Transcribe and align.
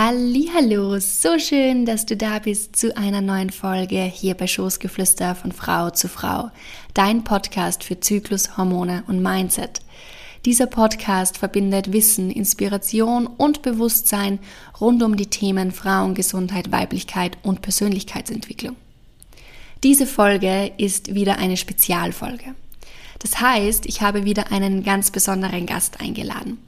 Hallo, 0.00 1.00
so 1.00 1.40
schön, 1.40 1.84
dass 1.84 2.06
du 2.06 2.16
da 2.16 2.38
bist 2.38 2.76
zu 2.76 2.96
einer 2.96 3.20
neuen 3.20 3.50
Folge 3.50 4.04
hier 4.04 4.34
bei 4.34 4.46
Schoßgeflüster 4.46 5.34
von 5.34 5.50
Frau 5.50 5.90
zu 5.90 6.06
Frau, 6.08 6.52
dein 6.94 7.24
Podcast 7.24 7.82
für 7.82 7.98
Zyklus, 7.98 8.56
Hormone 8.56 9.02
und 9.08 9.20
Mindset. 9.20 9.80
Dieser 10.44 10.66
Podcast 10.66 11.36
verbindet 11.36 11.92
Wissen, 11.92 12.30
Inspiration 12.30 13.26
und 13.26 13.62
Bewusstsein 13.62 14.38
rund 14.80 15.02
um 15.02 15.16
die 15.16 15.26
Themen 15.26 15.72
Frauengesundheit, 15.72 16.70
Weiblichkeit 16.70 17.36
und 17.42 17.60
Persönlichkeitsentwicklung. 17.60 18.76
Diese 19.82 20.06
Folge 20.06 20.70
ist 20.78 21.12
wieder 21.16 21.38
eine 21.38 21.56
Spezialfolge. 21.56 22.54
Das 23.18 23.40
heißt, 23.40 23.84
ich 23.86 24.00
habe 24.00 24.24
wieder 24.24 24.52
einen 24.52 24.84
ganz 24.84 25.10
besonderen 25.10 25.66
Gast 25.66 26.00
eingeladen. 26.00 26.58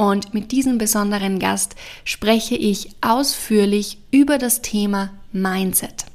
Und 0.00 0.32
mit 0.32 0.50
diesem 0.50 0.78
besonderen 0.78 1.38
Gast 1.38 1.76
spreche 2.04 2.54
ich 2.54 2.88
ausführlich 3.02 3.98
über 4.10 4.38
das 4.38 4.62
Thema 4.62 5.10
Mindset. 5.30 6.06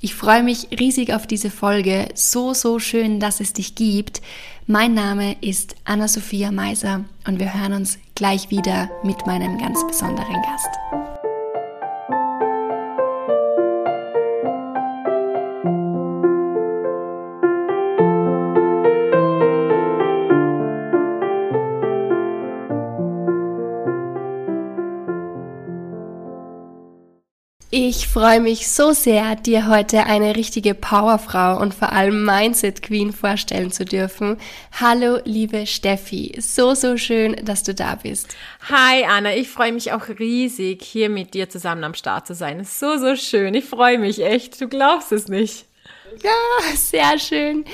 Ich 0.00 0.14
freue 0.14 0.44
mich 0.44 0.68
riesig 0.78 1.12
auf 1.12 1.26
diese 1.26 1.50
Folge. 1.50 2.06
So, 2.14 2.54
so 2.54 2.78
schön, 2.78 3.18
dass 3.18 3.40
es 3.40 3.52
dich 3.52 3.74
gibt. 3.74 4.22
Mein 4.68 4.94
Name 4.94 5.34
ist 5.40 5.74
Anna-Sophia 5.82 6.52
Meiser 6.52 7.04
und 7.26 7.40
wir 7.40 7.52
hören 7.52 7.72
uns 7.72 7.98
gleich 8.14 8.50
wieder 8.50 8.88
mit 9.02 9.26
meinem 9.26 9.58
ganz 9.58 9.84
besonderen 9.84 10.40
Gast. 10.42 11.01
Ich 27.94 28.08
freue 28.08 28.40
mich 28.40 28.70
so 28.70 28.92
sehr, 28.92 29.36
dir 29.36 29.68
heute 29.68 30.04
eine 30.04 30.34
richtige 30.34 30.72
Powerfrau 30.72 31.60
und 31.60 31.74
vor 31.74 31.92
allem 31.92 32.24
Mindset 32.24 32.80
Queen 32.80 33.12
vorstellen 33.12 33.70
zu 33.70 33.84
dürfen. 33.84 34.38
Hallo, 34.80 35.18
liebe 35.26 35.66
Steffi. 35.66 36.34
So, 36.38 36.74
so 36.74 36.96
schön, 36.96 37.36
dass 37.44 37.64
du 37.64 37.74
da 37.74 37.96
bist. 37.96 38.34
Hi, 38.70 39.04
Anna. 39.04 39.34
Ich 39.34 39.50
freue 39.50 39.72
mich 39.72 39.92
auch 39.92 40.08
riesig, 40.08 40.82
hier 40.82 41.10
mit 41.10 41.34
dir 41.34 41.50
zusammen 41.50 41.84
am 41.84 41.92
Start 41.92 42.26
zu 42.26 42.34
sein. 42.34 42.64
So, 42.64 42.96
so 42.96 43.14
schön. 43.14 43.52
Ich 43.52 43.66
freue 43.66 43.98
mich 43.98 44.24
echt. 44.24 44.58
Du 44.62 44.68
glaubst 44.68 45.12
es 45.12 45.28
nicht. 45.28 45.66
Ja, 46.22 46.74
sehr 46.74 47.18
schön. 47.18 47.66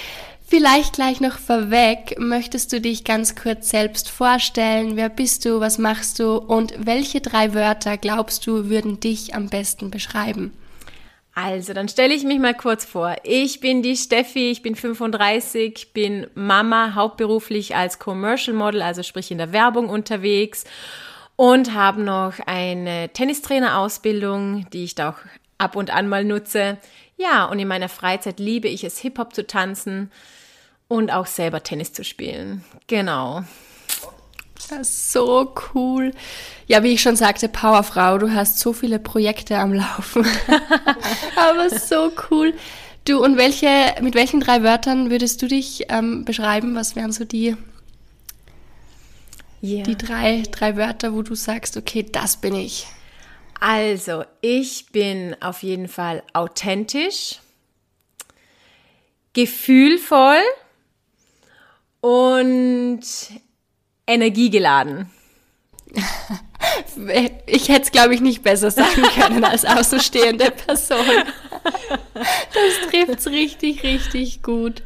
Vielleicht 0.51 0.95
gleich 0.95 1.21
noch 1.21 1.39
vorweg, 1.39 2.17
möchtest 2.19 2.73
du 2.73 2.81
dich 2.81 3.05
ganz 3.05 3.37
kurz 3.37 3.69
selbst 3.69 4.09
vorstellen? 4.09 4.97
Wer 4.97 5.11
bist 5.11 5.45
du? 5.45 5.61
Was 5.61 5.77
machst 5.77 6.19
du? 6.19 6.37
Und 6.37 6.73
welche 6.79 7.21
drei 7.21 7.53
Wörter 7.53 7.99
glaubst 7.99 8.47
du 8.47 8.71
würden 8.71 8.99
dich 8.99 9.35
am 9.35 9.51
besten 9.51 9.91
beschreiben? 9.91 10.55
Also, 11.35 11.75
dann 11.75 11.91
stelle 11.91 12.15
ich 12.15 12.25
mich 12.25 12.39
mal 12.39 12.55
kurz 12.55 12.87
vor. 12.87 13.15
Ich 13.25 13.61
bin 13.61 13.83
die 13.83 13.95
Steffi, 13.95 14.51
ich 14.51 14.63
bin 14.63 14.75
35, 14.75 15.93
bin 15.93 16.27
Mama, 16.35 16.95
hauptberuflich 16.95 17.77
als 17.77 17.99
Commercial 17.99 18.57
Model, 18.57 18.81
also 18.81 19.03
sprich 19.03 19.31
in 19.31 19.37
der 19.37 19.53
Werbung 19.53 19.91
unterwegs 19.91 20.65
und 21.37 21.75
habe 21.75 22.01
noch 22.01 22.39
eine 22.47 23.11
Tennistrainerausbildung, 23.11 24.67
die 24.71 24.85
ich 24.85 24.95
da 24.95 25.11
auch 25.11 25.19
ab 25.59 25.77
und 25.77 25.91
an 25.91 26.09
mal 26.09 26.25
nutze. 26.25 26.79
Ja, 27.19 27.45
und 27.45 27.59
in 27.59 27.69
meiner 27.69 27.91
Freizeit 27.91 28.41
liebe 28.41 28.69
ich 28.69 28.83
es, 28.83 28.99
Hip-Hop 28.99 29.35
zu 29.35 29.47
tanzen 29.47 30.11
und 30.89 31.11
auch 31.11 31.27
selber 31.27 31.63
Tennis 31.63 31.93
zu 31.93 32.03
spielen. 32.03 32.65
Genau. 32.87 33.45
Das 34.69 34.81
ist 34.81 35.13
so 35.13 35.55
cool. 35.75 36.13
Ja, 36.67 36.83
wie 36.83 36.93
ich 36.93 37.01
schon 37.01 37.17
sagte, 37.17 37.49
Powerfrau, 37.49 38.19
du 38.19 38.35
hast 38.35 38.59
so 38.59 38.73
viele 38.73 38.99
Projekte 38.99 39.59
am 39.59 39.73
Laufen. 39.73 40.27
Aber 41.37 41.71
so 41.71 42.13
cool. 42.31 42.55
Du, 43.05 43.23
und 43.23 43.37
welche, 43.37 43.95
mit 44.03 44.15
welchen 44.15 44.41
drei 44.41 44.63
Wörtern 44.63 45.11
würdest 45.11 45.41
du 45.41 45.47
dich 45.47 45.87
ähm, 45.89 46.25
beschreiben? 46.25 46.75
Was 46.75 46.97
wären 46.97 47.13
so 47.13 47.25
die, 47.25 47.57
yeah. 49.63 49.83
die 49.85 49.97
drei, 49.97 50.43
drei 50.51 50.77
Wörter, 50.77 51.15
wo 51.15 51.23
du 51.23 51.35
sagst, 51.35 51.77
okay, 51.77 52.03
das 52.03 52.39
bin 52.39 52.55
ich? 52.55 52.87
Also, 53.61 54.25
ich 54.41 54.87
bin 54.93 55.37
auf 55.41 55.63
jeden 55.63 55.89
Fall 55.89 56.23
authentisch, 56.33 57.41
gefühlvoll 59.33 60.43
und 62.01 63.01
energiegeladen. 64.07 65.11
Ich 67.47 67.69
hätte 67.69 67.83
es, 67.83 67.93
glaube 67.93 68.15
ich, 68.15 68.21
nicht 68.21 68.43
besser 68.43 68.71
sagen 68.71 69.03
können 69.15 69.45
als 69.45 69.65
außenstehende 69.65 70.51
Person. 70.51 71.07
Das 72.15 72.91
trifft 72.91 73.21
es 73.21 73.27
richtig, 73.29 73.85
richtig 73.85 74.43
gut. 74.43 74.83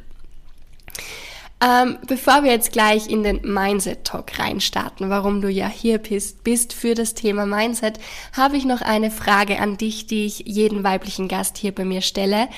Ähm, 1.65 1.99
bevor 2.07 2.43
wir 2.43 2.51
jetzt 2.51 2.73
gleich 2.73 3.09
in 3.09 3.23
den 3.23 3.41
Mindset-Talk 3.43 4.39
reinstarten, 4.39 5.11
warum 5.11 5.41
du 5.41 5.49
ja 5.49 5.69
hier 5.69 5.99
bist, 5.99 6.43
bist 6.43 6.73
für 6.73 6.95
das 6.95 7.15
Thema 7.15 7.47
Mindset, 7.47 8.01
habe 8.33 8.57
ich 8.57 8.65
noch 8.65 8.83
eine 8.83 9.13
Frage 9.13 9.61
an 9.61 9.77
dich, 9.77 10.07
die 10.07 10.27
ich 10.27 10.41
jeden 10.41 10.83
weiblichen 10.83 11.29
Gast 11.29 11.57
hier 11.59 11.73
bei 11.73 11.85
mir 11.85 12.03
stelle. 12.03 12.49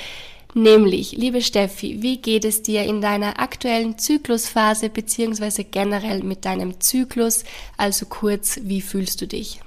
Nämlich, 0.56 1.10
liebe 1.12 1.42
Steffi, 1.42 2.00
wie 2.00 2.19
geht 2.22 2.44
es 2.44 2.62
dir 2.62 2.84
in 2.84 3.00
deiner 3.00 3.41
aktuellen 3.41 3.98
Zyklusphase 3.98 4.88
beziehungsweise 4.88 5.65
generell 5.65 6.22
mit 6.22 6.44
deinem 6.44 6.81
Zyklus? 6.81 7.42
Also 7.76 8.06
kurz, 8.06 8.60
wie 8.62 8.81
fühlst 8.81 9.20
du 9.20 9.26
dich? 9.26 9.60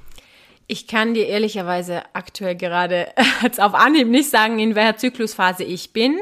Ich 0.66 0.88
kann 0.88 1.14
dir 1.14 1.28
ehrlicherweise 1.28 2.03
aktuell 2.14 2.56
gerade 2.56 3.09
jetzt 3.44 3.59
auf 3.59 3.74
Anhieb 3.74 4.08
nicht 4.08 4.30
sagen, 4.30 4.59
in 4.59 4.76
welcher 4.76 4.96
Zyklusphase 4.96 5.66
ich 5.66 5.92
bin. 5.92 6.18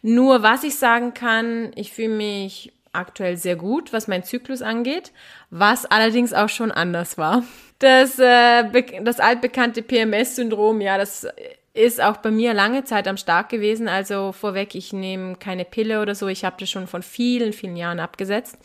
Nur 0.00 0.42
was 0.42 0.64
ich 0.64 0.76
sagen 0.76 1.12
kann, 1.12 1.70
ich 1.74 1.92
fühle 1.92 2.08
mich 2.08 2.72
aktuell 2.92 3.36
sehr 3.36 3.56
gut, 3.56 3.92
was 3.92 4.08
mein 4.08 4.24
Zyklus 4.24 4.62
angeht, 4.62 5.12
was 5.50 5.84
allerdings 5.84 6.32
auch 6.32 6.48
schon 6.48 6.72
anders 6.72 7.18
war. 7.18 7.44
Das, 7.80 8.18
äh, 8.18 8.64
das 9.02 9.20
altbekannte 9.20 9.82
PMS-Syndrom, 9.82 10.80
ja, 10.80 10.96
das 10.96 11.26
ist 11.72 12.02
auch 12.02 12.16
bei 12.18 12.30
mir 12.30 12.52
lange 12.52 12.84
Zeit 12.84 13.06
am 13.06 13.16
Start 13.16 13.48
gewesen. 13.48 13.88
Also 13.88 14.32
vorweg, 14.32 14.74
ich 14.74 14.92
nehme 14.92 15.36
keine 15.36 15.64
Pille 15.64 16.02
oder 16.02 16.14
so. 16.14 16.26
Ich 16.28 16.44
habe 16.44 16.56
das 16.58 16.70
schon 16.70 16.86
von 16.86 17.02
vielen, 17.02 17.52
vielen 17.52 17.76
Jahren 17.76 18.00
abgesetzt. 18.00 18.58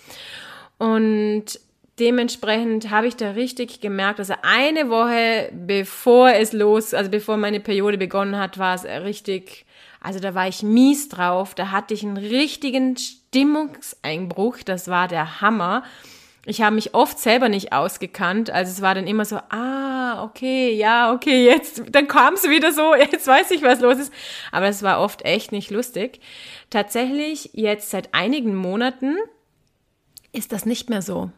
Und 0.78 1.60
dementsprechend 2.00 2.90
habe 2.90 3.08
ich 3.08 3.16
da 3.16 3.32
richtig 3.32 3.80
gemerkt, 3.80 4.20
also 4.20 4.34
eine 4.42 4.90
Woche 4.90 5.50
bevor 5.54 6.32
es 6.32 6.52
los, 6.52 6.94
also 6.94 7.10
bevor 7.10 7.38
meine 7.38 7.60
Periode 7.60 7.98
begonnen 7.98 8.38
hat, 8.38 8.58
war 8.58 8.76
es 8.76 8.84
richtig, 8.84 9.66
also 10.02 10.20
da 10.20 10.36
war 10.36 10.48
ich 10.48 10.64
mies 10.64 11.08
drauf. 11.08 11.56
Da 11.56 11.72
hatte 11.72 11.94
ich 11.94 12.04
einen 12.04 12.18
richtigen 12.18 12.98
Stimmungseinbruch. 12.98 14.58
Das 14.66 14.88
war 14.88 15.08
der 15.08 15.42
Hammer 15.42 15.84
ich 16.46 16.62
habe 16.62 16.76
mich 16.76 16.94
oft 16.94 17.20
selber 17.20 17.50
nicht 17.50 17.74
ausgekannt. 17.74 18.50
Also 18.50 18.72
es 18.72 18.82
war 18.82 18.96
dann 18.96 19.08
immer 19.08 19.26
so, 19.26 19.38
ah, 19.50 20.24
okay, 20.24 20.72
ja, 20.74 21.12
okay, 21.12 21.46
jetzt, 21.46 21.84
dann 21.90 22.08
kam 22.08 22.36
es 22.36 22.44
wieder 22.50 22.72
so, 22.72 22.96
jetzt 23.00 23.28
weiß 23.28 23.52
ich, 23.52 23.64
was 23.64 23.82
los 23.82 23.98
ist. 23.98 24.14
Aber 24.52 24.68
es 24.68 24.84
war 24.84 25.02
oft 25.02 25.26
echt 25.26 25.52
nicht 25.52 25.72
lustig. 25.72 26.20
Tatsächlich, 26.70 27.52
jetzt 27.54 27.90
seit 27.90 28.14
einigen 28.14 28.56
Monaten 28.56 29.18
ist 30.32 30.52
das 30.52 30.66
nicht 30.66 30.90
mehr 30.90 31.02
so. 31.02 31.32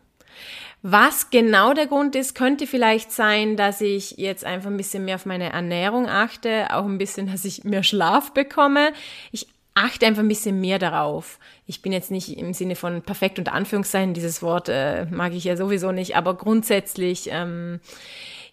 Was 0.83 1.31
genau 1.31 1.73
der 1.73 1.87
Grund 1.87 2.15
ist, 2.15 2.35
könnte 2.35 2.67
vielleicht 2.67 3.11
sein, 3.11 3.57
dass 3.57 3.81
ich 3.81 4.11
jetzt 4.11 4.45
einfach 4.45 4.69
ein 4.69 4.77
bisschen 4.77 5.05
mehr 5.05 5.15
auf 5.15 5.25
meine 5.25 5.51
Ernährung 5.51 6.07
achte, 6.07 6.67
auch 6.73 6.85
ein 6.85 6.97
bisschen, 6.97 7.27
dass 7.31 7.45
ich 7.45 7.63
mehr 7.63 7.83
Schlaf 7.83 8.33
bekomme. 8.33 8.93
Ich 9.31 9.47
achte 9.77 10.05
einfach 10.05 10.23
ein 10.23 10.27
bisschen 10.27 10.59
mehr 10.59 10.79
darauf. 10.79 11.39
Ich 11.65 11.81
bin 11.81 11.91
jetzt 11.91 12.11
nicht 12.11 12.37
im 12.37 12.53
Sinne 12.53 12.75
von 12.75 13.01
perfekt 13.01 13.39
unter 13.39 13.53
Anführungszeichen, 13.53 14.13
dieses 14.13 14.41
Wort 14.41 14.69
äh, 14.69 15.05
mag 15.05 15.33
ich 15.33 15.43
ja 15.43 15.55
sowieso 15.55 15.91
nicht, 15.91 16.15
aber 16.15 16.35
grundsätzlich, 16.35 17.29
ähm, 17.31 17.79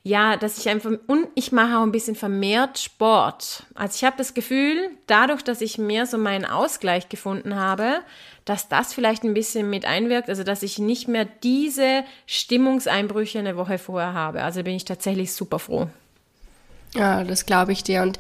ja, 0.02 0.36
dass 0.36 0.58
ich 0.58 0.68
einfach, 0.68 0.90
und 1.06 1.28
ich 1.34 1.50
mache 1.50 1.78
auch 1.78 1.82
ein 1.82 1.92
bisschen 1.92 2.14
vermehrt 2.14 2.78
Sport. 2.78 3.64
Also 3.74 3.96
ich 3.96 4.04
habe 4.04 4.16
das 4.18 4.34
Gefühl, 4.34 4.90
dadurch, 5.06 5.42
dass 5.42 5.62
ich 5.62 5.78
mehr 5.78 6.04
so 6.04 6.18
meinen 6.18 6.44
Ausgleich 6.44 7.08
gefunden 7.08 7.56
habe, 7.56 8.00
dass 8.44 8.68
das 8.68 8.92
vielleicht 8.92 9.24
ein 9.24 9.32
bisschen 9.32 9.70
mit 9.70 9.86
einwirkt, 9.86 10.28
also 10.28 10.44
dass 10.44 10.62
ich 10.62 10.78
nicht 10.78 11.08
mehr 11.08 11.24
diese 11.24 12.04
Stimmungseinbrüche 12.26 13.38
eine 13.38 13.56
Woche 13.56 13.78
vorher 13.78 14.12
habe. 14.12 14.42
Also 14.42 14.62
bin 14.62 14.74
ich 14.74 14.84
tatsächlich 14.84 15.32
super 15.32 15.58
froh. 15.58 15.88
Ja, 16.94 17.24
das 17.24 17.46
glaube 17.46 17.72
ich 17.72 17.82
dir. 17.82 18.02
Und 18.02 18.18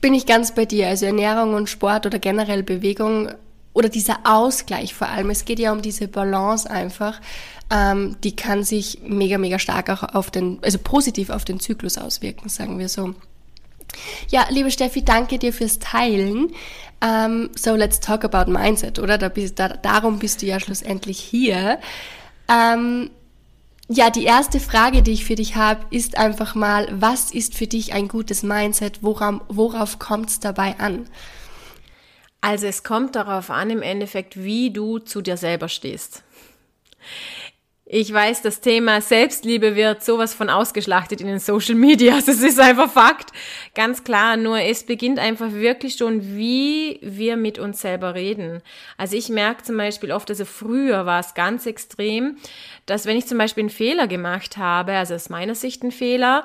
bin 0.00 0.14
ich 0.14 0.26
ganz 0.26 0.54
bei 0.54 0.64
dir. 0.64 0.88
Also 0.88 1.06
Ernährung 1.06 1.54
und 1.54 1.68
Sport 1.68 2.06
oder 2.06 2.18
generell 2.18 2.62
Bewegung 2.62 3.30
oder 3.72 3.88
dieser 3.88 4.18
Ausgleich 4.24 4.94
vor 4.94 5.08
allem. 5.08 5.30
Es 5.30 5.44
geht 5.44 5.58
ja 5.58 5.72
um 5.72 5.82
diese 5.82 6.08
Balance 6.08 6.70
einfach. 6.70 7.20
Ähm, 7.70 8.16
die 8.22 8.34
kann 8.34 8.64
sich 8.64 9.00
mega, 9.06 9.38
mega 9.38 9.58
stark 9.58 9.90
auch 9.90 10.02
auf 10.14 10.30
den, 10.30 10.58
also 10.62 10.78
positiv 10.78 11.30
auf 11.30 11.44
den 11.44 11.60
Zyklus 11.60 11.98
auswirken, 11.98 12.48
sagen 12.48 12.78
wir 12.78 12.88
so. 12.88 13.14
Ja, 14.28 14.46
liebe 14.50 14.70
Steffi, 14.70 15.04
danke 15.04 15.38
dir 15.38 15.52
fürs 15.52 15.78
Teilen. 15.78 16.52
Um, 16.98 17.08
ähm, 17.08 17.50
so, 17.54 17.74
let's 17.74 18.00
talk 18.00 18.24
about 18.24 18.50
Mindset, 18.50 18.98
oder? 18.98 19.18
Da 19.18 19.28
bist, 19.28 19.58
da, 19.58 19.68
darum 19.68 20.18
bist 20.18 20.40
du 20.40 20.46
ja 20.46 20.58
schlussendlich 20.58 21.18
hier. 21.18 21.78
Um, 22.48 22.56
ähm, 22.56 23.10
ja, 23.88 24.10
die 24.10 24.24
erste 24.24 24.58
Frage, 24.58 25.02
die 25.02 25.12
ich 25.12 25.24
für 25.24 25.36
dich 25.36 25.54
habe, 25.54 25.86
ist 25.90 26.18
einfach 26.18 26.54
mal, 26.54 26.88
was 26.90 27.32
ist 27.32 27.54
für 27.54 27.66
dich 27.66 27.92
ein 27.92 28.08
gutes 28.08 28.42
Mindset? 28.42 29.02
Worauf, 29.02 29.42
worauf 29.48 29.98
kommt 29.98 30.30
es 30.30 30.40
dabei 30.40 30.78
an? 30.78 31.08
Also 32.40 32.66
es 32.66 32.82
kommt 32.82 33.14
darauf 33.16 33.50
an, 33.50 33.70
im 33.70 33.82
Endeffekt, 33.82 34.42
wie 34.42 34.70
du 34.70 34.98
zu 34.98 35.22
dir 35.22 35.36
selber 35.36 35.68
stehst. 35.68 36.22
Ich 37.88 38.12
weiß, 38.12 38.42
das 38.42 38.60
Thema 38.60 39.00
Selbstliebe 39.00 39.76
wird 39.76 40.02
sowas 40.02 40.34
von 40.34 40.50
ausgeschlachtet 40.50 41.20
in 41.20 41.28
den 41.28 41.38
Social 41.38 41.76
Media. 41.76 42.16
Das 42.16 42.42
ist 42.42 42.58
einfach 42.58 42.90
Fakt. 42.90 43.30
Ganz 43.76 44.02
klar. 44.02 44.36
Nur 44.36 44.58
es 44.58 44.82
beginnt 44.84 45.20
einfach 45.20 45.52
wirklich 45.52 45.94
schon, 45.94 46.36
wie 46.36 46.98
wir 47.00 47.36
mit 47.36 47.60
uns 47.60 47.80
selber 47.80 48.16
reden. 48.16 48.60
Also 48.96 49.16
ich 49.16 49.28
merke 49.28 49.62
zum 49.62 49.76
Beispiel 49.76 50.10
oft, 50.10 50.28
also 50.30 50.44
früher 50.44 51.06
war 51.06 51.20
es 51.20 51.34
ganz 51.34 51.64
extrem, 51.64 52.38
dass 52.86 53.06
wenn 53.06 53.16
ich 53.16 53.26
zum 53.26 53.38
Beispiel 53.38 53.62
einen 53.62 53.70
Fehler 53.70 54.08
gemacht 54.08 54.56
habe, 54.56 54.94
also 54.94 55.14
aus 55.14 55.28
meiner 55.28 55.54
Sicht 55.54 55.84
ein 55.84 55.92
Fehler, 55.92 56.44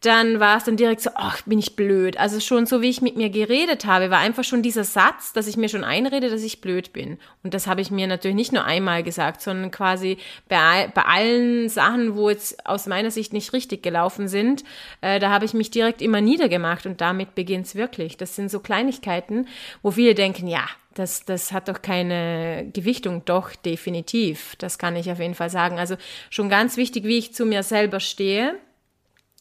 dann 0.00 0.38
war 0.38 0.58
es 0.58 0.64
dann 0.64 0.76
direkt 0.76 1.00
so, 1.00 1.10
ach, 1.14 1.42
bin 1.42 1.58
ich 1.58 1.74
blöd. 1.74 2.18
Also 2.18 2.38
schon 2.38 2.66
so, 2.66 2.82
wie 2.82 2.88
ich 2.88 3.02
mit 3.02 3.16
mir 3.16 3.30
geredet 3.30 3.84
habe, 3.84 4.10
war 4.10 4.18
einfach 4.18 4.44
schon 4.44 4.62
dieser 4.62 4.84
Satz, 4.84 5.32
dass 5.32 5.48
ich 5.48 5.56
mir 5.56 5.68
schon 5.68 5.82
einrede, 5.82 6.30
dass 6.30 6.42
ich 6.42 6.60
blöd 6.60 6.92
bin. 6.92 7.18
Und 7.42 7.52
das 7.52 7.66
habe 7.66 7.80
ich 7.80 7.90
mir 7.90 8.06
natürlich 8.06 8.36
nicht 8.36 8.52
nur 8.52 8.64
einmal 8.64 9.02
gesagt, 9.02 9.42
sondern 9.42 9.72
quasi 9.72 10.18
bei, 10.48 10.90
bei 10.94 11.02
allen 11.02 11.68
Sachen, 11.68 12.14
wo 12.14 12.30
jetzt 12.30 12.64
aus 12.64 12.86
meiner 12.86 13.10
Sicht 13.10 13.32
nicht 13.32 13.52
richtig 13.52 13.82
gelaufen 13.82 14.28
sind, 14.28 14.62
äh, 15.00 15.18
da 15.18 15.30
habe 15.30 15.44
ich 15.44 15.52
mich 15.52 15.72
direkt 15.72 16.00
immer 16.00 16.20
niedergemacht 16.20 16.86
und 16.86 17.00
damit 17.00 17.34
beginnt 17.34 17.66
es 17.66 17.74
wirklich. 17.74 18.16
Das 18.16 18.36
sind 18.36 18.52
so 18.52 18.60
Kleinigkeiten, 18.60 19.48
wo 19.82 19.90
viele 19.90 20.14
denken, 20.14 20.46
ja, 20.46 20.64
das, 20.94 21.24
das 21.24 21.50
hat 21.50 21.68
doch 21.68 21.82
keine 21.82 22.70
Gewichtung. 22.72 23.24
Doch, 23.24 23.54
definitiv. 23.54 24.54
Das 24.58 24.78
kann 24.78 24.94
ich 24.94 25.10
auf 25.10 25.18
jeden 25.18 25.34
Fall 25.34 25.50
sagen. 25.50 25.78
Also 25.78 25.96
schon 26.30 26.48
ganz 26.48 26.76
wichtig, 26.76 27.04
wie 27.04 27.18
ich 27.18 27.34
zu 27.34 27.46
mir 27.46 27.62
selber 27.64 27.98
stehe 28.00 28.56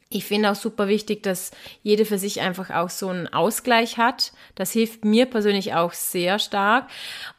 ich 0.10 0.24
finde 0.24 0.52
auch 0.52 0.56
super 0.56 0.88
wichtig, 0.88 1.22
dass 1.24 1.52
jede 1.84 2.06
für 2.06 2.18
sich 2.18 2.40
einfach 2.40 2.70
auch 2.70 2.90
so 2.90 3.10
einen 3.10 3.28
Ausgleich 3.28 3.98
hat. 3.98 4.32
Das 4.56 4.72
hilft 4.72 5.04
mir 5.04 5.26
persönlich 5.26 5.74
auch 5.74 5.92
sehr 5.92 6.40
stark. 6.40 6.88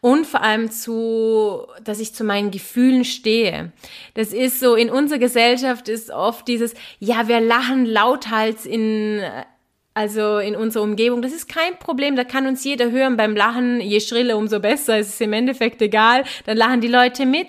Und 0.02 0.26
vor 0.26 0.42
allem 0.42 0.70
zu, 0.70 1.66
dass 1.82 1.98
ich 1.98 2.14
zu 2.14 2.24
meinen 2.24 2.50
Gefühlen 2.50 3.06
stehe. 3.06 3.72
Das 4.12 4.34
ist 4.34 4.60
so, 4.60 4.74
in 4.74 4.90
unserer 4.90 5.18
Gesellschaft 5.18 5.88
ist 5.88 6.10
oft 6.10 6.46
dieses, 6.46 6.74
ja, 6.98 7.26
wir 7.26 7.40
lachen 7.40 7.86
lauthals 7.86 8.66
in, 8.66 9.22
also 9.94 10.36
in 10.36 10.54
unserer 10.54 10.82
Umgebung. 10.82 11.22
Das 11.22 11.32
ist 11.32 11.48
kein 11.48 11.78
Problem. 11.78 12.16
Da 12.16 12.24
kann 12.24 12.46
uns 12.46 12.64
jeder 12.64 12.90
hören 12.90 13.16
beim 13.16 13.34
Lachen. 13.34 13.80
Je 13.80 14.00
schriller, 14.00 14.36
umso 14.36 14.60
besser. 14.60 14.98
Es 14.98 15.08
ist 15.08 15.20
im 15.22 15.32
Endeffekt 15.32 15.80
egal. 15.80 16.24
Dann 16.44 16.58
lachen 16.58 16.82
die 16.82 16.88
Leute 16.88 17.24
mit. 17.24 17.48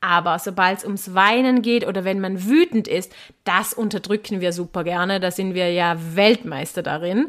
Aber 0.00 0.38
sobald 0.38 0.78
es 0.78 0.84
ums 0.84 1.14
Weinen 1.14 1.62
geht 1.62 1.86
oder 1.86 2.04
wenn 2.04 2.20
man 2.20 2.46
wütend 2.46 2.88
ist, 2.88 3.12
das 3.44 3.74
unterdrücken 3.74 4.40
wir 4.40 4.52
super 4.52 4.82
gerne. 4.82 5.20
Da 5.20 5.30
sind 5.30 5.54
wir 5.54 5.70
ja 5.72 5.96
Weltmeister 6.14 6.82
darin. 6.82 7.28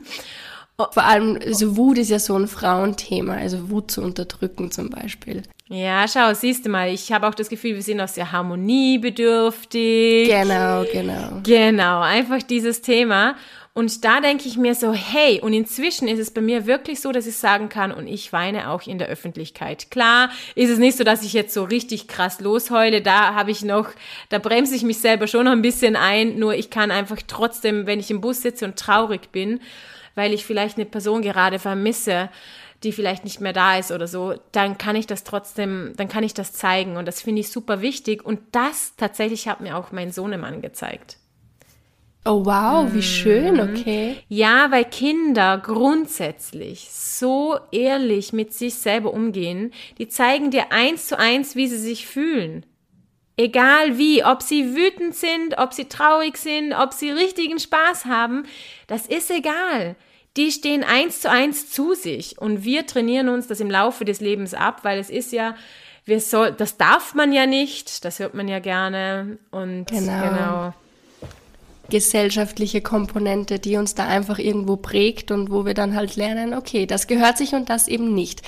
Vor 0.77 1.03
allem, 1.03 1.37
also 1.45 1.77
Wut 1.77 1.97
ist 1.97 2.09
ja 2.09 2.17
so 2.17 2.35
ein 2.35 2.47
Frauenthema, 2.47 3.35
also 3.35 3.69
Wut 3.69 3.91
zu 3.91 4.01
unterdrücken 4.01 4.71
zum 4.71 4.89
Beispiel. 4.89 5.43
Ja, 5.67 6.07
schau, 6.07 6.33
siehst 6.33 6.65
du 6.65 6.69
mal, 6.69 6.89
ich 6.91 7.11
habe 7.11 7.27
auch 7.27 7.35
das 7.35 7.49
Gefühl, 7.49 7.75
wir 7.75 7.81
sind 7.83 8.01
auch 8.01 8.07
sehr 8.07 8.31
harmoniebedürftig. 8.31 10.27
Genau, 10.27 10.83
genau. 10.91 11.39
Genau, 11.43 12.01
einfach 12.01 12.41
dieses 12.41 12.81
Thema. 12.81 13.35
Und 13.73 14.03
da 14.03 14.19
denke 14.19 14.49
ich 14.49 14.57
mir 14.57 14.75
so, 14.75 14.91
hey, 14.91 15.39
und 15.39 15.53
inzwischen 15.53 16.09
ist 16.09 16.19
es 16.19 16.31
bei 16.31 16.41
mir 16.41 16.65
wirklich 16.65 16.99
so, 16.99 17.13
dass 17.13 17.25
ich 17.25 17.37
sagen 17.37 17.69
kann, 17.69 17.93
und 17.93 18.05
ich 18.05 18.33
weine 18.33 18.69
auch 18.69 18.85
in 18.85 18.97
der 18.97 19.07
Öffentlichkeit. 19.07 19.89
Klar 19.89 20.29
ist 20.55 20.69
es 20.69 20.77
nicht 20.77 20.97
so, 20.97 21.05
dass 21.05 21.23
ich 21.23 21.31
jetzt 21.31 21.53
so 21.53 21.63
richtig 21.63 22.09
krass 22.09 22.41
losheule, 22.41 23.01
da 23.01 23.33
habe 23.33 23.51
ich 23.51 23.63
noch, 23.63 23.91
da 24.27 24.39
bremse 24.39 24.75
ich 24.75 24.83
mich 24.83 24.99
selber 24.99 25.27
schon 25.27 25.45
noch 25.45 25.53
ein 25.53 25.61
bisschen 25.61 25.95
ein, 25.95 26.37
nur 26.37 26.53
ich 26.53 26.69
kann 26.69 26.91
einfach 26.91 27.19
trotzdem, 27.25 27.85
wenn 27.85 28.01
ich 28.01 28.11
im 28.11 28.19
Bus 28.19 28.41
sitze 28.41 28.65
und 28.65 28.77
traurig 28.77 29.31
bin, 29.31 29.61
weil 30.15 30.33
ich 30.33 30.45
vielleicht 30.45 30.77
eine 30.77 30.85
Person 30.85 31.21
gerade 31.21 31.57
vermisse, 31.57 32.29
die 32.83 32.91
vielleicht 32.91 33.23
nicht 33.23 33.39
mehr 33.39 33.53
da 33.53 33.77
ist 33.77 33.91
oder 33.91 34.07
so, 34.07 34.35
dann 34.51 34.77
kann 34.79 34.97
ich 34.97 35.07
das 35.07 35.23
trotzdem, 35.23 35.93
dann 35.95 36.09
kann 36.09 36.25
ich 36.25 36.33
das 36.33 36.51
zeigen 36.51 36.97
und 36.97 37.05
das 37.05 37.21
finde 37.21 37.39
ich 37.39 37.49
super 37.49 37.79
wichtig 37.79 38.25
und 38.25 38.41
das 38.51 38.97
tatsächlich 38.97 39.47
hat 39.47 39.61
mir 39.61 39.77
auch 39.77 39.93
mein 39.93 40.11
Sohnemann 40.11 40.61
gezeigt. 40.61 41.20
Oh 42.23 42.45
wow, 42.45 42.93
wie 42.93 43.01
schön, 43.01 43.55
mhm. 43.55 43.59
okay. 43.61 44.17
Ja, 44.27 44.69
weil 44.69 44.85
Kinder 44.85 45.57
grundsätzlich 45.57 46.87
so 46.91 47.57
ehrlich 47.71 48.31
mit 48.31 48.53
sich 48.53 48.75
selber 48.75 49.11
umgehen, 49.11 49.73
die 49.97 50.07
zeigen 50.07 50.51
dir 50.51 50.71
eins 50.71 51.07
zu 51.07 51.17
eins, 51.17 51.55
wie 51.55 51.67
sie 51.67 51.79
sich 51.79 52.05
fühlen. 52.05 52.63
Egal 53.37 53.97
wie, 53.97 54.23
ob 54.23 54.43
sie 54.43 54.75
wütend 54.75 55.15
sind, 55.15 55.57
ob 55.57 55.73
sie 55.73 55.85
traurig 55.85 56.37
sind, 56.37 56.73
ob 56.73 56.93
sie 56.93 57.09
richtigen 57.09 57.57
Spaß 57.57 58.05
haben, 58.05 58.43
das 58.85 59.07
ist 59.07 59.31
egal. 59.31 59.95
Die 60.37 60.51
stehen 60.51 60.83
eins 60.83 61.21
zu 61.21 61.29
eins 61.29 61.71
zu 61.71 61.95
sich 61.95 62.37
und 62.37 62.63
wir 62.63 62.85
trainieren 62.85 63.29
uns 63.29 63.47
das 63.47 63.59
im 63.61 63.71
Laufe 63.71 64.05
des 64.05 64.21
Lebens 64.21 64.53
ab, 64.53 64.81
weil 64.83 64.99
es 64.99 65.09
ist 65.09 65.31
ja, 65.31 65.55
wir 66.05 66.21
soll, 66.21 66.51
das 66.51 66.77
darf 66.77 67.15
man 67.15 67.33
ja 67.33 67.47
nicht, 67.47 68.05
das 68.05 68.19
hört 68.19 68.35
man 68.35 68.47
ja 68.47 68.59
gerne 68.59 69.39
und 69.49 69.85
genau. 69.89 70.21
genau 70.21 70.73
gesellschaftliche 71.91 72.81
Komponente, 72.81 73.59
die 73.59 73.77
uns 73.77 73.93
da 73.93 74.07
einfach 74.07 74.39
irgendwo 74.39 74.77
prägt 74.77 75.29
und 75.29 75.51
wo 75.51 75.65
wir 75.65 75.75
dann 75.75 75.95
halt 75.95 76.15
lernen, 76.15 76.55
okay, 76.55 76.87
das 76.87 77.05
gehört 77.05 77.37
sich 77.37 77.53
und 77.53 77.69
das 77.69 77.87
eben 77.87 78.15
nicht. 78.15 78.41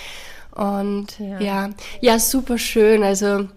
Und 0.56 1.20
ja, 1.20 1.40
ja, 1.40 1.70
ja 2.02 2.20
super 2.20 2.58
schön. 2.58 3.04
Also 3.04 3.48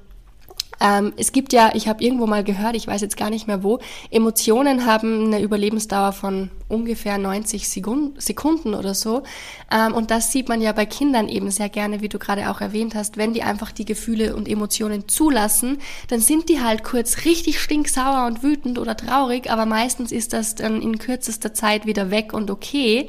ähm, 0.80 1.14
es 1.16 1.32
gibt 1.32 1.52
ja, 1.54 1.70
ich 1.74 1.88
habe 1.88 2.04
irgendwo 2.04 2.26
mal 2.26 2.44
gehört, 2.44 2.76
ich 2.76 2.86
weiß 2.86 3.00
jetzt 3.00 3.16
gar 3.16 3.30
nicht 3.30 3.46
mehr 3.46 3.62
wo, 3.62 3.78
Emotionen 4.10 4.84
haben 4.84 5.26
eine 5.26 5.40
Überlebensdauer 5.40 6.12
von 6.12 6.50
ungefähr 6.68 7.18
90 7.18 7.68
Sekunden 7.68 8.74
oder 8.74 8.94
so. 8.94 9.22
Ähm, 9.70 9.94
und 9.94 10.10
das 10.10 10.32
sieht 10.32 10.48
man 10.48 10.60
ja 10.60 10.72
bei 10.72 10.86
Kindern 10.86 11.28
eben 11.28 11.50
sehr 11.50 11.68
gerne, 11.68 12.00
wie 12.00 12.08
du 12.08 12.18
gerade 12.18 12.50
auch 12.50 12.60
erwähnt 12.60 12.94
hast. 12.94 13.16
Wenn 13.16 13.32
die 13.32 13.42
einfach 13.42 13.72
die 13.72 13.84
Gefühle 13.84 14.34
und 14.34 14.48
Emotionen 14.48 15.08
zulassen, 15.08 15.78
dann 16.08 16.20
sind 16.20 16.48
die 16.48 16.60
halt 16.60 16.82
kurz 16.82 17.24
richtig 17.24 17.60
stinksauer 17.60 18.26
und 18.26 18.42
wütend 18.42 18.78
oder 18.78 18.96
traurig, 18.96 19.50
aber 19.50 19.66
meistens 19.66 20.12
ist 20.12 20.32
das 20.32 20.56
dann 20.56 20.82
in 20.82 20.98
kürzester 20.98 21.54
Zeit 21.54 21.86
wieder 21.86 22.10
weg 22.10 22.32
und 22.32 22.50
okay. 22.50 23.08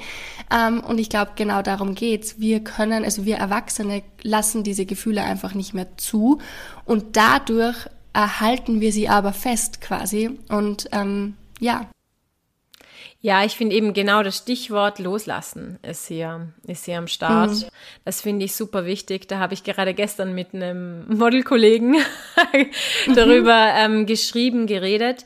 Ähm, 0.53 0.81
und 0.81 0.99
ich 0.99 1.09
glaube, 1.09 1.31
genau 1.35 1.61
darum 1.61 1.95
geht's. 1.95 2.39
Wir 2.39 2.59
können, 2.63 3.03
also 3.03 3.25
wir 3.25 3.37
Erwachsene 3.37 4.03
lassen 4.21 4.63
diese 4.63 4.85
Gefühle 4.85 5.23
einfach 5.23 5.53
nicht 5.53 5.73
mehr 5.73 5.97
zu 5.97 6.39
und 6.85 7.17
dadurch 7.17 7.87
erhalten 8.13 8.81
wir 8.81 8.91
sie 8.91 9.09
aber 9.09 9.33
fest 9.33 9.81
quasi 9.81 10.31
und 10.49 10.89
ähm, 10.91 11.35
ja. 11.59 11.87
Ja, 13.19 13.43
ich 13.43 13.55
finde 13.55 13.75
eben 13.75 13.93
genau 13.93 14.21
das 14.21 14.37
Stichwort 14.37 14.99
loslassen 14.99 15.79
ist 15.81 16.07
hier, 16.07 16.53
ist 16.67 16.85
hier 16.85 16.99
am 16.99 17.07
Start. 17.07 17.49
Mhm. 17.49 17.65
Das 18.05 18.21
finde 18.21 18.45
ich 18.45 18.55
super 18.55 18.85
wichtig. 18.85 19.27
Da 19.27 19.39
habe 19.39 19.55
ich 19.55 19.63
gerade 19.63 19.93
gestern 19.95 20.35
mit 20.35 20.53
einem 20.53 21.07
Modelkollegen 21.07 21.97
darüber 23.15 23.73
ähm, 23.75 24.05
geschrieben, 24.05 24.67
geredet. 24.67 25.25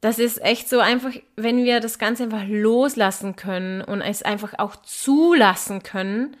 Das 0.00 0.20
ist 0.20 0.40
echt 0.44 0.68
so 0.68 0.78
einfach, 0.78 1.10
wenn 1.34 1.64
wir 1.64 1.80
das 1.80 1.98
Ganze 1.98 2.24
einfach 2.24 2.44
loslassen 2.46 3.34
können 3.34 3.80
und 3.80 4.02
es 4.02 4.22
einfach 4.22 4.54
auch 4.58 4.76
zulassen 4.76 5.82
können, 5.82 6.36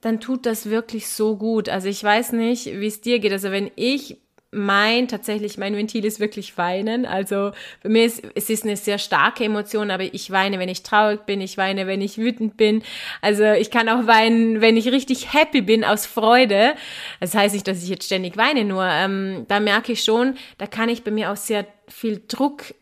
dann 0.00 0.20
tut 0.20 0.46
das 0.46 0.70
wirklich 0.70 1.08
so 1.08 1.36
gut. 1.36 1.68
Also 1.68 1.88
ich 1.88 2.02
weiß 2.02 2.32
nicht, 2.32 2.66
wie 2.66 2.86
es 2.86 3.02
dir 3.02 3.18
geht. 3.18 3.32
Also 3.32 3.50
wenn 3.50 3.70
ich 3.76 4.18
mein, 4.56 5.06
tatsächlich, 5.08 5.58
mein 5.58 5.76
Ventil 5.76 6.04
ist 6.04 6.18
wirklich 6.18 6.56
weinen. 6.58 7.06
Also 7.06 7.52
für 7.80 7.88
mich 7.88 8.24
ist 8.24 8.24
es 8.34 8.50
ist 8.50 8.64
eine 8.64 8.76
sehr 8.76 8.98
starke 8.98 9.44
Emotion, 9.44 9.90
aber 9.90 10.02
ich 10.04 10.30
weine, 10.30 10.58
wenn 10.58 10.68
ich 10.68 10.82
traurig 10.82 11.26
bin, 11.26 11.40
ich 11.40 11.58
weine, 11.58 11.86
wenn 11.86 12.00
ich 12.00 12.18
wütend 12.18 12.56
bin. 12.56 12.82
Also 13.20 13.44
ich 13.44 13.70
kann 13.70 13.88
auch 13.88 14.06
weinen, 14.06 14.60
wenn 14.60 14.76
ich 14.76 14.86
richtig 14.88 15.32
happy 15.34 15.60
bin 15.60 15.84
aus 15.84 16.06
Freude. 16.06 16.74
Das 17.20 17.34
heißt 17.34 17.54
nicht, 17.54 17.68
dass 17.68 17.82
ich 17.82 17.88
jetzt 17.88 18.06
ständig 18.06 18.36
weine, 18.36 18.64
nur 18.64 18.84
ähm, 18.84 19.44
da 19.48 19.60
merke 19.60 19.92
ich 19.92 20.02
schon, 20.02 20.36
da 20.58 20.66
kann 20.66 20.88
ich 20.88 21.04
bei 21.04 21.10
mir 21.10 21.30
auch 21.30 21.36
sehr 21.36 21.66
viel 21.88 22.22
Druck 22.26 22.74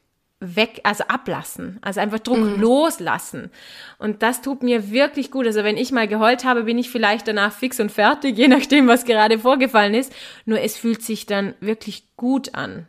weg, 0.44 0.80
also 0.84 1.04
ablassen, 1.04 1.78
also 1.82 2.00
einfach 2.00 2.18
Druck 2.18 2.38
mhm. 2.38 2.60
loslassen. 2.60 3.50
Und 3.98 4.22
das 4.22 4.42
tut 4.42 4.62
mir 4.62 4.90
wirklich 4.90 5.30
gut. 5.30 5.46
Also 5.46 5.64
wenn 5.64 5.76
ich 5.76 5.92
mal 5.92 6.08
geheult 6.08 6.44
habe, 6.44 6.64
bin 6.64 6.78
ich 6.78 6.90
vielleicht 6.90 7.28
danach 7.28 7.52
fix 7.52 7.80
und 7.80 7.90
fertig, 7.90 8.36
je 8.38 8.48
nachdem, 8.48 8.86
was 8.86 9.04
gerade 9.04 9.38
vorgefallen 9.38 9.94
ist. 9.94 10.12
Nur 10.44 10.60
es 10.60 10.76
fühlt 10.76 11.02
sich 11.02 11.26
dann 11.26 11.54
wirklich 11.60 12.04
gut 12.16 12.54
an. 12.54 12.86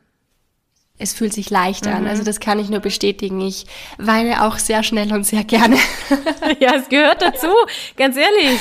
Es 0.98 1.14
fühlt 1.14 1.34
sich 1.34 1.50
leicht 1.50 1.86
mhm. 1.86 1.94
an. 1.94 2.08
Also 2.08 2.24
das 2.24 2.40
kann 2.40 2.60
ich 2.60 2.70
nur 2.70 2.80
bestätigen. 2.80 3.42
Ich 3.42 3.66
weine 3.98 4.46
auch 4.46 4.58
sehr 4.58 4.84
schnell 4.84 5.12
und 5.14 5.26
sehr 5.26 5.44
gerne. 5.44 5.78
ja, 6.60 6.76
es 6.76 6.90
gehört 6.90 7.22
dazu, 7.22 7.50
ganz 7.98 8.16
ehrlich. 8.16 8.60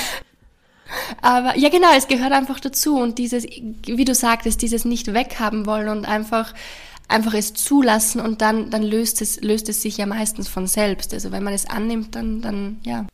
Aber 1.21 1.57
ja, 1.57 1.69
genau, 1.69 1.87
es 1.95 2.07
gehört 2.07 2.31
einfach 2.31 2.59
dazu. 2.59 2.97
Und 2.97 3.17
dieses, 3.17 3.45
wie 3.45 4.05
du 4.05 4.13
sagtest, 4.13 4.61
dieses 4.61 4.85
nicht 4.85 5.13
weghaben 5.13 5.65
wollen 5.65 5.89
und 5.89 6.05
einfach 6.05 6.53
einfach 7.07 7.33
es 7.33 7.53
zulassen 7.53 8.21
und 8.21 8.41
dann, 8.41 8.69
dann 8.69 8.83
löst, 8.83 9.21
es, 9.21 9.41
löst 9.41 9.69
es 9.69 9.81
sich 9.81 9.97
ja 9.97 10.05
meistens 10.05 10.47
von 10.47 10.67
selbst. 10.67 11.13
Also 11.13 11.31
wenn 11.31 11.43
man 11.43 11.53
es 11.53 11.69
annimmt, 11.69 12.15
dann, 12.15 12.41
dann 12.41 12.79
ja. 12.83 13.05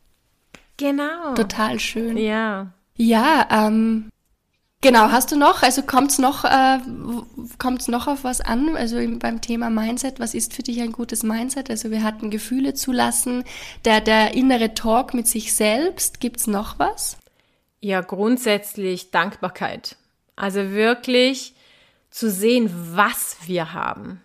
Genau. 0.76 1.34
Total 1.34 1.78
schön. 1.78 2.16
Ja. 2.16 2.72
Ja, 2.96 3.48
ähm, 3.50 4.10
genau, 4.80 5.10
hast 5.10 5.32
du 5.32 5.36
noch, 5.36 5.62
also 5.62 5.82
kommt 5.82 6.10
es 6.10 6.18
noch, 6.18 6.44
äh, 6.44 6.78
kommt 7.58 7.82
es 7.82 7.88
noch 7.88 8.06
auf 8.06 8.24
was 8.24 8.40
an? 8.40 8.76
Also 8.76 8.98
beim 9.18 9.40
Thema 9.40 9.70
Mindset, 9.70 10.20
was 10.20 10.34
ist 10.34 10.54
für 10.54 10.62
dich 10.62 10.80
ein 10.80 10.92
gutes 10.92 11.22
Mindset? 11.22 11.70
Also 11.70 11.90
wir 11.90 12.02
hatten 12.02 12.30
Gefühle 12.30 12.74
zulassen, 12.74 13.44
der, 13.84 14.00
der 14.00 14.34
innere 14.34 14.74
Talk 14.74 15.14
mit 15.14 15.26
sich 15.26 15.54
selbst. 15.54 16.20
Gibt 16.20 16.40
es 16.40 16.46
noch 16.46 16.78
was? 16.78 17.16
Ja, 17.80 18.00
grundsätzlich 18.00 19.10
Dankbarkeit. 19.10 19.96
Also 20.36 20.70
wirklich 20.70 21.54
zu 22.12 22.30
sehen, 22.30 22.70
was 22.94 23.38
wir 23.46 23.72
haben. 23.72 24.20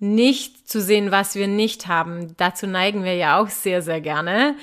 Nicht 0.00 0.68
zu 0.68 0.82
sehen, 0.82 1.10
was 1.10 1.34
wir 1.36 1.46
nicht 1.46 1.86
haben. 1.86 2.34
Dazu 2.36 2.66
neigen 2.66 3.04
wir 3.04 3.14
ja 3.14 3.40
auch 3.40 3.48
sehr, 3.48 3.80
sehr 3.80 4.00
gerne. 4.00 4.56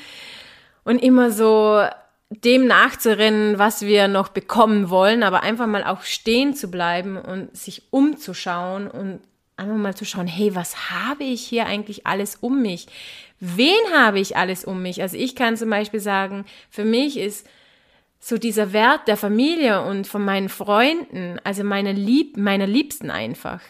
Und 0.84 1.00
immer 1.02 1.32
so 1.32 1.82
dem 2.30 2.68
nachzurennen, 2.68 3.58
was 3.58 3.82
wir 3.82 4.10
noch 4.10 4.28
bekommen 4.28 4.90
wollen, 4.90 5.24
aber 5.24 5.42
einfach 5.44 5.68
mal 5.68 5.86
auch 5.86 6.02
stehen 6.02 6.54
zu 6.54 6.70
bleiben 6.70 7.18
und 7.18 7.56
sich 7.56 7.84
umzuschauen 7.92 8.92
und 8.92 9.22
einfach 9.56 9.78
mal 9.78 9.96
zu 9.96 10.04
schauen, 10.04 10.28
hey, 10.28 10.54
was 10.54 10.92
habe 10.92 11.24
ich 11.24 11.42
hier 11.42 11.66
eigentlich 11.66 12.06
alles 12.06 12.36
um 12.36 12.62
mich? 12.62 12.88
Wen 13.40 13.94
habe 13.96 14.20
ich 14.20 14.36
alles 14.36 14.66
um 14.66 14.82
mich? 14.82 15.02
Also 15.02 15.16
ich 15.16 15.36
kann 15.36 15.56
zum 15.56 15.70
Beispiel 15.70 16.02
sagen, 16.02 16.46
für 16.70 16.84
mich 16.84 17.18
ist 17.18 17.48
so 18.28 18.38
dieser 18.38 18.74
Wert 18.74 19.08
der 19.08 19.16
Familie 19.16 19.84
und 19.84 20.06
von 20.06 20.26
meinen 20.26 20.50
Freunden, 20.50 21.40
also 21.46 21.64
meiner, 21.64 21.94
Lieb 21.94 22.36
meiner 22.36 22.68
Liebsten 22.68 23.10
einfach. 23.10 23.62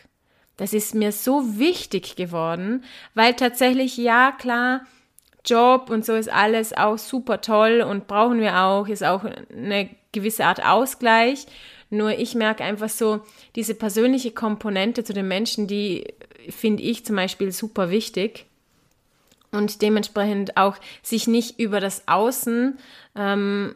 Das 0.58 0.74
ist 0.74 0.96
mir 0.96 1.12
so 1.12 1.60
wichtig 1.60 2.16
geworden, 2.16 2.84
weil 3.14 3.36
tatsächlich, 3.36 3.98
ja, 3.98 4.32
klar, 4.32 4.82
Job 5.46 5.92
und 5.92 6.04
so 6.04 6.16
ist 6.16 6.32
alles 6.32 6.76
auch 6.76 6.98
super 6.98 7.40
toll 7.42 7.86
und 7.88 8.08
brauchen 8.08 8.40
wir 8.40 8.58
auch, 8.58 8.88
ist 8.88 9.04
auch 9.04 9.26
eine 9.26 9.92
gewisse 10.12 10.46
Art 10.46 10.66
Ausgleich. 10.66 11.46
Nur 11.92 12.18
ich 12.18 12.34
merke 12.34 12.64
einfach 12.64 12.90
so, 12.90 13.22
diese 13.56 13.76
persönliche 13.76 14.32
Komponente 14.32 15.04
zu 15.04 15.14
den 15.14 15.28
Menschen, 15.28 15.68
die 15.68 16.16
finde 16.50 16.82
ich 16.82 17.06
zum 17.06 17.16
Beispiel 17.16 17.52
super 17.52 17.92
wichtig. 17.92 18.48
Und 19.52 19.84
dementsprechend 19.84 20.58
auch 20.58 20.78
sich 21.04 21.28
nicht 21.28 21.60
über 21.60 21.80
das 21.80 22.08
Außen 22.08 22.80
ähm, 23.16 23.76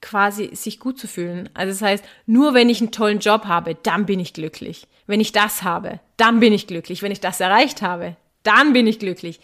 quasi 0.00 0.54
sich 0.54 0.80
gut 0.80 0.98
zu 0.98 1.08
fühlen. 1.08 1.48
Also 1.54 1.72
das 1.72 1.82
heißt, 1.82 2.04
nur 2.26 2.54
wenn 2.54 2.68
ich 2.68 2.80
einen 2.80 2.92
tollen 2.92 3.18
Job 3.18 3.46
habe, 3.46 3.76
dann 3.82 4.06
bin 4.06 4.20
ich 4.20 4.32
glücklich. 4.32 4.86
Wenn 5.06 5.20
ich 5.20 5.32
das 5.32 5.62
habe, 5.62 6.00
dann 6.16 6.40
bin 6.40 6.52
ich 6.52 6.66
glücklich. 6.66 7.02
Wenn 7.02 7.12
ich 7.12 7.20
das 7.20 7.40
erreicht 7.40 7.82
habe, 7.82 8.16
dann 8.42 8.72
bin 8.72 8.86
ich 8.86 8.98
glücklich. 8.98 9.40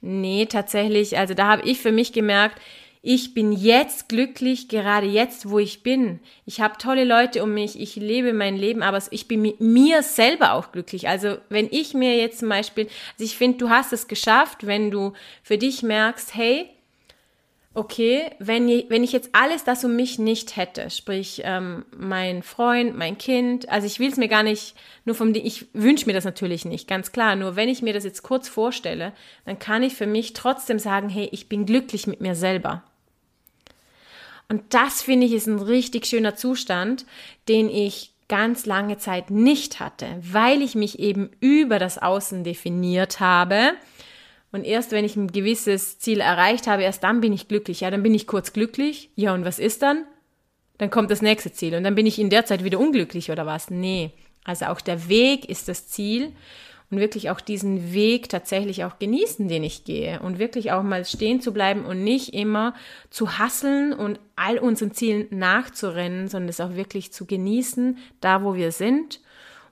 Nee, 0.00 0.46
tatsächlich, 0.46 1.18
also 1.18 1.34
da 1.34 1.48
habe 1.48 1.62
ich 1.62 1.80
für 1.80 1.92
mich 1.92 2.12
gemerkt, 2.12 2.60
ich 3.08 3.34
bin 3.34 3.52
jetzt 3.52 4.08
glücklich, 4.08 4.66
gerade 4.68 5.06
jetzt, 5.06 5.48
wo 5.48 5.60
ich 5.60 5.84
bin. 5.84 6.18
Ich 6.44 6.60
habe 6.60 6.76
tolle 6.76 7.04
Leute 7.04 7.40
um 7.44 7.54
mich, 7.54 7.78
ich 7.78 7.94
lebe 7.94 8.32
mein 8.32 8.56
Leben, 8.56 8.82
aber 8.82 9.00
ich 9.10 9.28
bin 9.28 9.42
mit 9.42 9.60
mir 9.60 10.02
selber 10.02 10.54
auch 10.54 10.72
glücklich. 10.72 11.08
Also 11.08 11.38
wenn 11.48 11.68
ich 11.70 11.94
mir 11.94 12.16
jetzt 12.16 12.40
zum 12.40 12.48
Beispiel, 12.48 12.86
also 13.12 13.24
ich 13.24 13.36
finde, 13.36 13.58
du 13.58 13.70
hast 13.70 13.92
es 13.92 14.08
geschafft, 14.08 14.66
wenn 14.66 14.90
du 14.90 15.12
für 15.44 15.56
dich 15.56 15.84
merkst, 15.84 16.34
hey, 16.34 16.68
okay, 17.76 18.30
wenn, 18.38 18.68
wenn 18.88 19.04
ich 19.04 19.12
jetzt 19.12 19.30
alles 19.32 19.62
das 19.62 19.84
um 19.84 19.94
mich 19.94 20.18
nicht 20.18 20.56
hätte, 20.56 20.88
sprich 20.88 21.42
ähm, 21.44 21.84
mein 21.94 22.42
Freund, 22.42 22.96
mein 22.96 23.18
Kind, 23.18 23.68
also 23.68 23.86
ich 23.86 24.00
will 24.00 24.10
es 24.10 24.16
mir 24.16 24.28
gar 24.28 24.42
nicht 24.42 24.74
nur 25.04 25.14
vom, 25.14 25.34
ich 25.34 25.66
wünsche 25.74 26.06
mir 26.06 26.14
das 26.14 26.24
natürlich 26.24 26.64
nicht, 26.64 26.88
ganz 26.88 27.12
klar, 27.12 27.36
nur 27.36 27.54
wenn 27.54 27.68
ich 27.68 27.82
mir 27.82 27.92
das 27.92 28.04
jetzt 28.04 28.22
kurz 28.22 28.48
vorstelle, 28.48 29.12
dann 29.44 29.58
kann 29.58 29.82
ich 29.82 29.94
für 29.94 30.06
mich 30.06 30.32
trotzdem 30.32 30.78
sagen, 30.78 31.10
hey, 31.10 31.28
ich 31.32 31.50
bin 31.50 31.66
glücklich 31.66 32.06
mit 32.06 32.22
mir 32.22 32.34
selber. 32.34 32.82
Und 34.48 34.62
das 34.70 35.02
finde 35.02 35.26
ich 35.26 35.32
ist 35.32 35.46
ein 35.46 35.58
richtig 35.58 36.06
schöner 36.06 36.34
Zustand, 36.34 37.04
den 37.48 37.68
ich 37.68 38.14
ganz 38.28 38.64
lange 38.64 38.96
Zeit 38.96 39.30
nicht 39.30 39.80
hatte, 39.80 40.06
weil 40.20 40.62
ich 40.62 40.74
mich 40.74 40.98
eben 40.98 41.30
über 41.40 41.78
das 41.78 41.98
Außen 41.98 42.42
definiert 42.42 43.20
habe 43.20 43.72
und 44.52 44.64
erst 44.64 44.92
wenn 44.92 45.04
ich 45.04 45.16
ein 45.16 45.28
gewisses 45.28 45.98
Ziel 45.98 46.20
erreicht 46.20 46.66
habe, 46.66 46.82
erst 46.82 47.02
dann 47.02 47.20
bin 47.20 47.32
ich 47.32 47.48
glücklich. 47.48 47.80
Ja, 47.80 47.90
dann 47.90 48.02
bin 48.02 48.14
ich 48.14 48.26
kurz 48.26 48.52
glücklich. 48.52 49.10
Ja, 49.14 49.34
und 49.34 49.44
was 49.44 49.58
ist 49.58 49.82
dann? 49.82 50.04
Dann 50.78 50.90
kommt 50.90 51.10
das 51.10 51.22
nächste 51.22 51.52
Ziel. 51.52 51.74
Und 51.74 51.84
dann 51.84 51.94
bin 51.94 52.06
ich 52.06 52.18
in 52.18 52.30
der 52.30 52.46
Zeit 52.46 52.64
wieder 52.64 52.78
unglücklich 52.78 53.30
oder 53.30 53.46
was? 53.46 53.70
Nee. 53.70 54.12
Also 54.44 54.66
auch 54.66 54.80
der 54.80 55.08
Weg 55.08 55.48
ist 55.48 55.68
das 55.68 55.88
Ziel. 55.88 56.32
Und 56.88 57.00
wirklich 57.00 57.30
auch 57.30 57.40
diesen 57.40 57.92
Weg 57.92 58.28
tatsächlich 58.28 58.84
auch 58.84 59.00
genießen, 59.00 59.48
den 59.48 59.64
ich 59.64 59.82
gehe. 59.82 60.20
Und 60.20 60.38
wirklich 60.38 60.70
auch 60.70 60.84
mal 60.84 61.04
stehen 61.04 61.40
zu 61.40 61.52
bleiben 61.52 61.84
und 61.84 62.04
nicht 62.04 62.32
immer 62.32 62.74
zu 63.10 63.38
hasseln 63.38 63.92
und 63.92 64.20
all 64.36 64.58
unseren 64.58 64.92
Zielen 64.92 65.26
nachzurennen, 65.30 66.28
sondern 66.28 66.48
es 66.48 66.60
auch 66.60 66.76
wirklich 66.76 67.12
zu 67.12 67.26
genießen, 67.26 67.98
da 68.20 68.44
wo 68.44 68.54
wir 68.54 68.70
sind. 68.70 69.20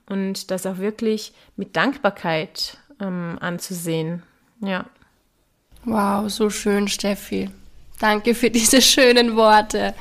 Und 0.06 0.50
das 0.50 0.66
auch 0.66 0.78
wirklich 0.78 1.32
mit 1.56 1.76
Dankbarkeit 1.76 2.78
ähm, 3.00 3.38
anzusehen. 3.40 4.24
Ja. 4.64 4.86
Wow, 5.84 6.30
so 6.30 6.50
schön, 6.50 6.88
Steffi. 6.88 7.50
Danke 7.98 8.34
für 8.34 8.50
diese 8.58 8.80
schönen 8.80 9.36
Worte. 9.36 9.94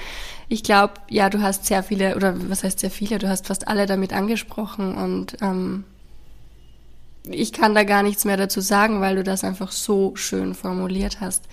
Ich 0.49 0.63
glaube, 0.63 0.93
ja, 1.09 1.29
du 1.29 1.41
hast 1.41 1.65
sehr 1.65 1.83
viele, 1.83 2.15
oder 2.15 2.35
was 2.49 2.63
heißt 2.63 2.79
sehr 2.79 2.91
viele, 2.91 3.17
du 3.17 3.27
hast 3.27 3.47
fast 3.47 3.67
alle 3.67 3.85
damit 3.85 4.13
angesprochen 4.13 4.95
und 4.95 5.37
ähm, 5.41 5.83
ich 7.25 7.53
kann 7.53 7.73
da 7.73 7.83
gar 7.83 8.03
nichts 8.03 8.25
mehr 8.25 8.37
dazu 8.37 8.59
sagen, 8.59 8.99
weil 9.01 9.15
du 9.15 9.23
das 9.23 9.43
einfach 9.43 9.71
so 9.71 10.15
schön 10.15 10.53
formuliert 10.53 11.21
hast. 11.21 11.45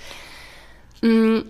Mm, 1.00 1.40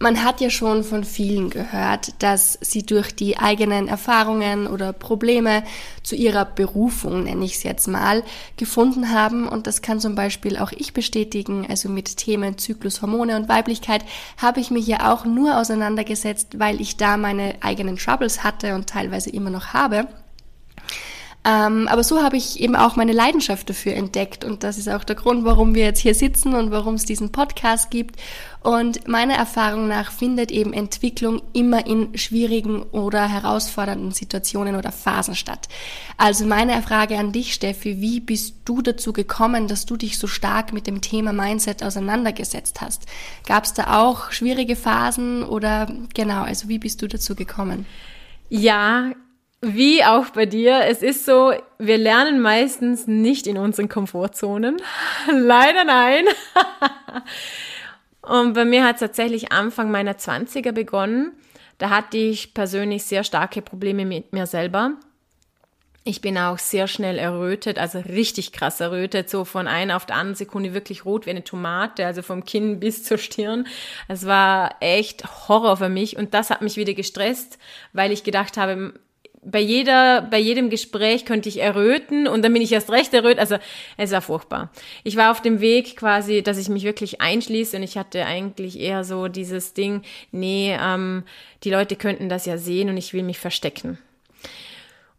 man 0.00 0.24
hat 0.24 0.40
ja 0.40 0.48
schon 0.48 0.82
von 0.82 1.04
vielen 1.04 1.50
gehört, 1.50 2.14
dass 2.22 2.58
sie 2.62 2.84
durch 2.84 3.14
die 3.14 3.36
eigenen 3.36 3.86
Erfahrungen 3.86 4.66
oder 4.66 4.94
Probleme 4.94 5.62
zu 6.02 6.16
ihrer 6.16 6.46
Berufung, 6.46 7.24
nenne 7.24 7.44
ich 7.44 7.56
es 7.56 7.62
jetzt 7.64 7.86
mal, 7.86 8.24
gefunden 8.56 9.10
haben. 9.10 9.46
Und 9.46 9.66
das 9.66 9.82
kann 9.82 10.00
zum 10.00 10.14
Beispiel 10.14 10.56
auch 10.56 10.72
ich 10.72 10.94
bestätigen. 10.94 11.66
Also 11.68 11.90
mit 11.90 12.16
Themen 12.16 12.56
Zyklus, 12.56 13.02
Hormone 13.02 13.36
und 13.36 13.50
Weiblichkeit 13.50 14.02
habe 14.38 14.60
ich 14.60 14.70
mich 14.70 14.86
ja 14.86 15.12
auch 15.12 15.26
nur 15.26 15.58
auseinandergesetzt, 15.58 16.58
weil 16.58 16.80
ich 16.80 16.96
da 16.96 17.18
meine 17.18 17.56
eigenen 17.60 17.96
Troubles 17.96 18.42
hatte 18.42 18.74
und 18.74 18.88
teilweise 18.88 19.28
immer 19.28 19.50
noch 19.50 19.74
habe. 19.74 20.08
Ähm, 21.42 21.88
aber 21.88 22.04
so 22.04 22.22
habe 22.22 22.36
ich 22.36 22.60
eben 22.60 22.76
auch 22.76 22.96
meine 22.96 23.12
Leidenschaft 23.12 23.70
dafür 23.70 23.94
entdeckt 23.94 24.44
und 24.44 24.62
das 24.62 24.76
ist 24.76 24.88
auch 24.88 25.04
der 25.04 25.16
Grund, 25.16 25.44
warum 25.46 25.74
wir 25.74 25.84
jetzt 25.84 26.00
hier 26.00 26.14
sitzen 26.14 26.54
und 26.54 26.70
warum 26.70 26.94
es 26.94 27.06
diesen 27.06 27.32
Podcast 27.32 27.90
gibt. 27.90 28.16
Und 28.62 29.08
meiner 29.08 29.36
Erfahrung 29.36 29.88
nach 29.88 30.12
findet 30.12 30.50
eben 30.50 30.74
Entwicklung 30.74 31.40
immer 31.54 31.86
in 31.86 32.18
schwierigen 32.18 32.82
oder 32.82 33.26
herausfordernden 33.26 34.12
Situationen 34.12 34.76
oder 34.76 34.92
Phasen 34.92 35.34
statt. 35.34 35.68
Also 36.18 36.44
meine 36.44 36.82
Frage 36.82 37.16
an 37.16 37.32
dich, 37.32 37.54
Steffi, 37.54 38.02
wie 38.02 38.20
bist 38.20 38.56
du 38.66 38.82
dazu 38.82 39.14
gekommen, 39.14 39.66
dass 39.66 39.86
du 39.86 39.96
dich 39.96 40.18
so 40.18 40.26
stark 40.26 40.74
mit 40.74 40.86
dem 40.86 41.00
Thema 41.00 41.32
Mindset 41.32 41.82
auseinandergesetzt 41.82 42.82
hast? 42.82 43.06
Gab 43.46 43.64
es 43.64 43.72
da 43.72 44.02
auch 44.02 44.30
schwierige 44.30 44.76
Phasen 44.76 45.42
oder 45.42 45.90
genau, 46.12 46.42
also 46.42 46.68
wie 46.68 46.78
bist 46.78 47.00
du 47.00 47.06
dazu 47.06 47.34
gekommen? 47.34 47.86
Ja, 48.50 49.12
wie 49.62 50.04
auch 50.04 50.30
bei 50.30 50.46
dir, 50.46 50.84
es 50.86 51.02
ist 51.02 51.26
so, 51.26 51.52
wir 51.78 51.98
lernen 51.98 52.40
meistens 52.40 53.06
nicht 53.06 53.46
in 53.46 53.58
unseren 53.58 53.88
Komfortzonen. 53.88 54.80
Leider 55.30 55.84
nein. 55.84 56.24
Und 58.22 58.54
bei 58.54 58.64
mir 58.64 58.84
hat 58.84 58.96
es 58.96 59.00
tatsächlich 59.00 59.52
Anfang 59.52 59.90
meiner 59.90 60.14
20er 60.14 60.72
begonnen. 60.72 61.32
Da 61.78 61.90
hatte 61.90 62.16
ich 62.16 62.54
persönlich 62.54 63.04
sehr 63.04 63.24
starke 63.24 63.62
Probleme 63.62 64.04
mit 64.04 64.32
mir 64.32 64.46
selber. 64.46 64.92
Ich 66.04 66.22
bin 66.22 66.38
auch 66.38 66.58
sehr 66.58 66.86
schnell 66.86 67.18
errötet, 67.18 67.78
also 67.78 67.98
richtig 67.98 68.52
krass 68.52 68.80
errötet, 68.80 69.28
so 69.28 69.44
von 69.44 69.68
einer 69.68 69.96
auf 69.96 70.06
der 70.06 70.16
anderen 70.16 70.34
Sekunde 70.34 70.72
wirklich 70.72 71.04
rot 71.04 71.26
wie 71.26 71.30
eine 71.30 71.44
Tomate, 71.44 72.06
also 72.06 72.22
vom 72.22 72.46
Kinn 72.46 72.80
bis 72.80 73.04
zur 73.04 73.18
Stirn. 73.18 73.66
Es 74.08 74.26
war 74.26 74.76
echt 74.80 75.48
Horror 75.48 75.76
für 75.76 75.90
mich 75.90 76.16
und 76.16 76.32
das 76.32 76.48
hat 76.48 76.62
mich 76.62 76.78
wieder 76.78 76.94
gestresst, 76.94 77.58
weil 77.92 78.12
ich 78.12 78.24
gedacht 78.24 78.56
habe, 78.56 78.94
bei 79.42 79.60
jeder, 79.60 80.22
bei 80.22 80.38
jedem 80.38 80.68
Gespräch 80.68 81.24
könnte 81.24 81.48
ich 81.48 81.60
erröten 81.60 82.26
und 82.26 82.42
dann 82.42 82.52
bin 82.52 82.62
ich 82.62 82.72
erst 82.72 82.90
recht 82.90 83.14
errötet. 83.14 83.38
Also 83.38 83.56
es 83.96 84.10
war 84.12 84.20
furchtbar. 84.20 84.70
Ich 85.02 85.16
war 85.16 85.30
auf 85.30 85.40
dem 85.40 85.60
Weg 85.60 85.96
quasi, 85.96 86.42
dass 86.42 86.58
ich 86.58 86.68
mich 86.68 86.84
wirklich 86.84 87.20
einschließe 87.20 87.76
und 87.76 87.82
ich 87.82 87.96
hatte 87.96 88.26
eigentlich 88.26 88.78
eher 88.78 89.04
so 89.04 89.28
dieses 89.28 89.72
Ding, 89.72 90.02
nee, 90.30 90.76
ähm, 90.78 91.24
die 91.64 91.70
Leute 91.70 91.96
könnten 91.96 92.28
das 92.28 92.44
ja 92.46 92.58
sehen 92.58 92.90
und 92.90 92.96
ich 92.96 93.14
will 93.14 93.22
mich 93.22 93.38
verstecken. 93.38 93.98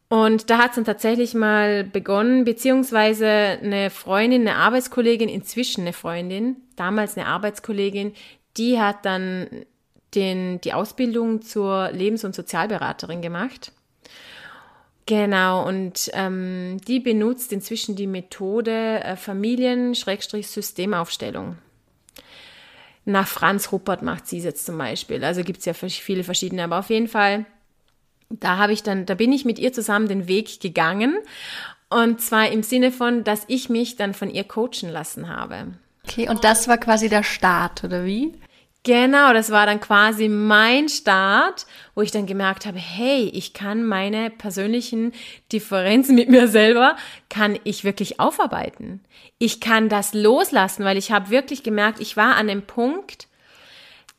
Und 0.08 0.50
da 0.50 0.58
hat 0.58 0.72
es 0.72 0.76
dann 0.76 0.86
tatsächlich 0.86 1.34
mal 1.34 1.86
begonnen, 1.86 2.44
beziehungsweise 2.44 3.28
eine 3.28 3.90
Freundin, 3.90 4.42
eine 4.42 4.58
Arbeitskollegin, 4.58 5.30
inzwischen 5.30 5.82
eine 5.82 5.94
Freundin, 5.94 6.58
damals 6.76 7.18
eine 7.18 7.28
Arbeitskollegin, 7.28 8.14
die 8.58 8.78
hat 8.78 9.06
dann 9.06 9.48
den, 10.14 10.60
die 10.62 10.74
Ausbildung 10.74 11.42
zur 11.42 11.92
Lebens- 11.92 12.26
und 12.26 12.36
Sozialberaterin 12.36 13.22
gemacht. 13.22 13.72
Genau, 15.06 15.68
und 15.68 16.10
ähm, 16.14 16.80
die 16.88 17.00
benutzt 17.00 17.52
inzwischen 17.52 17.96
die 17.96 18.08
Methode 18.08 19.04
äh, 19.04 19.16
Familien-Systemaufstellung. 19.16 21.58
Nach 23.04 23.28
Franz 23.28 23.72
Ruppert 23.72 24.04
macht 24.04 24.28
sie 24.28 24.38
es 24.38 24.44
jetzt 24.44 24.64
zum 24.66 24.78
Beispiel. 24.78 25.24
Also 25.24 25.44
gibt 25.44 25.60
es 25.60 25.66
ja 25.66 25.74
viele 25.74 26.24
verschiedene, 26.24 26.64
aber 26.64 26.80
auf 26.80 26.90
jeden 26.90 27.08
Fall 27.08 27.46
da 28.40 28.58
habe 28.58 28.74
ich 28.74 28.84
dann, 28.84 29.06
da 29.06 29.16
bin 29.16 29.34
ich 29.34 29.46
mit 29.46 29.60
ihr 29.60 29.74
zusammen 29.74 30.08
den 30.08 30.28
Weg 30.28 30.60
gegangen. 30.60 31.18
Und 31.90 32.22
zwar 32.22 32.50
im 32.50 32.64
Sinne 32.64 32.92
von, 32.92 33.24
dass 33.24 33.44
ich 33.48 33.70
mich 33.70 33.98
dann 33.98 34.14
von 34.14 34.30
ihr 34.30 34.46
coachen 34.46 34.90
lassen 34.90 35.28
habe. 35.28 35.74
Okay, 36.08 36.30
und 36.30 36.44
das 36.44 36.68
war 36.68 36.78
quasi 36.78 37.10
der 37.10 37.24
Start, 37.24 37.84
oder 37.84 38.06
wie? 38.06 38.34
Genau, 38.84 39.32
das 39.32 39.52
war 39.52 39.68
dann 39.68 39.80
quasi 39.80 40.28
mein 40.28 40.90
Start, 40.90 41.68
wo 41.94 42.02
ich 42.02 42.10
dann 42.10 42.26
gemerkt 42.26 42.66
habe, 42.66 42.80
hey, 42.80 43.30
ich 43.32 43.54
kann 43.54 43.86
meine 43.86 44.32
persönlichen 44.32 45.14
Differenzen 45.52 46.16
mit 46.16 46.30
mir 46.30 46.48
selber, 46.48 46.96
kann 47.30 47.60
ich 47.64 47.84
wirklich 47.84 48.20
aufarbeiten. 48.20 49.02
Ich 49.38 49.60
kann 49.62 49.88
das 49.88 50.16
loslassen, 50.16 50.84
weil 50.84 50.98
ich 50.98 51.12
habe 51.12 51.30
wirklich 51.30 51.62
gemerkt, 51.62 52.00
ich 52.00 52.18
war 52.18 52.36
an 52.38 52.48
dem 52.48 52.64
Punkt, 52.64 53.28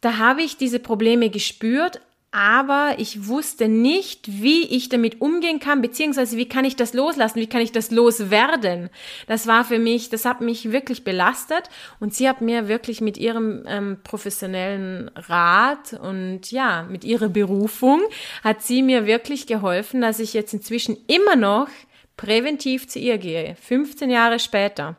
da 0.01 0.19
habe 0.19 0.43
ich 0.43 0.57
diese 0.57 0.79
Probleme 0.79 1.29
gespürt, 1.29 2.01
aber 2.33 2.95
ich 2.97 3.29
wusste 3.29 3.69
nicht, 3.69 4.43
wie 4.43 4.63
ich 4.65 4.89
damit 4.89 5.21
umgehen 5.21 5.61
kann, 5.61 5.83
beziehungsweise 5.83 6.39
wie 6.39 6.49
kann 6.49 6.65
ich 6.65 6.77
das 6.77 6.95
loslassen, 6.95 7.41
wie 7.41 7.47
kann 7.47 7.61
ich 7.61 7.73
das 7.73 7.91
loswerden. 7.91 8.89
Das 9.27 9.47
war 9.47 9.65
für 9.65 9.79
mich, 9.79 10.09
das 10.09 10.25
hat 10.25 10.41
mich 10.41 10.73
wirklich 10.73 11.05
belastet 11.05 11.69
und 12.01 12.15
sie 12.15 12.27
hat 12.27 12.41
mir 12.41 12.69
wirklich 12.69 13.03
mit 13.03 13.19
ihrem 13.19 13.65
ähm, 13.67 13.99
professionellen 14.03 15.11
Rat 15.15 15.93
und 15.93 16.51
ja, 16.51 16.85
mit 16.85 17.05
ihrer 17.05 17.29
Berufung 17.29 18.01
hat 18.43 18.63
sie 18.63 18.81
mir 18.81 19.05
wirklich 19.05 19.47
geholfen, 19.47 20.01
dass 20.01 20.19
ich 20.19 20.33
jetzt 20.33 20.55
inzwischen 20.55 20.97
immer 21.09 21.37
noch 21.37 21.69
präventiv 22.17 22.89
zu 22.89 22.99
ihr 22.99 23.19
gehe, 23.19 23.57
15 23.57 24.09
Jahre 24.09 24.39
später. 24.39 24.97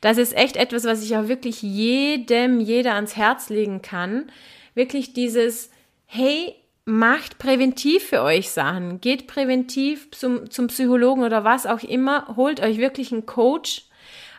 Das 0.00 0.16
ist 0.16 0.34
echt 0.34 0.56
etwas, 0.56 0.84
was 0.84 1.02
ich 1.02 1.14
auch 1.16 1.28
wirklich 1.28 1.60
jedem, 1.60 2.58
jeder 2.58 2.94
ans 2.94 3.16
Herz 3.16 3.50
legen 3.50 3.82
kann. 3.82 4.30
Wirklich 4.74 5.12
dieses, 5.12 5.70
hey, 6.06 6.54
macht 6.90 7.38
präventiv 7.38 8.04
für 8.04 8.22
euch 8.22 8.50
Sachen. 8.50 9.00
Geht 9.00 9.26
präventiv 9.26 10.10
zum, 10.10 10.50
zum 10.50 10.66
Psychologen 10.66 11.22
oder 11.22 11.44
was 11.44 11.66
auch 11.66 11.82
immer. 11.82 12.34
Holt 12.36 12.60
euch 12.60 12.78
wirklich 12.78 13.12
einen 13.12 13.26
Coach, 13.26 13.86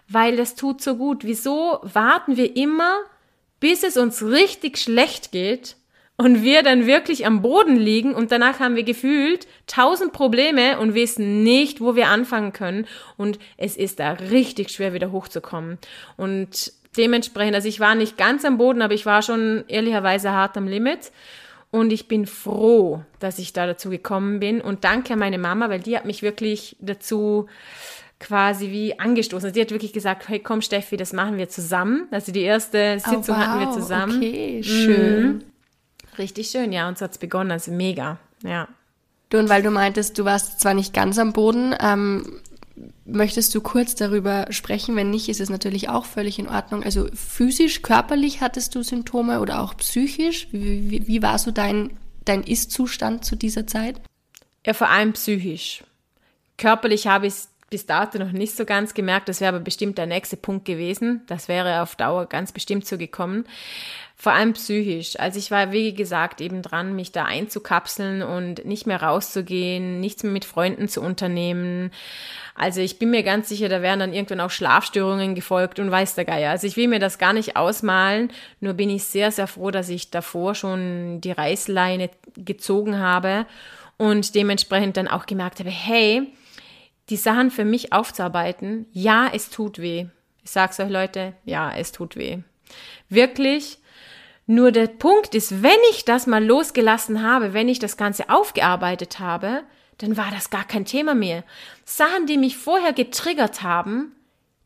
weil 0.08 0.36
das 0.36 0.55
tut 0.55 0.81
so 0.81 0.96
gut. 0.96 1.24
Wieso 1.24 1.79
warten 1.81 2.38
wir 2.38 2.55
immer, 2.55 3.00
bis 3.60 3.84
es 3.84 3.98
uns 3.98 4.24
richtig 4.24 4.77
schlecht 4.77 5.31
geht 5.31 5.77
und 6.17 6.43
wir 6.43 6.62
dann 6.62 6.86
wirklich 6.86 7.25
am 7.25 7.41
Boden 7.41 7.77
liegen 7.77 8.13
und 8.13 8.31
danach 8.31 8.60
haben 8.60 8.75
wir 8.75 8.84
gefühlt 8.84 9.48
tausend 9.65 10.13
Probleme 10.13 10.77
und 10.79 10.93
wissen 10.93 11.43
nicht, 11.43 11.81
wo 11.81 11.96
wir 11.96 12.10
anfangen 12.10 12.53
können 12.53 12.86
und 13.17 13.39
es 13.58 13.75
ist 13.75 14.00
da 14.00 14.12
richtig 14.12 14.70
schwer 14.70 14.93
wieder 14.93 15.12
hochzukommen. 15.12 15.79
Und 16.17 16.74
dementsprechend, 16.96 17.55
also 17.55 17.67
ich 17.67 17.79
war 17.79 17.96
nicht 17.96 18.17
ganz 18.17 18.46
am 18.46 18.58
Boden, 18.58 18.81
aber 18.81 18.93
ich 18.93 19.05
war 19.05 19.22
schon 19.22 19.63
ehrlicherweise 19.67 20.31
hart 20.31 20.58
am 20.58 20.67
Limit 20.67 21.12
und 21.72 21.94
ich 21.94 22.08
bin 22.10 22.25
froh, 22.25 23.04
dass 23.20 23.40
ich 23.40 23.54
da 23.54 23.66
dazu 23.66 23.90
gekommen 23.90 24.40
bin. 24.40 24.60
Und 24.60 24.84
danke 24.84 25.13
an 25.13 25.20
meine 25.20 25.38
Mama, 25.38 25.70
weil 25.70 25.80
die 25.80 25.96
hat 25.96 26.06
mich 26.06 26.22
wirklich 26.22 26.75
dazu 26.82 27.48
quasi 28.20 28.72
wie 28.72 29.00
angestoßen. 29.00 29.48
Also 29.48 29.54
die 29.54 29.62
hat 29.62 29.72
wirklich 29.72 29.94
gesagt, 29.94 30.28
hey 30.28 30.40
komm 30.40 30.62
Steffi, 30.62 30.98
das 30.98 31.13
machen 31.13 31.38
wir 31.38 31.48
zusammen. 31.50 32.08
Also 32.12 32.34
die 32.34 32.42
erste 32.42 33.00
Sitzung 33.00 33.24
oh, 33.24 33.28
wow. 33.30 33.38
hatten 33.38 33.60
wir 33.62 33.72
zusammen. 33.72 34.18
Okay, 34.18 34.62
schön. 34.63 35.28
Mhm. 35.28 35.44
Richtig 36.18 36.50
schön, 36.50 36.74
ja. 36.74 36.90
Und 36.90 36.98
so 36.98 37.06
hat's 37.06 37.18
begonnen, 37.18 37.51
also 37.51 37.72
mega, 37.72 38.20
ja. 38.44 38.68
Du, 39.30 39.40
und 39.40 39.48
weil 39.48 39.63
du 39.63 39.72
meintest, 39.72 40.20
du 40.20 40.25
warst 40.25 40.60
zwar 40.60 40.74
nicht 40.74 40.94
ganz 40.94 41.18
am 41.18 41.32
Boden, 41.32 41.74
ähm, 41.80 42.42
Möchtest 43.06 43.54
du 43.56 43.62
kurz 43.62 43.96
darüber 43.96 44.48
sprechen? 44.50 44.96
Wenn 44.96 45.10
nicht, 45.10 45.30
ist 45.30 45.42
es 45.42 45.50
natürlich 45.50 45.90
auch 45.90 46.06
völlig 46.06 46.40
in 46.40 46.48
Ordnung. 46.48 46.84
Also 46.84 47.08
physisch, 47.14 47.82
körperlich 47.82 48.42
hattest 48.42 48.76
du 48.76 48.84
Symptome 48.84 49.40
oder 49.40 49.62
auch 49.62 49.76
psychisch? 49.78 50.48
Wie, 50.52 50.90
wie, 50.90 51.08
wie 51.08 51.22
war 51.22 51.38
so 51.38 51.52
dein, 51.52 51.98
dein 52.26 52.44
Ist-Zustand 52.44 53.26
zu 53.26 53.36
dieser 53.36 53.68
Zeit? 53.68 54.02
Ja, 54.66 54.74
vor 54.74 54.90
allem 54.90 55.14
psychisch. 55.14 55.84
Körperlich 56.58 57.08
habe 57.08 57.28
ich 57.28 57.34
es 57.34 57.50
bis 57.72 57.86
dato 57.86 58.20
noch 58.20 58.34
nicht 58.34 58.56
so 58.56 58.66
ganz 58.66 58.94
gemerkt. 58.94 59.30
Das 59.30 59.42
wäre 59.42 59.56
aber 59.56 59.64
bestimmt 59.64 59.98
der 59.98 60.06
nächste 60.06 60.38
Punkt 60.38 60.66
gewesen. 60.66 61.22
Das 61.28 61.48
wäre 61.48 61.82
auf 61.82 61.96
Dauer 61.96 62.28
ganz 62.28 62.52
bestimmt 62.52 62.86
so 62.86 62.98
gekommen. 62.98 63.46
Vor 64.22 64.34
allem 64.34 64.53
psychisch. 64.53 65.20
Also 65.20 65.40
ich 65.40 65.50
war, 65.50 65.72
wie 65.72 65.96
gesagt, 65.96 66.42
eben 66.42 66.62
dran, 66.62 66.96
mich 66.96 67.12
da 67.12 67.25
einzukapseln 67.25 68.22
und 68.22 68.64
nicht 68.66 68.86
mehr 68.86 69.01
rauszugehen, 69.01 70.00
nichts 70.00 70.22
mehr 70.22 70.31
mit 70.31 70.46
Freunden 70.46 70.88
zu 70.88 71.01
unternehmen. 71.01 71.90
Also 72.53 72.81
ich 72.81 73.00
bin 73.00 73.10
mir 73.10 73.24
ganz 73.24 73.50
sicher, 73.50 73.68
da 73.68 73.81
wären 73.81 73.98
dann 73.98 74.14
irgendwann 74.14 74.42
auch 74.42 74.51
Schlafstörungen 74.51 75.34
gefolgt 75.34 75.79
und 75.79 75.90
weiß 75.90 76.14
der 76.14 76.25
Geier. 76.25 76.51
Also 76.51 76.68
ich 76.68 76.77
will 76.77 76.88
mir 76.88 77.00
das 77.00 77.18
gar 77.18 77.34
nicht 77.34 77.55
ausmalen, 77.55 78.31
nur 78.60 78.75
bin 78.75 78.92
ich 78.92 79.05
sehr, 79.05 79.31
sehr 79.31 79.48
froh, 79.48 79.72
dass 79.72 79.90
ich 79.90 80.12
davor 80.12 80.53
schon 80.53 81.20
die 81.22 81.31
Reißleine 81.31 82.12
gezogen 82.36 83.00
habe 83.00 83.48
und 83.98 84.36
dementsprechend 84.36 84.98
dann 84.98 85.07
auch 85.07 85.25
gemerkt 85.25 85.62
habe, 85.62 85.72
hey, 85.72 86.31
die 87.10 87.18
Sachen 87.18 87.50
für 87.50 87.66
mich 87.66 87.92
aufzuarbeiten, 87.92 88.86
ja, 88.92 89.31
es 89.34 89.50
tut 89.50 89.79
weh. 89.79 90.05
Ich 90.44 90.51
sag's 90.51 90.79
euch 90.79 90.92
Leute, 90.92 91.34
ja, 91.44 91.74
es 91.75 91.92
tut 91.92 92.16
weh. 92.16 92.38
Wirklich, 93.10 93.79
nur 94.48 94.72
der 94.72 94.88
Punkt 94.88 95.36
ist, 95.36 95.64
wenn 95.64 95.72
ich 95.92 96.06
das 96.06 96.27
mal 96.27 96.44
losgelassen 96.44 97.22
habe, 97.24 97.54
wenn 97.54 97.70
ich 97.70 97.80
das 97.80 97.98
Ganze 97.98 98.30
aufgearbeitet 98.30 99.20
habe, 99.20 99.64
dann 99.98 100.18
war 100.18 100.32
das 100.32 100.50
gar 100.50 100.64
kein 100.64 100.86
Thema 100.86 101.14
mehr. 101.14 101.44
Sachen, 101.86 102.25
die 102.25 102.38
mich 102.38 102.58
vorher 102.58 102.94
getriggert 102.94 103.62
haben, 103.62 104.16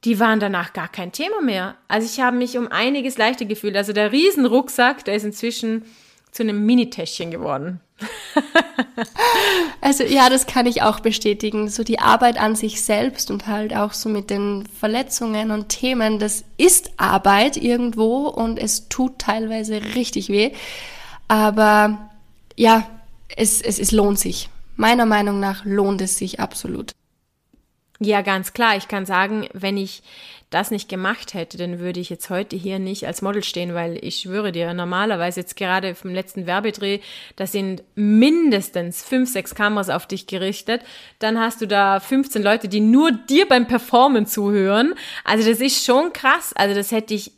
die 0.06 0.20
waren 0.20 0.40
danach 0.40 0.74
gar 0.74 0.88
kein 0.88 1.12
Thema 1.12 1.42
mehr. 1.42 1.76
Also 1.88 2.08
ich 2.08 2.20
habe 2.20 2.38
mich 2.38 2.58
um 2.58 2.68
einiges 2.68 3.18
leichter 3.18 3.46
gefühlt. 3.46 3.76
Also 3.76 3.92
der 3.92 4.12
Riesenrucksack, 4.12 5.04
der 5.04 5.16
ist 5.16 5.24
inzwischen 5.24 5.84
zu 6.36 6.43
einem 6.43 6.65
Mini-Täschchen 6.65 7.32
geworden. 7.32 7.80
also 9.82 10.04
ja, 10.04 10.30
das 10.30 10.48
kann 10.48 10.65
ich 10.65 10.82
auch 10.82 11.00
bestätigen. 11.00 11.69
So 11.69 11.86
die 11.86 12.00
Arbeit 12.00 12.38
an 12.38 12.58
sich 12.58 12.82
selbst 12.82 13.32
und 13.32 13.48
halt 13.48 13.74
auch 13.74 13.93
so 13.93 14.10
mit 14.10 14.30
den 14.30 14.65
Verletzungen 14.67 15.52
und 15.52 15.69
Themen, 15.69 16.19
das 16.19 16.43
ist 16.58 16.91
Arbeit 16.98 17.56
irgendwo 17.56 18.28
und 18.28 18.60
es 18.60 18.89
tut 18.89 19.17
teilweise 19.17 19.82
richtig 19.95 20.28
weh. 20.28 20.52
Aber 21.30 22.12
ja, 22.58 22.86
es, 23.38 23.62
es, 23.62 23.80
es 23.80 23.93
lohnt 23.93 24.19
sich. 24.19 24.50
Meiner 24.76 25.06
Meinung 25.06 25.39
nach 25.39 25.63
lohnt 25.63 26.02
es 26.02 26.17
sich 26.17 26.41
absolut. 26.41 26.91
Ja, 28.00 28.21
ganz 28.21 28.52
klar. 28.52 28.76
Ich 28.76 28.89
kann 28.89 29.06
sagen, 29.06 29.48
wenn 29.54 29.78
ich 29.78 30.04
das 30.50 30.72
nicht 30.72 30.90
gemacht 30.90 31.34
hätte, 31.34 31.58
dann 31.58 31.80
würde 31.80 32.00
ich 32.00 32.10
jetzt 32.10 32.30
heute 32.30 32.56
hier 32.56 32.80
nicht 32.80 33.08
als 33.08 33.22
Model 33.22 33.44
stehen, 33.44 33.74
weil 33.74 33.98
ich 34.02 34.18
schwöre 34.18 34.52
dir, 34.52 34.74
normalerweise 34.74 35.42
jetzt 35.42 35.56
gerade 35.56 35.96
vom 35.96 36.12
letzten 36.12 36.46
Werbedreh, 36.46 37.00
da 37.36 37.48
sind 37.48 37.84
mindestens 37.96 39.04
fünf, 39.04 39.30
sechs 39.30 39.56
Kameras 39.56 39.90
auf 39.90 40.08
dich 40.08 40.28
gerichtet. 40.28 40.82
Dann 41.20 41.40
hast 41.40 41.62
du 41.62 41.68
da 41.68 42.00
15 42.00 42.44
Leute, 42.44 42.68
die 42.68 42.80
nur 42.80 43.12
dir 43.12 43.48
beim 43.48 43.68
Performen 43.68 44.28
zuhören. 44.28 44.94
Also 45.24 45.50
das 45.50 45.60
ist 45.60 45.84
schon 45.84 46.14
krass. 46.14 46.54
Also 46.56 46.76
das 46.76 46.92
hätte 46.92 47.14
ich 47.14 47.32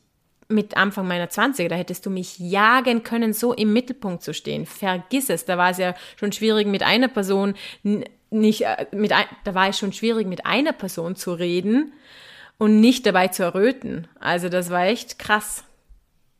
mit 0.49 0.77
Anfang 0.77 1.07
meiner 1.07 1.27
20er, 1.27 1.67
da 1.67 1.75
hättest 1.75 2.05
du 2.05 2.09
mich 2.09 2.39
jagen 2.39 3.03
können, 3.03 3.33
so 3.33 3.53
im 3.53 3.73
Mittelpunkt 3.73 4.23
zu 4.23 4.33
stehen. 4.33 4.65
Vergiss 4.65 5.29
es. 5.29 5.43
Da 5.45 5.57
war 5.57 5.71
es 5.71 5.77
ja 5.77 5.93
schon 6.17 6.31
schwierig 6.31 6.67
mit 6.67 6.83
einer 6.83 7.09
Person 7.09 7.55
nicht 8.29 8.65
äh, 8.65 8.85
mit 8.91 9.13
ein, 9.13 9.25
da 9.45 9.55
war 9.55 9.69
es 9.69 9.77
schon 9.77 9.93
schwierig 9.93 10.27
mit 10.27 10.45
einer 10.45 10.73
Person 10.73 11.15
zu 11.15 11.33
reden 11.33 11.93
und 12.57 12.79
nicht 12.79 13.05
dabei 13.05 13.27
zu 13.27 13.43
erröten. 13.43 14.07
Also 14.19 14.49
das 14.49 14.69
war 14.69 14.85
echt 14.85 15.19
krass. 15.19 15.63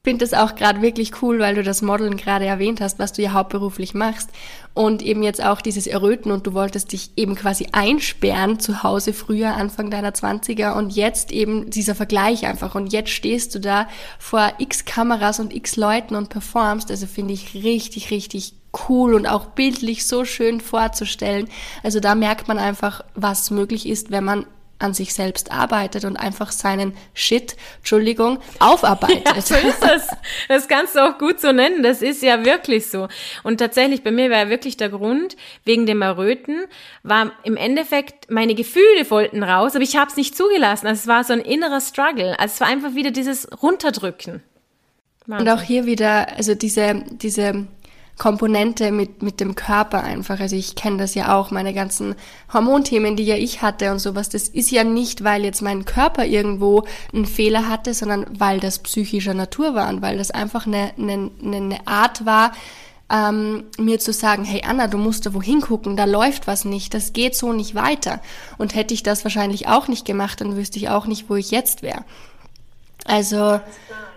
Ich 0.04 0.12
finde 0.12 0.26
das 0.26 0.40
auch 0.40 0.56
gerade 0.56 0.82
wirklich 0.82 1.22
cool, 1.22 1.40
weil 1.40 1.56
du 1.56 1.64
das 1.64 1.82
Modeln 1.82 2.16
gerade 2.16 2.46
erwähnt 2.46 2.80
hast, 2.80 2.98
was 2.98 3.12
du 3.12 3.22
ja 3.22 3.34
hauptberuflich 3.34 3.94
machst 3.94 4.30
und 4.74 5.02
eben 5.02 5.22
jetzt 5.22 5.44
auch 5.44 5.60
dieses 5.60 5.86
Erröten 5.86 6.32
und 6.32 6.48
du 6.48 6.54
wolltest 6.54 6.94
dich 6.94 7.12
eben 7.18 7.36
quasi 7.36 7.68
einsperren 7.74 8.58
zu 8.58 8.84
Hause 8.84 9.12
früher, 9.12 9.56
Anfang 9.56 9.92
deiner 9.92 10.12
20er 10.12 10.78
und 10.78 10.96
jetzt 10.96 11.34
eben 11.34 11.70
dieser 11.72 11.94
Vergleich 11.94 12.46
einfach 12.46 12.74
und 12.74 12.94
jetzt 12.94 13.10
stehst 13.10 13.54
du 13.54 13.60
da 13.60 13.90
vor 14.18 14.54
x 14.60 14.86
Kameras 14.86 15.42
und 15.42 15.54
x 15.54 15.76
Leuten 15.76 16.16
und 16.16 16.30
performst, 16.30 16.90
also 16.90 17.06
finde 17.06 17.34
ich 17.34 17.54
richtig, 17.54 18.10
richtig 18.10 18.54
cool 18.88 19.14
und 19.14 19.28
auch 19.28 19.48
bildlich 19.48 20.08
so 20.08 20.24
schön 20.24 20.62
vorzustellen. 20.62 21.50
Also 21.84 22.00
da 22.00 22.16
merkt 22.16 22.48
man 22.48 22.60
einfach, 22.60 23.04
was 23.14 23.52
möglich 23.52 23.90
ist, 23.90 24.10
wenn 24.10 24.24
man 24.24 24.46
an 24.80 24.94
sich 24.94 25.14
selbst 25.14 25.52
arbeitet 25.52 26.06
und 26.06 26.18
einfach 26.18 26.52
seinen 26.52 26.94
Shit, 27.14 27.56
Entschuldigung, 27.78 28.40
aufarbeitet. 28.60 29.18
Ja, 29.36 29.42
so 29.42 29.56
ist 29.56 29.82
das. 29.82 30.08
Das 30.48 30.68
kannst 30.68 30.96
du 30.96 31.00
auch 31.00 31.18
gut 31.18 31.40
so 31.40 31.52
nennen. 31.52 31.84
Das 31.84 32.02
ist 32.02 32.22
ja 32.22 32.46
wirklich 32.46 32.90
so. 32.90 33.08
Und 33.44 33.58
tatsächlich, 33.58 34.04
bei 34.04 34.12
mir 34.12 34.30
war 34.30 34.38
ja 34.38 34.50
wirklich 34.50 34.78
der 34.78 34.90
Grund, 34.90 35.36
wegen 35.66 35.86
dem 35.86 36.02
Erröten, 36.02 36.66
war 37.04 37.32
im 37.44 37.58
Endeffekt, 37.58 38.30
meine 38.32 38.56
Gefühle 38.56 39.10
wollten 39.10 39.44
raus, 39.44 39.76
aber 39.76 39.84
ich 39.84 39.96
habe 39.98 40.10
es 40.10 40.18
nicht 40.18 40.36
zugelassen. 40.36 40.88
Also 40.88 41.02
es 41.02 41.08
war 41.08 41.24
so 41.24 41.34
ein 41.34 41.42
innerer 41.42 41.82
Struggle. 41.82 42.40
Also 42.40 42.54
es 42.54 42.62
war 42.62 42.68
einfach 42.68 42.96
wieder 42.96 43.12
dieses 43.12 43.48
Runterdrücken. 43.62 44.44
Wahnsinn. 45.28 45.48
Und 45.48 45.54
auch 45.54 45.62
hier 45.62 45.86
wieder, 45.86 46.38
also 46.38 46.56
diese, 46.56 47.04
diese 47.12 47.68
Komponente 48.18 48.92
mit, 48.92 49.22
mit 49.22 49.40
dem 49.40 49.56
Körper 49.56 50.04
einfach. 50.04 50.40
Also 50.40 50.56
ich 50.56 50.76
kenne 50.76 50.98
das 50.98 51.14
ja 51.14 51.38
auch, 51.38 51.52
meine 51.52 51.74
ganzen 51.74 52.16
Hormonthemen, 52.52 53.16
die 53.16 53.26
ja 53.26 53.36
ich 53.36 53.62
hatte 53.62 53.92
und 53.92 54.00
sowas. 54.00 54.30
Das 54.30 54.48
ist 54.48 54.72
ja 54.72 54.84
nicht, 54.84 55.24
weil 55.24 55.44
jetzt 55.44 55.62
mein 55.62 55.86
Körper 55.86 56.26
irgendwo 56.26 56.84
einen 57.14 57.26
Fehler 57.26 57.70
hatte, 57.70 57.94
sondern 57.94 58.26
weil 58.32 58.60
das 58.60 58.80
psychischer 58.80 59.36
Natur 59.36 59.76
war 59.76 59.90
und 59.90 60.02
weil 60.02 60.18
das 60.18 60.32
einfach 60.32 60.66
eine, 60.66 60.92
eine, 60.98 61.30
eine 61.44 61.88
Art 61.88 62.26
war, 62.26 62.54
ähm, 63.10 63.66
mir 63.78 64.00
zu 64.00 64.12
sagen, 64.12 64.44
hey 64.44 64.64
Anna, 64.68 64.88
du 64.88 64.98
musst 64.98 65.26
da 65.26 65.34
wohin 65.34 65.62
gucken, 65.62 65.96
da 65.96 66.06
läuft 66.06 66.48
was 66.48 66.66
nicht, 66.66 66.94
das 66.94 67.14
geht 67.14 67.36
so 67.36 67.54
nicht 67.54 67.76
weiter. 67.76 68.20
Und 68.58 68.76
hätte 68.76 68.94
ich 68.94 69.04
das 69.04 69.24
wahrscheinlich 69.24 69.68
auch 69.68 69.88
nicht 69.88 70.06
gemacht, 70.06 70.42
dann 70.42 70.58
wüsste 70.58 70.78
ich 70.78 70.90
auch 70.90 71.06
nicht, 71.06 71.30
wo 71.30 71.36
ich 71.36 71.52
jetzt 71.52 71.84
wäre. 71.84 72.04
Also, 73.08 73.60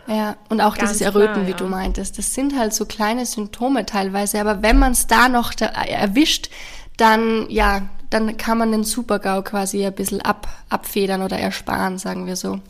ja, 0.06 0.36
und 0.48 0.60
auch 0.60 0.76
Ganz 0.76 0.90
dieses 0.90 1.06
Erröten, 1.06 1.34
klar, 1.34 1.46
wie 1.46 1.52
ja. 1.52 1.56
du 1.56 1.66
meintest, 1.66 2.18
das 2.18 2.34
sind 2.34 2.58
halt 2.58 2.74
so 2.74 2.84
kleine 2.84 3.24
Symptome 3.24 3.86
teilweise, 3.86 4.40
aber 4.40 4.62
wenn 4.62 4.78
man 4.78 4.92
es 4.92 5.06
da 5.06 5.28
noch 5.28 5.54
da 5.54 5.66
erwischt, 5.66 6.50
dann, 6.96 7.48
ja, 7.48 7.88
dann 8.10 8.36
kann 8.36 8.58
man 8.58 8.72
den 8.72 8.84
Supergau 8.84 9.42
quasi 9.42 9.86
ein 9.86 9.94
bisschen 9.94 10.20
ab, 10.20 10.48
abfedern 10.68 11.22
oder 11.22 11.38
ersparen, 11.38 11.98
sagen 11.98 12.26
wir 12.26 12.36
so. 12.36 12.60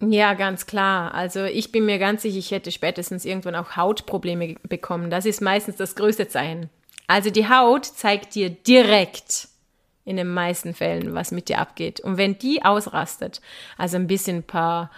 Ja, 0.00 0.34
ganz 0.34 0.66
klar. 0.66 1.14
Also 1.14 1.44
ich 1.44 1.72
bin 1.72 1.84
mir 1.84 1.98
ganz 1.98 2.22
sicher, 2.22 2.38
ich 2.38 2.50
hätte 2.50 2.70
spätestens 2.70 3.24
irgendwann 3.24 3.56
auch 3.56 3.76
Hautprobleme 3.76 4.56
bekommen. 4.68 5.10
Das 5.10 5.26
ist 5.26 5.40
meistens 5.40 5.76
das 5.76 5.96
größte 5.96 6.28
Zeichen. 6.28 6.70
Also 7.08 7.30
die 7.30 7.48
Haut 7.48 7.86
zeigt 7.86 8.34
dir 8.34 8.50
direkt 8.50 9.48
in 10.08 10.16
den 10.16 10.28
meisten 10.28 10.74
Fällen, 10.74 11.14
was 11.14 11.30
mit 11.30 11.48
dir 11.48 11.58
abgeht. 11.58 12.00
Und 12.00 12.16
wenn 12.16 12.38
die 12.38 12.64
ausrastet, 12.64 13.40
also 13.76 13.96
ein 13.96 14.06
bisschen 14.06 14.38
ein 14.38 14.42
paar 14.42 14.90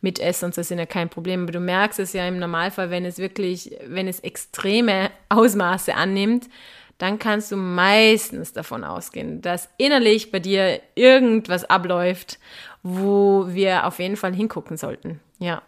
Mitessen 0.00 0.46
und 0.46 0.54
so 0.54 0.62
sind 0.62 0.78
ja 0.78 0.86
kein 0.86 1.08
Problem, 1.08 1.42
aber 1.42 1.52
du 1.52 1.60
merkst 1.60 1.98
es 1.98 2.12
ja 2.12 2.26
im 2.28 2.38
Normalfall, 2.38 2.90
wenn 2.90 3.04
es 3.04 3.18
wirklich, 3.18 3.76
wenn 3.86 4.08
es 4.08 4.20
extreme 4.20 5.10
Ausmaße 5.28 5.94
annimmt, 5.94 6.48
dann 6.98 7.20
kannst 7.20 7.52
du 7.52 7.56
meistens 7.56 8.52
davon 8.52 8.82
ausgehen, 8.82 9.40
dass 9.40 9.68
innerlich 9.78 10.32
bei 10.32 10.40
dir 10.40 10.80
irgendwas 10.96 11.64
abläuft 11.64 12.38
wo 12.82 13.46
wir 13.48 13.86
auf 13.86 13.98
jeden 13.98 14.16
Fall 14.16 14.34
hingucken 14.34 14.76
sollten. 14.76 15.20
Ja. 15.38 15.62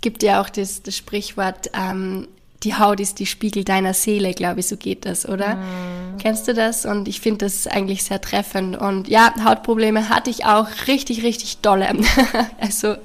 Gibt 0.00 0.22
ja 0.22 0.40
auch 0.40 0.48
das, 0.48 0.82
das 0.82 0.96
Sprichwort, 0.96 1.70
ähm, 1.74 2.28
die 2.62 2.74
Haut 2.74 3.00
ist 3.00 3.18
die 3.18 3.26
Spiegel 3.26 3.64
deiner 3.64 3.94
Seele, 3.94 4.34
glaube 4.34 4.60
ich, 4.60 4.68
so 4.68 4.76
geht 4.76 5.06
das, 5.06 5.26
oder? 5.26 5.54
Mm. 5.54 6.18
Kennst 6.18 6.46
du 6.46 6.52
das? 6.52 6.84
Und 6.84 7.08
ich 7.08 7.20
finde 7.20 7.46
das 7.46 7.66
eigentlich 7.66 8.04
sehr 8.04 8.20
treffend. 8.20 8.76
Und 8.76 9.08
ja, 9.08 9.32
Hautprobleme 9.42 10.10
hatte 10.10 10.28
ich 10.28 10.44
auch 10.44 10.68
richtig, 10.86 11.22
richtig 11.22 11.58
dolle. 11.58 11.88
also 12.60 12.96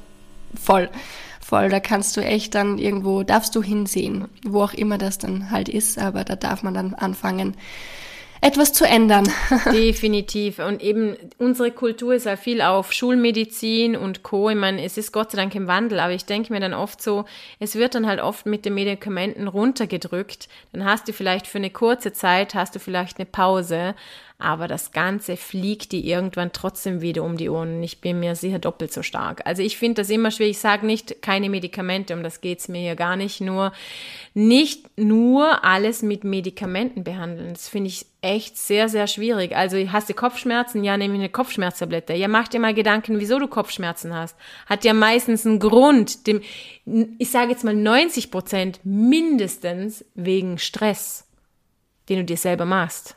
voll, 0.62 0.90
voll. 1.40 1.70
Da 1.70 1.80
kannst 1.80 2.18
du 2.18 2.22
echt 2.22 2.54
dann 2.54 2.78
irgendwo, 2.78 3.24
darfst 3.24 3.56
du 3.56 3.64
hinsehen, 3.64 4.28
wo 4.44 4.62
auch 4.62 4.74
immer 4.74 4.98
das 4.98 5.20
dann 5.20 5.52
halt 5.52 5.70
ist, 5.70 5.98
aber 5.98 6.26
da 6.26 6.36
darf 6.36 6.62
man 6.62 6.74
dann 6.74 6.94
anfangen, 6.94 7.56
etwas 8.46 8.74
zu 8.74 8.86
ändern. 8.86 9.28
Definitiv. 9.72 10.60
Und 10.60 10.84
eben 10.84 11.18
unsere 11.40 11.72
Kultur 11.72 12.14
ist 12.14 12.28
ja 12.28 12.36
viel 12.36 12.62
auf 12.62 12.94
Schulmedizin 12.94 13.96
und 13.96 14.22
Co. 14.22 14.52
Ich 14.52 14.56
meine, 14.56 14.84
es 14.84 15.00
ist 15.00 15.12
Gott 15.12 15.32
sei 15.32 15.38
Dank 15.38 15.56
im 15.56 15.66
Wandel, 15.66 16.00
aber 16.00 16.14
ich 16.14 16.26
denke 16.26 16.54
mir 16.54 16.60
dann 16.60 16.76
oft 16.76 17.02
so, 17.02 17.26
es 17.60 17.74
wird 17.76 17.96
dann 17.96 18.06
halt 18.06 18.22
oft 18.22 18.46
mit 18.46 18.64
den 18.66 18.76
Medikamenten 18.76 19.48
runtergedrückt. 19.48 20.48
Dann 20.74 20.86
hast 20.86 21.08
du 21.08 21.14
vielleicht 21.14 21.48
für 21.48 21.58
eine 21.58 21.72
kurze 21.72 22.14
Zeit, 22.14 22.54
hast 22.54 22.76
du 22.76 22.80
vielleicht 22.80 23.18
eine 23.18 23.26
Pause, 23.26 23.96
aber 24.38 24.68
das 24.68 24.92
Ganze 24.92 25.38
fliegt 25.38 25.94
dir 25.94 26.04
irgendwann 26.04 26.52
trotzdem 26.52 27.00
wieder 27.00 27.24
um 27.24 27.38
die 27.38 27.50
Ohren. 27.50 27.82
Ich 27.82 28.02
bin 28.02 28.20
mir 28.20 28.36
sicher 28.36 28.60
doppelt 28.60 28.92
so 28.92 29.02
stark. 29.02 29.42
Also 29.46 29.62
ich 29.62 29.78
finde 29.78 30.02
das 30.02 30.10
immer 30.10 30.30
schwierig. 30.30 30.52
Ich 30.52 30.60
sage 30.60 30.86
nicht 30.86 31.22
keine 31.22 31.50
Medikamente, 31.50 32.14
um 32.14 32.22
das 32.22 32.42
geht's 32.42 32.68
mir 32.68 32.82
hier 32.82 32.98
gar 32.98 33.16
nicht. 33.16 33.40
Nur 33.40 33.72
nicht 34.34 35.00
nur 35.00 35.64
alles 35.64 36.02
mit 36.02 36.26
Medikamenten 36.26 37.06
behandeln. 37.06 37.54
Das 37.54 37.70
finde 37.70 37.88
ich 37.88 38.08
echt 38.20 38.58
sehr, 38.58 38.90
sehr 38.90 39.08
schwierig. 39.08 39.56
Also 39.56 39.78
hast 39.90 40.10
du 40.10 40.14
Kopfschmerzen? 40.14 40.84
Ja, 40.84 40.98
nehme 40.98 41.14
ich 41.14 41.20
eine 41.22 41.30
Kopfschmerztablette. 41.30 42.14
Ja, 42.14 42.28
mach 42.28 42.50
dir 42.50 42.60
mal 42.60 42.74
Gedanken, 42.74 43.22
wieso 43.22 43.40
du 43.40 43.48
Kopfschmerzen 43.48 44.14
hast. 44.14 44.36
Hat 44.66 44.84
ja 44.84 44.94
meistens 44.94 45.46
einen 45.46 45.60
Grund. 45.60 46.28
Dem, 46.28 46.42
ich 47.18 47.32
sage 47.32 47.52
jetzt 47.52 47.64
mal 47.64 47.74
90 47.74 48.32
Prozent 48.32 48.82
mindestens 48.84 50.04
wegen 50.14 50.58
Stress, 50.58 51.26
den 52.10 52.18
du 52.18 52.26
dir 52.26 52.38
selber 52.38 52.66
machst. 52.66 53.16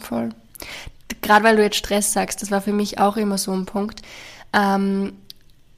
Voll. 0.00 0.30
Gerade 1.22 1.44
weil 1.44 1.56
du 1.56 1.62
jetzt 1.62 1.76
Stress 1.76 2.12
sagst, 2.12 2.42
das 2.42 2.50
war 2.50 2.60
für 2.60 2.72
mich 2.72 2.98
auch 2.98 3.16
immer 3.16 3.38
so 3.38 3.52
ein 3.52 3.64
Punkt. 3.64 4.02
Ähm, 4.52 5.14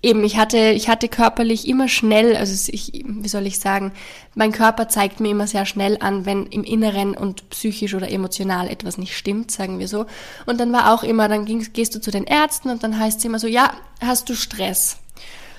eben, 0.03 0.25
ich 0.25 0.37
hatte, 0.37 0.71
ich 0.71 0.89
hatte 0.89 1.09
körperlich 1.09 1.69
immer 1.69 1.89
schnell, 1.89 2.37
also 2.37 2.71
ich, 2.73 3.05
wie 3.07 3.29
soll 3.29 3.47
ich 3.47 3.59
sagen, 3.59 3.93
mein 4.35 4.53
Körper 4.53 4.89
zeigt 4.89 5.21
mir 5.21 5.31
immer 5.31 5.47
sehr 5.47 5.67
schnell 5.67 5.99
an, 6.01 6.27
wenn 6.27 6.47
im 6.47 6.65
Inneren 6.65 7.17
und 7.17 7.49
psychisch 7.51 7.95
oder 7.95 8.11
emotional 8.11 8.69
etwas 8.69 8.99
nicht 8.99 9.17
stimmt, 9.17 9.51
sagen 9.51 9.79
wir 9.79 9.89
so. 9.89 10.07
Und 10.47 10.59
dann 10.59 10.73
war 10.73 10.93
auch 10.93 11.03
immer, 11.03 11.29
dann 11.29 11.45
ging, 11.45 11.67
gehst 11.73 11.95
du 11.95 12.01
zu 12.01 12.11
den 12.11 12.25
Ärzten 12.25 12.71
und 12.71 12.83
dann 12.83 12.99
heißt 12.99 13.19
es 13.19 13.25
immer 13.25 13.39
so, 13.39 13.47
ja, 13.47 13.73
hast 14.01 14.29
du 14.29 14.35
Stress? 14.35 14.99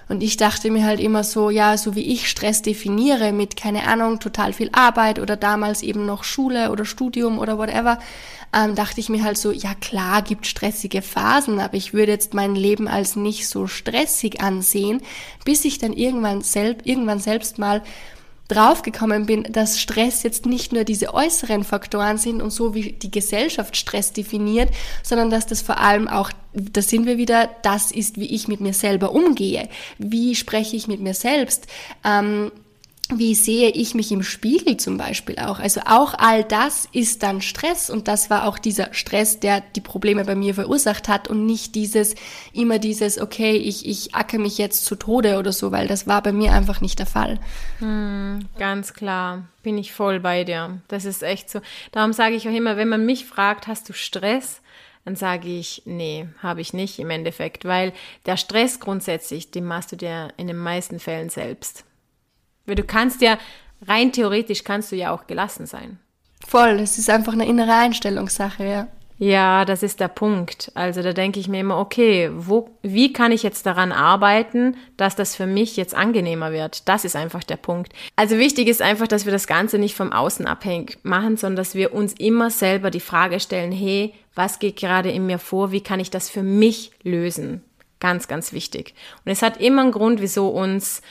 Und 0.09 0.23
ich 0.23 0.37
dachte 0.37 0.71
mir 0.71 0.85
halt 0.85 0.99
immer 0.99 1.23
so, 1.23 1.49
ja, 1.49 1.77
so 1.77 1.95
wie 1.95 2.13
ich 2.13 2.29
Stress 2.29 2.61
definiere 2.61 3.33
mit, 3.33 3.57
keine 3.57 3.87
Ahnung, 3.87 4.19
total 4.19 4.53
viel 4.53 4.69
Arbeit 4.71 5.19
oder 5.19 5.35
damals 5.35 5.83
eben 5.83 6.05
noch 6.05 6.23
Schule 6.23 6.71
oder 6.71 6.85
Studium 6.85 7.39
oder 7.39 7.57
whatever, 7.57 7.99
ähm, 8.53 8.75
dachte 8.75 9.01
ich 9.01 9.09
mir 9.09 9.23
halt 9.23 9.37
so, 9.37 9.51
ja 9.51 9.73
klar, 9.75 10.21
gibt 10.21 10.47
stressige 10.47 11.01
Phasen, 11.01 11.59
aber 11.59 11.73
ich 11.73 11.93
würde 11.93 12.13
jetzt 12.13 12.33
mein 12.33 12.55
Leben 12.55 12.87
als 12.87 13.17
nicht 13.17 13.49
so 13.49 13.67
stressig 13.67 14.41
ansehen, 14.41 15.01
bis 15.43 15.65
ich 15.65 15.77
dann 15.77 15.91
irgendwann, 15.91 16.41
selb, 16.41 16.85
irgendwann 16.85 17.19
selbst 17.19 17.57
mal 17.57 17.83
draufgekommen 18.47 19.25
bin, 19.25 19.43
dass 19.43 19.79
Stress 19.79 20.23
jetzt 20.23 20.45
nicht 20.45 20.71
nur 20.71 20.83
diese 20.83 21.13
äußeren 21.13 21.63
Faktoren 21.63 22.17
sind 22.17 22.41
und 22.41 22.51
so 22.51 22.73
wie 22.73 22.93
die 22.93 23.11
Gesellschaft 23.11 23.75
Stress 23.75 24.13
definiert, 24.13 24.69
sondern 25.03 25.29
dass 25.29 25.45
das 25.45 25.61
vor 25.61 25.79
allem 25.79 26.07
auch, 26.07 26.31
da 26.53 26.81
sind 26.81 27.05
wir 27.05 27.17
wieder, 27.17 27.49
das 27.63 27.91
ist, 27.91 28.17
wie 28.17 28.33
ich 28.33 28.47
mit 28.47 28.61
mir 28.61 28.73
selber 28.73 29.11
umgehe. 29.11 29.67
Wie 29.97 30.35
spreche 30.35 30.75
ich 30.75 30.87
mit 30.87 31.01
mir 31.01 31.13
selbst? 31.13 31.67
Ähm, 32.03 32.51
wie 33.09 33.35
sehe 33.35 33.69
ich 33.69 33.95
mich 33.95 34.11
im 34.11 34.21
Spiegel 34.21 34.75
zum 34.77 34.97
Beispiel 34.97 35.39
auch? 35.39 35.59
Also 35.59 35.81
auch 35.85 36.13
all 36.17 36.43
das 36.43 36.89
ist 36.91 37.23
dann 37.23 37.41
Stress 37.41 37.89
und 37.89 38.07
das 38.07 38.29
war 38.29 38.45
auch 38.45 38.59
dieser 38.59 38.93
Stress, 38.93 39.39
der 39.39 39.61
die 39.61 39.81
Probleme 39.81 40.25
bei 40.25 40.35
mir 40.35 40.53
verursacht 40.53 41.07
hat 41.07 41.29
und 41.29 41.45
nicht 41.45 41.75
dieses, 41.75 42.15
immer 42.51 42.79
dieses, 42.79 43.19
okay, 43.19 43.55
ich, 43.55 43.87
ich 43.87 44.13
acker 44.13 44.39
mich 44.39 44.57
jetzt 44.57 44.83
zu 44.83 44.95
Tode 44.95 45.37
oder 45.37 45.53
so, 45.53 45.71
weil 45.71 45.87
das 45.87 46.05
war 46.05 46.21
bei 46.21 46.33
mir 46.33 46.51
einfach 46.51 46.81
nicht 46.81 46.99
der 46.99 47.05
Fall. 47.05 47.39
Hm, 47.79 48.39
ganz 48.59 48.93
klar, 48.93 49.43
bin 49.63 49.77
ich 49.77 49.93
voll 49.93 50.19
bei 50.19 50.43
dir. 50.43 50.81
Das 50.89 51.05
ist 51.05 51.23
echt 51.23 51.49
so. 51.49 51.61
Darum 51.93 52.11
sage 52.11 52.35
ich 52.35 52.47
auch 52.49 52.53
immer, 52.53 52.75
wenn 52.75 52.89
man 52.89 53.05
mich 53.05 53.25
fragt, 53.25 53.67
hast 53.67 53.87
du 53.87 53.93
Stress? 53.93 54.61
Dann 55.05 55.15
sage 55.15 55.47
ich, 55.47 55.83
nee, 55.85 56.27
habe 56.43 56.59
ich 56.59 56.73
nicht 56.73 56.99
im 56.99 57.09
Endeffekt, 57.09 57.63
weil 57.63 57.93
der 58.25 58.35
Stress 58.35 58.81
grundsätzlich, 58.81 59.49
den 59.51 59.63
machst 59.63 59.93
du 59.93 59.95
dir 59.95 60.33
in 60.35 60.47
den 60.47 60.57
meisten 60.57 60.99
Fällen 60.99 61.29
selbst. 61.29 61.85
Weil 62.67 62.75
du 62.75 62.83
kannst 62.83 63.21
ja, 63.21 63.39
rein 63.87 64.11
theoretisch 64.11 64.63
kannst 64.63 64.91
du 64.91 64.95
ja 64.95 65.11
auch 65.11 65.25
gelassen 65.25 65.65
sein. 65.65 65.97
Voll, 66.45 66.79
es 66.79 66.99
ist 66.99 67.09
einfach 67.09 67.33
eine 67.33 67.47
innere 67.47 67.73
Einstellungssache, 67.73 68.63
ja. 68.63 68.87
Ja, 69.19 69.65
das 69.65 69.81
ist 69.81 69.99
der 69.99 70.09
Punkt. 70.09 70.71
Also 70.75 71.01
da 71.01 71.11
denke 71.11 71.39
ich 71.39 71.47
mir 71.47 71.61
immer, 71.61 71.79
okay, 71.79 72.29
wo, 72.31 72.69
wie 72.83 73.13
kann 73.13 73.31
ich 73.31 73.41
jetzt 73.41 73.65
daran 73.65 73.91
arbeiten, 73.91 74.77
dass 74.95 75.15
das 75.15 75.35
für 75.35 75.47
mich 75.47 75.75
jetzt 75.75 75.95
angenehmer 75.95 76.51
wird? 76.51 76.87
Das 76.87 77.03
ist 77.03 77.15
einfach 77.15 77.43
der 77.43 77.57
Punkt. 77.57 77.93
Also 78.15 78.37
wichtig 78.37 78.67
ist 78.67 78.81
einfach, 78.81 79.07
dass 79.07 79.25
wir 79.25 79.31
das 79.31 79.47
Ganze 79.47 79.79
nicht 79.79 79.95
vom 79.95 80.11
Außen 80.13 80.45
abhängig 80.45 80.99
machen, 81.01 81.35
sondern 81.35 81.55
dass 81.55 81.73
wir 81.73 81.95
uns 81.95 82.13
immer 82.13 82.51
selber 82.51 82.91
die 82.91 82.99
Frage 82.99 83.39
stellen, 83.39 83.71
hey, 83.71 84.13
was 84.35 84.59
geht 84.59 84.75
gerade 84.75 85.09
in 85.09 85.25
mir 85.25 85.39
vor? 85.39 85.71
Wie 85.71 85.81
kann 85.81 85.99
ich 85.99 86.11
das 86.11 86.29
für 86.29 86.43
mich 86.43 86.91
lösen? 87.01 87.63
Ganz, 87.99 88.27
ganz 88.27 88.53
wichtig. 88.53 88.93
Und 89.25 89.31
es 89.31 89.41
hat 89.41 89.59
immer 89.59 89.81
einen 89.81 89.91
Grund, 89.91 90.21
wieso 90.21 90.49
uns 90.49 91.01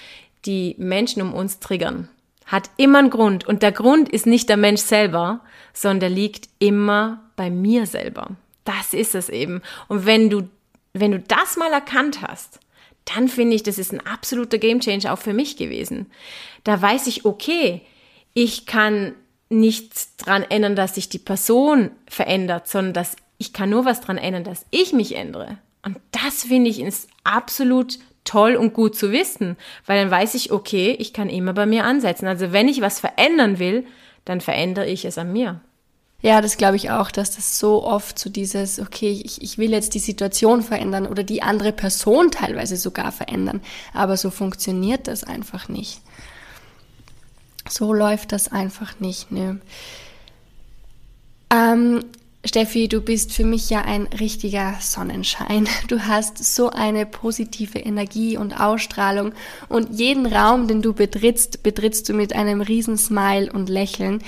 die 0.46 0.76
Menschen 0.78 1.22
um 1.22 1.34
uns 1.34 1.58
triggern. 1.58 2.08
Hat 2.46 2.70
immer 2.76 2.98
einen 3.00 3.10
Grund. 3.10 3.46
Und 3.46 3.62
der 3.62 3.72
Grund 3.72 4.08
ist 4.08 4.26
nicht 4.26 4.48
der 4.48 4.56
Mensch 4.56 4.80
selber, 4.80 5.40
sondern 5.72 6.00
der 6.00 6.10
liegt 6.10 6.48
immer 6.58 7.24
bei 7.34 7.50
mir 7.50 7.86
selber. 7.86 8.30
Das 8.64 8.94
ist 8.94 9.14
es 9.14 9.28
eben. 9.28 9.62
Und 9.88 10.06
wenn 10.06 10.30
du, 10.30 10.48
wenn 10.92 11.12
du 11.12 11.18
das 11.18 11.56
mal 11.56 11.72
erkannt 11.72 12.22
hast, 12.22 12.60
dann 13.04 13.28
finde 13.28 13.56
ich, 13.56 13.62
das 13.62 13.78
ist 13.78 13.92
ein 13.92 14.04
absoluter 14.04 14.58
Gamechanger 14.58 15.12
auch 15.12 15.18
für 15.18 15.32
mich 15.32 15.56
gewesen. 15.56 16.06
Da 16.64 16.80
weiß 16.80 17.06
ich, 17.06 17.24
okay, 17.24 17.82
ich 18.34 18.66
kann 18.66 19.14
nichts 19.48 20.16
dran 20.16 20.42
ändern, 20.42 20.76
dass 20.76 20.96
sich 20.96 21.08
die 21.08 21.20
Person 21.20 21.90
verändert, 22.08 22.68
sondern 22.68 22.94
dass 22.94 23.16
ich 23.38 23.52
kann 23.52 23.70
nur 23.70 23.84
was 23.84 24.00
dran 24.00 24.18
ändern, 24.18 24.44
dass 24.44 24.66
ich 24.70 24.92
mich 24.92 25.14
ändere. 25.14 25.58
Und 25.84 25.98
das 26.10 26.44
finde 26.44 26.70
ich 26.70 26.80
ist 26.80 27.08
absolut 27.22 27.98
toll 28.26 28.56
und 28.56 28.74
gut 28.74 28.94
zu 28.94 29.12
wissen, 29.12 29.56
weil 29.86 29.98
dann 29.98 30.10
weiß 30.10 30.34
ich, 30.34 30.52
okay, 30.52 30.94
ich 30.98 31.12
kann 31.12 31.30
immer 31.30 31.54
bei 31.54 31.64
mir 31.64 31.84
ansetzen. 31.84 32.26
Also 32.26 32.52
wenn 32.52 32.68
ich 32.68 32.80
was 32.82 33.00
verändern 33.00 33.58
will, 33.58 33.86
dann 34.24 34.40
verändere 34.40 34.86
ich 34.86 35.04
es 35.04 35.16
an 35.16 35.32
mir. 35.32 35.60
Ja, 36.22 36.40
das 36.40 36.56
glaube 36.56 36.76
ich 36.76 36.90
auch, 36.90 37.10
dass 37.10 37.36
das 37.36 37.58
so 37.58 37.84
oft 37.84 38.18
so 38.18 38.30
dieses, 38.30 38.80
okay, 38.80 39.20
ich, 39.24 39.42
ich 39.42 39.58
will 39.58 39.70
jetzt 39.70 39.94
die 39.94 40.00
Situation 40.00 40.62
verändern 40.62 41.06
oder 41.06 41.22
die 41.22 41.42
andere 41.42 41.72
Person 41.72 42.30
teilweise 42.30 42.76
sogar 42.76 43.12
verändern. 43.12 43.60
Aber 43.92 44.16
so 44.16 44.30
funktioniert 44.30 45.08
das 45.08 45.24
einfach 45.24 45.68
nicht. 45.68 46.00
So 47.68 47.92
läuft 47.92 48.32
das 48.32 48.50
einfach 48.50 48.98
nicht. 48.98 49.30
Ne? 49.30 49.60
Ähm, 51.50 52.04
Steffi, 52.46 52.88
du 52.88 53.00
bist 53.00 53.32
für 53.32 53.44
mich 53.44 53.70
ja 53.70 53.82
ein 53.82 54.06
richtiger 54.06 54.74
Sonnenschein. 54.80 55.68
Du 55.88 56.00
hast 56.06 56.42
so 56.44 56.70
eine 56.70 57.06
positive 57.06 57.78
Energie 57.78 58.36
und 58.36 58.60
Ausstrahlung 58.60 59.32
und 59.68 59.98
jeden 59.98 60.26
Raum, 60.26 60.68
den 60.68 60.82
du 60.82 60.92
betrittst, 60.92 61.62
betrittst 61.62 62.08
du 62.08 62.14
mit 62.14 62.34
einem 62.34 62.60
riesen 62.60 62.96
Smile 62.98 63.52
und 63.52 63.68
Lächeln. 63.68 64.22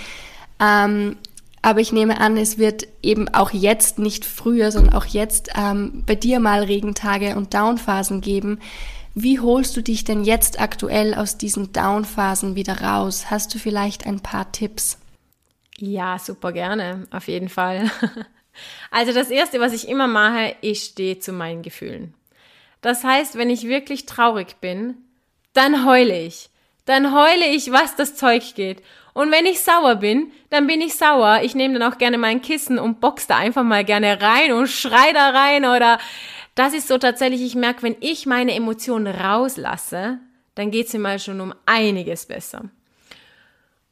Ähm, 0.61 1.17
aber 1.63 1.81
ich 1.81 1.93
nehme 1.93 2.21
an, 2.21 2.37
es 2.37 2.59
wird 2.59 2.87
eben 3.03 3.29
auch 3.29 3.53
jetzt, 3.53 3.99
nicht 3.99 4.25
früher, 4.25 4.71
sondern 4.73 4.95
auch 4.95 5.07
jetzt 5.07 5.51
ähm, 5.57 6.05
bei 6.07 6.15
dir 6.15 6.41
mal 6.41 6.63
Regentage 6.63 7.37
und 7.37 7.55
Downphasen 7.55 8.21
geben. 8.21 8.61
Wie 9.15 9.41
holst 9.41 9.77
du 9.77 9.83
dich 9.83 10.05
denn 10.05 10.25
jetzt 10.25 10.61
aktuell 10.61 11.15
aus 11.15 11.39
diesen 11.39 11.73
Downphasen 11.73 12.55
wieder 12.55 12.81
raus? 12.81 13.27
Hast 13.31 13.55
du 13.55 13.59
vielleicht 13.59 14.07
ein 14.07 14.21
paar 14.21 14.53
Tipps? 14.53 14.99
Ja, 15.81 16.19
super 16.19 16.53
gerne, 16.53 17.07
auf 17.11 17.29
jeden 17.29 17.49
Fall. 17.49 17.91
Also 18.91 19.13
das 19.13 19.31
Erste, 19.31 19.61
was 19.61 19.73
ich 19.73 19.89
immer 19.89 20.09
mache, 20.09 20.57
ich 20.63 20.83
stehe 20.83 21.21
zu 21.21 21.33
meinen 21.33 21.63
Gefühlen. 21.63 22.15
Das 22.81 23.05
heißt, 23.05 23.37
wenn 23.37 23.51
ich 23.51 23.69
wirklich 23.69 24.05
traurig 24.05 24.57
bin, 24.61 24.97
dann 25.53 25.85
heule 25.85 26.21
ich. 26.21 26.51
Dann 26.85 27.15
heule 27.15 27.47
ich, 27.47 27.71
was 27.71 27.97
das 27.97 28.17
Zeug 28.17 28.55
geht. 28.57 28.83
Und 29.15 29.31
wenn 29.31 29.47
ich 29.47 29.61
sauer 29.61 29.97
bin, 29.97 30.33
dann 30.51 30.67
bin 30.67 30.81
ich 30.81 30.95
sauer. 30.95 31.41
Ich 31.43 31.55
nehme 31.55 31.79
dann 31.79 31.93
auch 31.93 31.99
gerne 31.99 32.19
mein 32.19 32.41
Kissen 32.41 32.79
und 32.79 33.01
box 33.01 33.27
da 33.27 33.37
einfach 33.37 33.65
mal 33.65 33.85
gerne 33.85 34.21
rein 34.21 34.53
und 34.53 34.69
schrei 34.69 35.13
da 35.13 35.31
rein 35.31 35.65
oder 35.65 35.99
das 36.55 36.75
ist 36.75 36.89
so 36.89 36.99
tatsächlich, 36.99 37.43
ich 37.43 37.55
merke, 37.55 37.83
wenn 37.83 37.97
ich 38.01 38.27
meine 38.27 38.55
Emotionen 38.55 39.07
rauslasse, 39.07 40.19
dann 40.57 40.73
geht 40.73 40.89
es 40.89 40.93
mir 40.93 40.99
mal 40.99 41.19
schon 41.21 41.41
um 41.41 41.55
einiges 41.67 42.27
besser. 42.27 42.65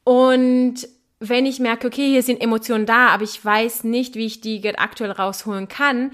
Und 0.03 0.87
wenn 1.19 1.45
ich 1.45 1.59
merke, 1.59 1.87
okay, 1.87 2.09
hier 2.09 2.23
sind 2.23 2.41
Emotionen 2.41 2.85
da, 2.85 3.07
aber 3.07 3.23
ich 3.23 3.43
weiß 3.43 3.83
nicht, 3.83 4.15
wie 4.15 4.25
ich 4.25 4.41
die 4.41 4.61
aktuell 4.77 5.11
rausholen 5.11 5.67
kann, 5.67 6.11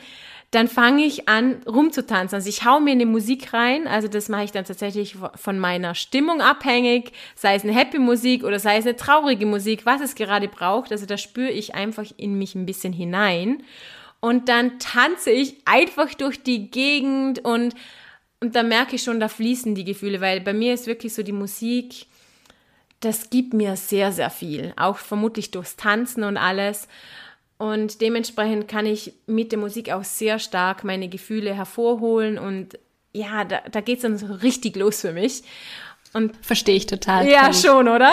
dann 0.52 0.68
fange 0.68 1.04
ich 1.04 1.28
an 1.28 1.62
rumzutanzen. 1.68 2.36
Also 2.36 2.48
ich 2.48 2.64
hau 2.64 2.80
mir 2.80 2.92
eine 2.92 3.08
Musik 3.08 3.54
rein, 3.54 3.88
also 3.88 4.08
das 4.08 4.30
mache 4.30 4.44
ich 4.44 4.52
dann 4.52 4.66
tatsächlich 4.66 5.18
von 5.36 5.58
meiner 5.58 5.96
Stimmung 5.96 6.42
abhängig, 6.42 7.12
sei 7.36 7.56
es 7.56 7.64
eine 7.64 7.74
Happy 7.74 7.98
Musik 7.98 8.44
oder 8.44 8.60
sei 8.60 8.78
es 8.78 8.86
eine 8.86 8.96
traurige 8.96 9.48
Musik, 9.48 9.86
was 9.86 10.00
es 10.00 10.14
gerade 10.14 10.48
braucht. 10.48 10.92
Also 10.92 11.08
da 11.08 11.18
spüre 11.18 11.50
ich 11.50 11.74
einfach 11.74 12.06
in 12.18 12.38
mich 12.38 12.54
ein 12.54 12.68
bisschen 12.68 12.94
hinein 12.94 13.64
und 14.20 14.48
dann 14.48 14.78
tanze 14.80 15.32
ich 15.32 15.58
einfach 15.66 16.14
durch 16.14 16.42
die 16.44 16.70
Gegend 16.70 17.44
und 17.44 17.74
und 18.40 18.56
da 18.58 18.64
merke 18.64 18.98
ich 18.98 19.04
schon, 19.04 19.22
da 19.22 19.30
fließen 19.30 19.74
die 19.74 19.86
Gefühle, 19.86 20.20
weil 20.20 20.42
bei 20.42 20.52
mir 20.52 20.74
ist 20.74 20.86
wirklich 20.86 21.14
so 21.14 21.24
die 21.24 21.32
Musik 21.32 22.08
das 23.04 23.30
gibt 23.30 23.54
mir 23.54 23.76
sehr, 23.76 24.12
sehr 24.12 24.30
viel. 24.30 24.74
Auch 24.78 24.98
vermutlich 24.98 25.52
durchs 25.52 25.76
Tanzen 25.76 26.24
und 26.24 26.38
alles. 26.38 26.88
Und 27.58 28.02
dementsprechend 28.02 28.68
kann 28.68 28.86
ich 28.86 29.14
mit 29.26 29.52
der 29.52 29.60
Musik 29.60 29.92
auch 29.92 30.04
sehr 30.04 30.40
stark 30.40 30.84
meine 30.84 31.08
Gefühle 31.08 31.54
hervorholen 31.54 32.38
und 32.38 32.80
ja, 33.14 33.46
da, 33.46 33.62
da 33.72 33.82
geht 33.82 33.98
es 33.98 34.02
dann 34.02 34.18
so 34.18 34.26
richtig 34.26 34.76
los 34.76 35.02
für 35.02 35.14
mich. 35.14 35.44
Und 36.14 36.34
verstehe 36.42 36.76
ich 36.76 36.88
total. 36.88 37.28
Ja, 37.28 37.54
schon, 37.54 37.88
oder? 37.88 38.12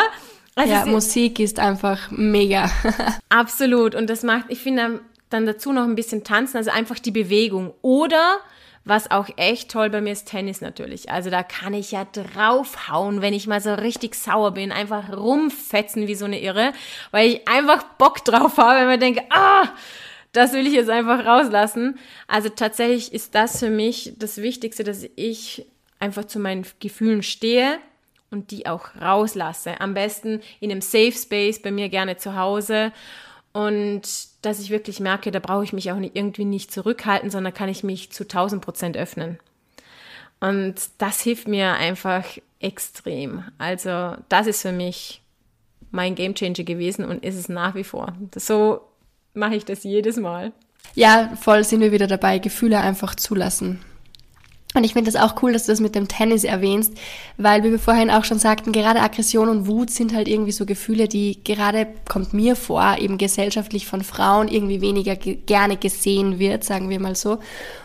Also 0.54 0.72
ja, 0.72 0.84
Musik 0.84 1.40
ist 1.40 1.58
einfach 1.58 2.10
mega. 2.10 2.70
Absolut. 3.28 3.94
Und 3.94 4.10
das 4.10 4.22
macht, 4.22 4.46
ich 4.48 4.58
finde 4.58 5.00
dann 5.30 5.46
dazu 5.46 5.72
noch 5.72 5.84
ein 5.84 5.94
bisschen 5.94 6.22
tanzen, 6.22 6.58
also 6.58 6.70
einfach 6.70 6.98
die 6.98 7.12
Bewegung. 7.12 7.72
Oder 7.82 8.40
was 8.84 9.10
auch 9.10 9.28
echt 9.36 9.70
toll 9.70 9.90
bei 9.90 10.00
mir 10.00 10.12
ist, 10.12 10.28
Tennis 10.28 10.60
natürlich. 10.60 11.10
Also 11.10 11.30
da 11.30 11.42
kann 11.42 11.74
ich 11.74 11.92
ja 11.92 12.04
draufhauen, 12.04 13.20
wenn 13.20 13.34
ich 13.34 13.46
mal 13.46 13.60
so 13.60 13.74
richtig 13.74 14.14
sauer 14.14 14.52
bin, 14.52 14.72
einfach 14.72 15.16
rumfetzen 15.16 16.06
wie 16.06 16.14
so 16.14 16.24
eine 16.24 16.40
Irre, 16.40 16.72
weil 17.10 17.28
ich 17.28 17.48
einfach 17.48 17.82
Bock 17.98 18.24
drauf 18.24 18.56
habe, 18.56 18.80
wenn 18.80 18.86
man 18.86 19.00
denkt, 19.00 19.22
ah, 19.30 19.68
das 20.32 20.52
will 20.52 20.66
ich 20.66 20.72
jetzt 20.72 20.90
einfach 20.90 21.24
rauslassen. 21.24 21.98
Also 22.26 22.48
tatsächlich 22.48 23.12
ist 23.12 23.34
das 23.34 23.58
für 23.58 23.70
mich 23.70 24.14
das 24.16 24.38
Wichtigste, 24.38 24.84
dass 24.84 25.04
ich 25.16 25.66
einfach 25.98 26.24
zu 26.24 26.38
meinen 26.38 26.64
Gefühlen 26.78 27.22
stehe 27.22 27.78
und 28.30 28.50
die 28.50 28.66
auch 28.66 28.94
rauslasse. 29.00 29.80
Am 29.80 29.92
besten 29.94 30.40
in 30.60 30.70
einem 30.70 30.80
Safe 30.80 31.12
Space, 31.12 31.60
bei 31.60 31.70
mir 31.70 31.88
gerne 31.88 32.16
zu 32.16 32.36
Hause 32.36 32.92
und 33.52 34.02
dass 34.42 34.60
ich 34.60 34.70
wirklich 34.70 35.00
merke, 35.00 35.30
da 35.30 35.40
brauche 35.40 35.64
ich 35.64 35.72
mich 35.72 35.90
auch 35.90 35.96
nicht, 35.96 36.16
irgendwie 36.16 36.44
nicht 36.44 36.72
zurückhalten, 36.72 37.30
sondern 37.30 37.54
kann 37.54 37.68
ich 37.68 37.82
mich 37.82 38.10
zu 38.12 38.24
1000 38.24 38.62
Prozent 38.62 38.96
öffnen. 38.96 39.38
Und 40.40 40.74
das 40.98 41.20
hilft 41.20 41.48
mir 41.48 41.74
einfach 41.74 42.24
extrem. 42.60 43.44
Also 43.58 44.16
das 44.28 44.46
ist 44.46 44.62
für 44.62 44.72
mich 44.72 45.22
mein 45.90 46.14
Gamechanger 46.14 46.64
gewesen 46.64 47.04
und 47.04 47.24
ist 47.24 47.36
es 47.36 47.48
nach 47.48 47.74
wie 47.74 47.84
vor. 47.84 48.14
So 48.36 48.80
mache 49.34 49.56
ich 49.56 49.64
das 49.64 49.82
jedes 49.84 50.16
Mal. 50.16 50.52
Ja, 50.94 51.36
voll 51.40 51.64
sind 51.64 51.80
wir 51.80 51.92
wieder 51.92 52.06
dabei, 52.06 52.38
Gefühle 52.38 52.80
einfach 52.80 53.14
zulassen. 53.14 53.80
Und 54.72 54.84
ich 54.84 54.92
finde 54.92 55.10
das 55.10 55.20
auch 55.20 55.42
cool, 55.42 55.52
dass 55.52 55.66
du 55.66 55.72
das 55.72 55.80
mit 55.80 55.96
dem 55.96 56.06
Tennis 56.06 56.44
erwähnst, 56.44 56.92
weil 57.36 57.64
wie 57.64 57.72
wir 57.72 57.80
vorhin 57.80 58.08
auch 58.08 58.22
schon 58.22 58.38
sagten, 58.38 58.70
gerade 58.70 59.00
Aggression 59.00 59.48
und 59.48 59.66
Wut 59.66 59.90
sind 59.90 60.14
halt 60.14 60.28
irgendwie 60.28 60.52
so 60.52 60.64
Gefühle, 60.64 61.08
die 61.08 61.42
gerade, 61.42 61.88
kommt 62.08 62.32
mir 62.34 62.54
vor, 62.54 62.96
eben 62.98 63.18
gesellschaftlich 63.18 63.86
von 63.86 64.04
Frauen 64.04 64.46
irgendwie 64.46 64.80
weniger 64.80 65.16
ge 65.16 65.38
gerne 65.44 65.76
gesehen 65.76 66.38
wird, 66.38 66.62
sagen 66.62 66.88
wir 66.88 67.00
mal 67.00 67.16
so. 67.16 67.38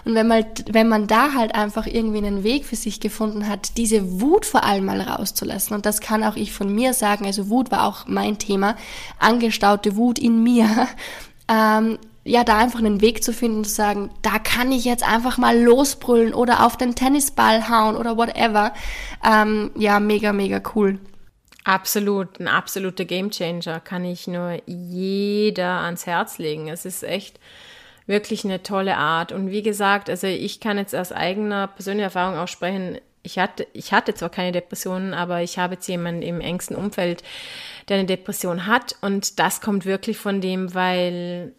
Und 0.03 0.13
wenn 0.13 0.27
man, 0.27 0.45
wenn 0.69 0.87
man 0.87 1.07
da 1.07 1.33
halt 1.33 1.55
einfach 1.55 1.87
irgendwie 1.87 2.19
einen 2.19 2.43
Weg 2.43 2.65
für 2.65 2.75
sich 2.75 2.99
gefunden 2.99 3.49
hat, 3.49 3.77
diese 3.77 4.21
Wut 4.21 4.45
vor 4.45 4.63
allem 4.63 4.85
mal 4.85 5.01
rauszulassen, 5.01 5.75
und 5.75 5.87
das 5.87 6.01
kann 6.01 6.23
auch 6.23 6.35
ich 6.35 6.53
von 6.53 6.71
mir 6.71 6.93
sagen, 6.93 7.25
also 7.25 7.49
Wut 7.49 7.71
war 7.71 7.87
auch 7.87 8.05
mein 8.05 8.37
Thema, 8.37 8.75
angestaute 9.17 9.95
Wut 9.95 10.19
in 10.19 10.43
mir, 10.43 10.87
ähm, 11.47 11.97
ja, 12.27 12.43
da 12.43 12.57
einfach 12.57 12.79
einen 12.79 13.01
Weg 13.01 13.23
zu 13.23 13.31
finden, 13.31 13.63
zu 13.63 13.71
sagen, 13.71 14.09
da 14.23 14.39
kann 14.39 14.71
ich 14.71 14.83
jetzt 14.83 15.07
einfach 15.07 15.37
mal 15.37 15.57
losbrüllen 15.57 16.33
oder 16.33 16.65
auf 16.65 16.75
den 16.75 16.95
Tennisball 16.95 17.69
hauen 17.69 17.95
oder 17.95 18.17
whatever. 18.17 18.73
Ähm, 19.23 19.69
ja, 19.75 19.99
mega, 19.99 20.33
mega 20.33 20.59
cool. 20.73 20.99
Absolut, 21.63 22.39
ein 22.39 22.47
absoluter 22.47 23.05
Gamechanger 23.05 23.79
kann 23.79 24.03
ich 24.05 24.27
nur 24.27 24.59
jeder 24.65 25.81
ans 25.81 26.07
Herz 26.07 26.39
legen. 26.39 26.67
Es 26.67 26.85
ist 26.85 27.03
echt 27.03 27.39
wirklich 28.07 28.43
eine 28.43 28.63
tolle 28.63 28.97
Art. 28.97 29.31
Und 29.31 29.51
wie 29.51 29.61
gesagt, 29.61 30.09
also 30.09 30.25
ich 30.25 30.59
kann 30.59 30.79
jetzt 30.79 30.95
aus 30.95 31.11
eigener 31.11 31.67
persönlicher 31.67 32.05
Erfahrung 32.05 32.39
auch 32.39 32.47
sprechen. 32.47 32.97
Ich 33.21 33.37
hatte, 33.37 33.67
ich 33.73 33.93
hatte 33.93 34.15
zwar 34.15 34.29
keine 34.29 34.51
Depressionen, 34.51 35.13
aber 35.13 35.43
ich 35.43 35.59
habe 35.59 35.75
jetzt 35.75 35.87
jemanden 35.87 36.23
im 36.23 36.41
engsten 36.41 36.75
Umfeld, 36.75 37.23
der 37.87 37.97
eine 37.97 38.07
Depression 38.07 38.65
hat. 38.65 38.95
Und 39.01 39.39
das 39.39 39.61
kommt 39.61 39.85
wirklich 39.85 40.17
von 40.17 40.41
dem, 40.41 40.73
weil 40.73 41.53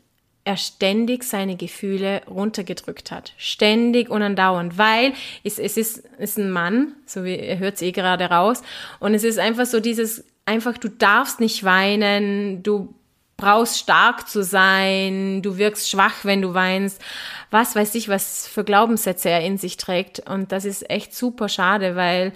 er 0.47 0.57
ständig 0.57 1.25
seine 1.25 1.57
Gefühle 1.57 2.23
runtergedrückt 2.29 3.11
hat. 3.11 3.33
Ständig 3.37 4.09
und 4.09 4.23
andauernd, 4.23 4.79
weil 4.79 5.13
es, 5.43 5.59
es 5.59 5.77
ist, 5.77 6.05
ist 6.19 6.39
ein 6.39 6.53
Mann, 6.53 6.95
so 7.05 7.25
wie 7.25 7.37
er 7.37 7.59
hört 7.59 7.75
es 7.75 7.83
eh 7.83 7.91
gerade 7.91 8.27
raus. 8.27 8.63
Und 9.01 9.15
es 9.15 9.25
ist 9.25 9.41
einfach 9.41 9.67
so 9.67 9.81
dieses, 9.81 10.25
einfach, 10.45 10.79
du 10.79 10.89
darfst 10.89 11.41
nicht 11.41 11.65
weinen, 11.65 12.63
du 12.63 12.95
brauchst 13.37 13.81
stark 13.81 14.29
zu 14.29 14.45
sein, 14.45 15.43
du 15.43 15.59
wirkst 15.59 15.91
schwach, 15.91 16.25
wenn 16.25 16.43
du 16.43 16.55
weinst. 16.55 17.03
Was 17.51 17.75
weiß 17.75 17.97
ich, 17.97 18.09
was 18.09 18.47
für 18.47 18.63
Glaubenssätze 18.63 19.29
er 19.29 19.41
in 19.41 19.59
sich 19.59 19.77
trägt. 19.77 20.31
Und 20.31 20.53
das 20.53 20.65
ist 20.65 20.89
echt 20.89 21.13
super 21.13 21.49
schade, 21.49 21.97
weil 21.97 22.33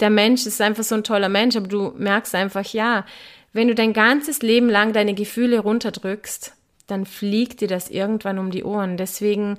der 0.00 0.10
Mensch 0.10 0.44
ist 0.44 0.60
einfach 0.60 0.82
so 0.82 0.96
ein 0.96 1.04
toller 1.04 1.28
Mensch, 1.28 1.54
aber 1.54 1.68
du 1.68 1.92
merkst 1.96 2.34
einfach, 2.34 2.66
ja, 2.72 3.06
wenn 3.52 3.68
du 3.68 3.76
dein 3.76 3.92
ganzes 3.92 4.42
Leben 4.42 4.68
lang 4.68 4.92
deine 4.92 5.14
Gefühle 5.14 5.60
runterdrückst, 5.60 6.52
dann 6.86 7.06
fliegt 7.06 7.60
dir 7.60 7.68
das 7.68 7.90
irgendwann 7.90 8.38
um 8.38 8.50
die 8.50 8.64
Ohren. 8.64 8.96
Deswegen 8.96 9.56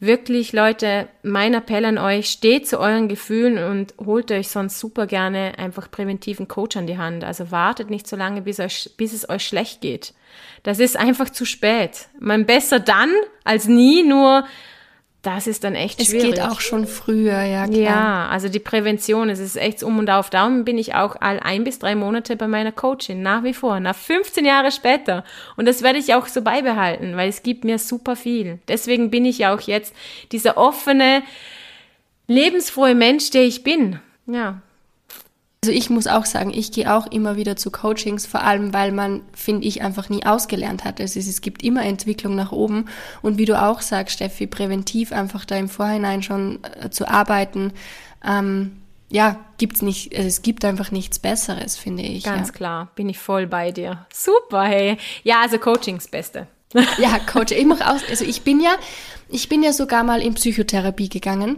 wirklich, 0.00 0.52
Leute, 0.52 1.08
mein 1.22 1.54
Appell 1.54 1.84
an 1.84 1.98
euch, 1.98 2.30
steht 2.30 2.66
zu 2.66 2.80
euren 2.80 3.08
Gefühlen 3.08 3.58
und 3.58 3.94
holt 4.04 4.32
euch 4.32 4.48
sonst 4.48 4.80
super 4.80 5.06
gerne 5.06 5.58
einfach 5.58 5.90
präventiven 5.90 6.48
Coach 6.48 6.76
an 6.76 6.86
die 6.86 6.98
Hand. 6.98 7.22
Also 7.22 7.50
wartet 7.50 7.90
nicht 7.90 8.06
so 8.06 8.16
lange, 8.16 8.42
bis, 8.42 8.58
euch, 8.60 8.90
bis 8.96 9.12
es 9.12 9.28
euch 9.28 9.44
schlecht 9.44 9.80
geht. 9.82 10.14
Das 10.62 10.78
ist 10.78 10.96
einfach 10.96 11.30
zu 11.30 11.44
spät. 11.44 12.08
Man 12.18 12.46
besser 12.46 12.80
dann 12.80 13.12
als 13.44 13.66
nie, 13.66 14.02
nur 14.02 14.44
das 15.22 15.46
ist 15.46 15.64
dann 15.64 15.74
echt 15.74 16.02
schwierig. 16.02 16.30
Es 16.30 16.34
geht 16.36 16.40
auch 16.40 16.60
schon 16.60 16.86
früher, 16.86 17.42
ja 17.42 17.66
klar. 17.66 17.78
Ja, 17.78 18.28
also 18.28 18.48
die 18.48 18.58
Prävention, 18.58 19.28
es 19.28 19.38
ist 19.38 19.56
echt 19.56 19.82
um 19.82 19.98
und 19.98 20.08
auf. 20.08 20.30
Darum 20.30 20.64
bin 20.64 20.78
ich 20.78 20.94
auch 20.94 21.16
all 21.20 21.38
ein 21.40 21.64
bis 21.64 21.78
drei 21.78 21.94
Monate 21.94 22.36
bei 22.36 22.48
meiner 22.48 22.72
Coachin, 22.72 23.20
nach 23.22 23.44
wie 23.44 23.52
vor, 23.52 23.80
nach 23.80 23.94
15 23.94 24.46
Jahre 24.46 24.72
später. 24.72 25.24
Und 25.56 25.66
das 25.66 25.82
werde 25.82 25.98
ich 25.98 26.14
auch 26.14 26.26
so 26.26 26.40
beibehalten, 26.40 27.16
weil 27.16 27.28
es 27.28 27.42
gibt 27.42 27.64
mir 27.64 27.78
super 27.78 28.16
viel. 28.16 28.60
Deswegen 28.68 29.10
bin 29.10 29.26
ich 29.26 29.38
ja 29.38 29.54
auch 29.54 29.60
jetzt 29.60 29.94
dieser 30.32 30.56
offene, 30.56 31.22
lebensfrohe 32.26 32.94
Mensch, 32.94 33.30
der 33.30 33.42
ich 33.42 33.62
bin. 33.62 34.00
Ja. 34.26 34.62
Also 35.62 35.76
ich 35.76 35.90
muss 35.90 36.06
auch 36.06 36.24
sagen, 36.24 36.52
ich 36.54 36.72
gehe 36.72 36.90
auch 36.90 37.06
immer 37.08 37.36
wieder 37.36 37.54
zu 37.54 37.70
Coachings, 37.70 38.24
vor 38.24 38.42
allem 38.42 38.72
weil 38.72 38.92
man, 38.92 39.20
finde 39.34 39.66
ich, 39.66 39.82
einfach 39.82 40.08
nie 40.08 40.24
ausgelernt 40.24 40.84
hat. 40.84 41.02
Also 41.02 41.20
es 41.20 41.42
gibt 41.42 41.62
immer 41.62 41.84
Entwicklung 41.84 42.34
nach 42.34 42.50
oben 42.50 42.86
und 43.20 43.36
wie 43.36 43.44
du 43.44 43.60
auch 43.60 43.82
sagst, 43.82 44.14
Steffi, 44.14 44.46
präventiv 44.46 45.12
einfach 45.12 45.44
da 45.44 45.56
im 45.56 45.68
Vorhinein 45.68 46.22
schon 46.22 46.60
äh, 46.64 46.88
zu 46.88 47.06
arbeiten, 47.06 47.74
ähm, 48.24 48.80
ja, 49.10 49.44
gibt's 49.58 49.82
nicht, 49.82 50.14
also 50.14 50.28
es 50.28 50.40
gibt 50.40 50.64
einfach 50.64 50.92
nichts 50.92 51.18
Besseres, 51.18 51.76
finde 51.76 52.04
ich. 52.04 52.24
Ganz 52.24 52.48
ja. 52.48 52.54
klar, 52.54 52.92
bin 52.94 53.08
ich 53.08 53.18
voll 53.18 53.46
bei 53.46 53.72
dir. 53.72 54.06
Super, 54.14 54.62
hey. 54.62 54.96
Ja, 55.24 55.42
also 55.42 55.58
Coachings 55.58 56.08
Beste. 56.08 56.46
ja, 56.98 57.18
Coach. 57.18 57.52
Ich 57.52 57.66
mache 57.66 57.86
aus, 57.86 58.00
also 58.08 58.24
ich 58.24 58.42
bin 58.42 58.60
ja, 58.60 58.70
ich 59.28 59.48
bin 59.48 59.62
ja 59.62 59.72
sogar 59.72 60.04
mal 60.04 60.22
in 60.22 60.34
Psychotherapie 60.34 61.08
gegangen. 61.08 61.56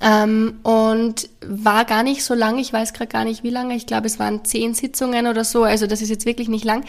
Ähm, 0.00 0.60
und 0.62 1.28
war 1.44 1.84
gar 1.84 2.04
nicht 2.04 2.22
so 2.22 2.34
lang, 2.34 2.58
ich 2.58 2.72
weiß 2.72 2.92
gerade 2.92 3.10
gar 3.10 3.24
nicht 3.24 3.42
wie 3.42 3.50
lange, 3.50 3.74
ich 3.74 3.84
glaube 3.84 4.06
es 4.06 4.20
waren 4.20 4.44
zehn 4.44 4.72
Sitzungen 4.72 5.26
oder 5.26 5.42
so, 5.42 5.64
also 5.64 5.88
das 5.88 6.02
ist 6.02 6.08
jetzt 6.08 6.24
wirklich 6.24 6.48
nicht 6.48 6.64
lang. 6.64 6.84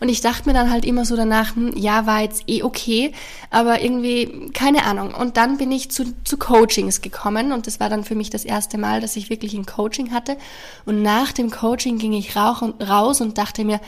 Und 0.00 0.08
ich 0.08 0.22
dachte 0.22 0.48
mir 0.48 0.54
dann 0.54 0.70
halt 0.70 0.86
immer 0.86 1.04
so 1.04 1.14
danach, 1.14 1.56
hm, 1.56 1.76
ja, 1.76 2.06
war 2.06 2.22
jetzt 2.22 2.44
eh 2.46 2.62
okay, 2.62 3.12
aber 3.50 3.82
irgendwie, 3.82 4.50
keine 4.54 4.86
Ahnung. 4.86 5.14
Und 5.14 5.36
dann 5.36 5.58
bin 5.58 5.70
ich 5.72 5.90
zu, 5.90 6.04
zu 6.24 6.38
Coachings 6.38 7.02
gekommen 7.02 7.52
und 7.52 7.66
das 7.66 7.80
war 7.80 7.90
dann 7.90 8.02
für 8.02 8.14
mich 8.14 8.30
das 8.30 8.46
erste 8.46 8.78
Mal, 8.78 9.02
dass 9.02 9.16
ich 9.16 9.28
wirklich 9.28 9.52
ein 9.52 9.66
Coaching 9.66 10.12
hatte. 10.12 10.38
Und 10.86 11.02
nach 11.02 11.32
dem 11.32 11.50
Coaching 11.50 11.98
ging 11.98 12.14
ich 12.14 12.34
raus 12.34 13.20
und 13.20 13.36
dachte 13.36 13.64
mir, 13.64 13.80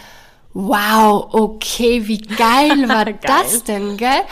wow, 0.53 1.29
okay, 1.33 2.07
wie 2.09 2.19
geil 2.19 2.89
war 2.89 3.05
geil. 3.05 3.19
das 3.23 3.65
denn, 3.65 3.97
gell? 3.97 4.23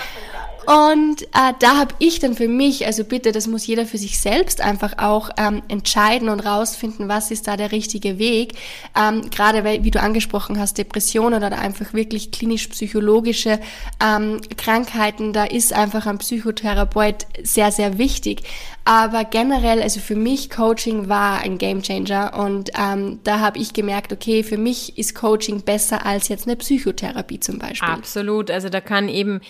Und 0.66 1.22
äh, 1.22 1.52
da 1.58 1.76
habe 1.76 1.94
ich 1.98 2.18
dann 2.18 2.34
für 2.34 2.48
mich, 2.48 2.86
also 2.86 3.04
bitte, 3.04 3.32
das 3.32 3.46
muss 3.46 3.66
jeder 3.66 3.86
für 3.86 3.98
sich 3.98 4.18
selbst 4.18 4.60
einfach 4.60 4.98
auch 4.98 5.30
ähm, 5.36 5.62
entscheiden 5.68 6.28
und 6.28 6.40
rausfinden, 6.40 7.08
was 7.08 7.30
ist 7.30 7.46
da 7.46 7.56
der 7.56 7.72
richtige 7.72 8.18
Weg. 8.18 8.54
Ähm, 8.96 9.30
Gerade 9.30 9.64
weil, 9.64 9.84
wie 9.84 9.90
du 9.90 10.00
angesprochen 10.00 10.58
hast, 10.58 10.78
Depressionen 10.78 11.42
oder 11.42 11.58
einfach 11.58 11.92
wirklich 11.92 12.30
klinisch-psychologische 12.30 13.60
ähm, 14.02 14.40
Krankheiten, 14.56 15.32
da 15.32 15.44
ist 15.44 15.72
einfach 15.72 16.06
ein 16.06 16.18
Psychotherapeut 16.18 17.26
sehr, 17.42 17.72
sehr 17.72 17.98
wichtig. 17.98 18.42
Aber 18.84 19.24
generell, 19.24 19.82
also 19.82 20.00
für 20.00 20.16
mich, 20.16 20.50
Coaching 20.50 21.08
war 21.08 21.40
ein 21.40 21.56
Gamechanger 21.58 22.38
und 22.38 22.70
ähm, 22.78 23.20
da 23.24 23.40
habe 23.40 23.58
ich 23.58 23.72
gemerkt, 23.72 24.12
okay, 24.12 24.42
für 24.42 24.58
mich 24.58 24.98
ist 24.98 25.14
Coaching 25.14 25.62
besser 25.62 26.04
als 26.04 26.28
jetzt 26.28 26.46
eine 26.46 26.56
Psychotherapie 26.56 27.40
zum 27.40 27.58
Beispiel. 27.58 27.88
Absolut, 27.88 28.50
also 28.50 28.68
da 28.68 28.80
kann 28.80 29.08
eben 29.08 29.40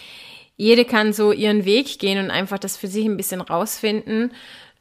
jede 0.56 0.84
kann 0.84 1.12
so 1.12 1.32
ihren 1.32 1.64
Weg 1.64 1.98
gehen 1.98 2.22
und 2.22 2.30
einfach 2.30 2.58
das 2.58 2.76
für 2.76 2.86
sich 2.86 3.04
ein 3.06 3.16
bisschen 3.16 3.40
rausfinden. 3.40 4.32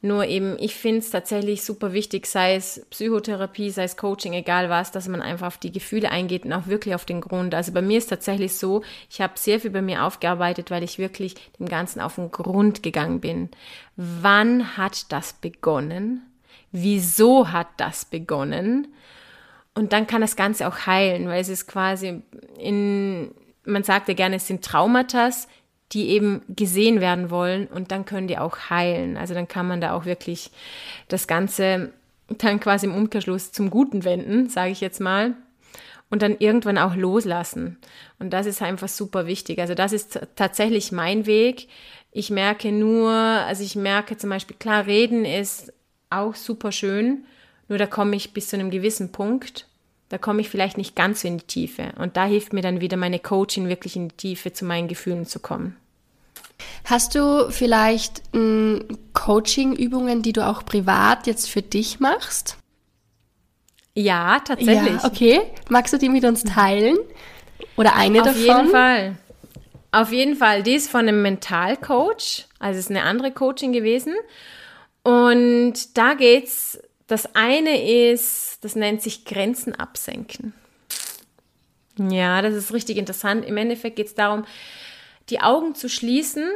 Nur 0.04 0.26
eben, 0.26 0.58
ich 0.58 0.74
finde 0.74 0.98
es 0.98 1.08
tatsächlich 1.08 1.62
super 1.62 1.94
wichtig, 1.94 2.26
sei 2.26 2.56
es 2.56 2.84
Psychotherapie, 2.90 3.70
sei 3.70 3.84
es 3.84 3.96
Coaching, 3.96 4.34
egal 4.34 4.68
was, 4.68 4.92
dass 4.92 5.08
man 5.08 5.22
einfach 5.22 5.46
auf 5.46 5.56
die 5.56 5.72
Gefühle 5.72 6.10
eingeht 6.10 6.44
und 6.44 6.52
auch 6.52 6.66
wirklich 6.66 6.94
auf 6.94 7.06
den 7.06 7.22
Grund. 7.22 7.54
Also 7.54 7.72
bei 7.72 7.80
mir 7.80 7.96
ist 7.96 8.10
tatsächlich 8.10 8.52
so, 8.54 8.82
ich 9.08 9.22
habe 9.22 9.32
sehr 9.36 9.60
viel 9.60 9.70
bei 9.70 9.80
mir 9.80 10.04
aufgearbeitet, 10.04 10.70
weil 10.70 10.82
ich 10.82 10.98
wirklich 10.98 11.36
dem 11.58 11.66
Ganzen 11.66 12.02
auf 12.02 12.16
den 12.16 12.30
Grund 12.30 12.82
gegangen 12.82 13.20
bin. 13.20 13.48
Wann 13.96 14.76
hat 14.76 15.10
das 15.10 15.32
begonnen? 15.32 16.20
Wieso 16.70 17.50
hat 17.50 17.68
das 17.78 18.04
begonnen? 18.04 18.88
Und 19.74 19.94
dann 19.94 20.06
kann 20.06 20.20
das 20.20 20.36
Ganze 20.36 20.68
auch 20.68 20.86
heilen, 20.86 21.28
weil 21.28 21.40
es 21.40 21.48
ist 21.48 21.66
quasi 21.66 22.20
in, 22.58 23.30
man 23.64 23.84
sagt 23.84 24.08
ja 24.08 24.14
gerne, 24.14 24.36
es 24.36 24.46
sind 24.46 24.62
Traumata, 24.62 25.30
die 25.94 26.08
eben 26.08 26.42
gesehen 26.48 27.00
werden 27.00 27.30
wollen 27.30 27.66
und 27.66 27.90
dann 27.92 28.04
können 28.04 28.28
die 28.28 28.38
auch 28.38 28.68
heilen. 28.68 29.16
Also 29.16 29.32
dann 29.32 29.48
kann 29.48 29.68
man 29.68 29.80
da 29.80 29.94
auch 29.94 30.04
wirklich 30.04 30.50
das 31.08 31.26
Ganze 31.26 31.92
dann 32.28 32.60
quasi 32.60 32.86
im 32.86 32.94
Umkehrschluss 32.94 33.52
zum 33.52 33.70
Guten 33.70 34.04
wenden, 34.04 34.48
sage 34.48 34.72
ich 34.72 34.80
jetzt 34.80 35.00
mal, 35.00 35.34
und 36.10 36.22
dann 36.22 36.36
irgendwann 36.38 36.78
auch 36.78 36.96
loslassen. 36.96 37.78
Und 38.18 38.30
das 38.30 38.46
ist 38.46 38.62
einfach 38.62 38.88
super 38.88 39.26
wichtig. 39.26 39.58
Also 39.60 39.74
das 39.74 39.92
ist 39.92 40.20
tatsächlich 40.36 40.92
mein 40.92 41.26
Weg. 41.26 41.68
Ich 42.12 42.30
merke 42.30 42.72
nur, 42.72 43.10
also 43.10 43.62
ich 43.62 43.76
merke 43.76 44.16
zum 44.16 44.30
Beispiel, 44.30 44.56
klar, 44.58 44.86
reden 44.86 45.24
ist 45.24 45.72
auch 46.10 46.34
super 46.34 46.72
schön, 46.72 47.24
nur 47.68 47.78
da 47.78 47.86
komme 47.86 48.16
ich 48.16 48.32
bis 48.32 48.48
zu 48.48 48.56
einem 48.56 48.70
gewissen 48.70 49.12
Punkt. 49.12 49.66
Da 50.10 50.18
komme 50.18 50.40
ich 50.40 50.48
vielleicht 50.48 50.76
nicht 50.76 50.94
ganz 50.94 51.22
so 51.22 51.28
in 51.28 51.38
die 51.38 51.46
Tiefe. 51.46 51.92
Und 51.98 52.16
da 52.16 52.26
hilft 52.26 52.52
mir 52.52 52.60
dann 52.60 52.80
wieder 52.80 52.96
meine 52.96 53.18
Coaching 53.18 53.68
wirklich 53.68 53.96
in 53.96 54.08
die 54.08 54.16
Tiefe 54.16 54.52
zu 54.52 54.64
meinen 54.64 54.86
Gefühlen 54.86 55.26
zu 55.26 55.40
kommen. 55.40 55.76
Hast 56.84 57.14
du 57.14 57.50
vielleicht 57.50 58.22
hm, 58.32 58.84
Coaching-Übungen, 59.12 60.22
die 60.22 60.32
du 60.32 60.46
auch 60.46 60.64
privat 60.64 61.26
jetzt 61.26 61.48
für 61.48 61.62
dich 61.62 62.00
machst? 62.00 62.56
Ja, 63.94 64.40
tatsächlich. 64.40 65.02
Ja, 65.02 65.04
okay. 65.04 65.40
Magst 65.68 65.92
du 65.92 65.98
die 65.98 66.08
mit 66.08 66.24
uns 66.24 66.42
teilen? 66.42 66.96
Oder 67.76 67.94
eine 67.94 68.20
Auf 68.20 68.26
davon? 68.26 68.40
Auf 68.40 68.46
jeden 68.46 68.70
Fall. 68.70 69.16
Auf 69.92 70.12
jeden 70.12 70.36
Fall. 70.36 70.62
Die 70.64 70.74
ist 70.74 70.90
von 70.90 71.02
einem 71.02 71.22
Mentalcoach. 71.22 72.46
Also 72.58 72.78
es 72.78 72.86
ist 72.86 72.90
eine 72.90 73.04
andere 73.04 73.30
Coaching 73.30 73.72
gewesen. 73.72 74.14
Und 75.04 75.96
da 75.96 76.14
geht's, 76.14 76.80
das 77.06 77.34
eine 77.36 78.10
ist, 78.10 78.58
das 78.62 78.74
nennt 78.74 79.02
sich 79.02 79.24
Grenzen 79.24 79.74
absenken. 79.74 80.54
Ja, 81.96 82.42
das 82.42 82.54
ist 82.54 82.72
richtig 82.72 82.96
interessant. 82.96 83.44
Im 83.44 83.56
Endeffekt 83.56 83.96
geht 83.96 84.08
es 84.08 84.14
darum, 84.14 84.44
die 85.30 85.40
Augen 85.40 85.74
zu 85.74 85.88
schließen, 85.88 86.48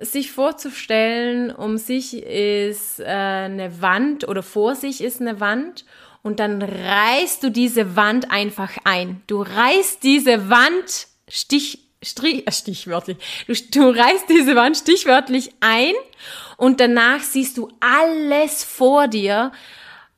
sich 0.00 0.30
vorzustellen, 0.32 1.50
um 1.50 1.76
sich 1.76 2.22
ist 2.22 3.00
äh, 3.00 3.04
eine 3.04 3.82
Wand 3.82 4.26
oder 4.28 4.42
vor 4.42 4.76
sich 4.76 5.02
ist 5.02 5.20
eine 5.20 5.40
Wand 5.40 5.84
und 6.22 6.40
dann 6.40 6.62
reißt 6.62 7.42
du 7.42 7.50
diese 7.50 7.96
Wand 7.96 8.30
einfach 8.30 8.72
ein. 8.84 9.22
Du 9.26 9.42
reißt 9.42 10.02
diese 10.02 10.48
Wand 10.48 11.08
stich, 11.28 11.80
strich, 12.02 12.46
äh, 12.46 12.52
stichwörtlich, 12.52 13.18
du, 13.46 13.54
du 13.54 13.88
reißt 13.88 14.28
diese 14.28 14.54
Wand 14.54 14.76
stichwörtlich 14.76 15.52
ein 15.60 15.94
und 16.56 16.80
danach 16.80 17.20
siehst 17.20 17.56
du 17.56 17.68
alles 17.80 18.62
vor 18.62 19.08
dir, 19.08 19.52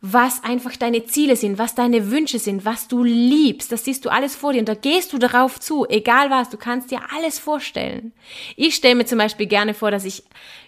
was 0.02 0.42
einfach 0.44 0.76
deine 0.76 1.04
Ziele 1.04 1.36
sind, 1.36 1.58
was 1.58 1.74
deine 1.74 2.10
Wünsche 2.10 2.38
sind, 2.38 2.64
was 2.64 2.88
du 2.88 3.04
liebst. 3.04 3.70
Das 3.70 3.84
siehst 3.84 4.04
du 4.04 4.08
alles 4.08 4.34
vor 4.34 4.52
dir 4.52 4.60
und 4.60 4.68
da 4.68 4.74
gehst 4.74 5.12
du 5.12 5.18
darauf 5.18 5.60
zu, 5.60 5.86
egal 5.88 6.30
was, 6.30 6.48
du 6.48 6.56
kannst 6.56 6.90
dir 6.90 7.00
alles 7.14 7.38
vorstellen. 7.38 8.12
Ich 8.56 8.76
stelle 8.76 8.94
mir 8.94 9.04
zum 9.04 9.18
Beispiel 9.18 9.46
gerne 9.46 9.74
vor, 9.74 9.90
dass 9.90 10.06
ich 10.06 10.22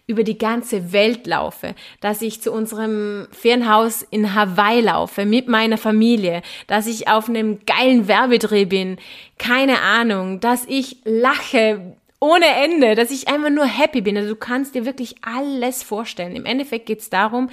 über 0.07 0.23
die 0.23 0.37
ganze 0.37 0.92
Welt 0.92 1.27
laufe, 1.27 1.75
dass 2.01 2.21
ich 2.21 2.42
zu 2.42 2.53
unserem 2.53 3.27
Ferienhaus 3.31 4.03
in 4.03 4.35
Hawaii 4.35 4.81
laufe 4.83 5.25
mit 5.25 5.49
meiner 5.49 5.79
Familie, 5.79 6.42
dass 6.66 6.87
ich 6.87 7.09
auf 7.09 7.29
einem 7.29 7.61
geilen 7.64 8.09
Werbedreh 8.09 8.66
bin, 8.66 8.99
keine 9.38 9.81
Ahnung, 9.81 10.40
dass 10.40 10.66
ich 10.66 10.99
lache 11.05 11.97
ohne 12.21 12.47
Ende, 12.47 12.95
dass 12.95 13.11
ich 13.11 13.29
einfach 13.29 13.51
nur 13.51 13.64
happy 13.64 14.01
bin. 14.01 14.16
Also 14.16 14.31
du 14.31 14.37
kannst 14.37 14.75
dir 14.75 14.85
wirklich 14.85 15.16
alles 15.23 15.83
vorstellen. 15.83 16.37
Im 16.37 16.45
Endeffekt 16.45 16.87
geht 16.87 17.01
es 17.01 17.11
darum, 17.11 17.49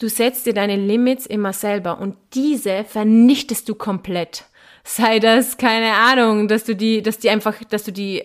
Du 0.00 0.08
setzt 0.08 0.46
dir 0.46 0.54
deine 0.54 0.76
Limits 0.76 1.26
immer 1.26 1.52
selber 1.52 2.00
und 2.00 2.16
diese 2.34 2.84
vernichtest 2.84 3.68
du 3.68 3.74
komplett. 3.74 4.44
Sei 4.82 5.18
das, 5.18 5.56
keine 5.56 5.92
Ahnung, 5.92 6.48
dass 6.48 6.64
du 6.64 6.74
die, 6.74 7.00
dass 7.00 7.18
die 7.18 7.30
einfach, 7.30 7.62
dass 7.64 7.84
du 7.84 7.92
die 7.92 8.22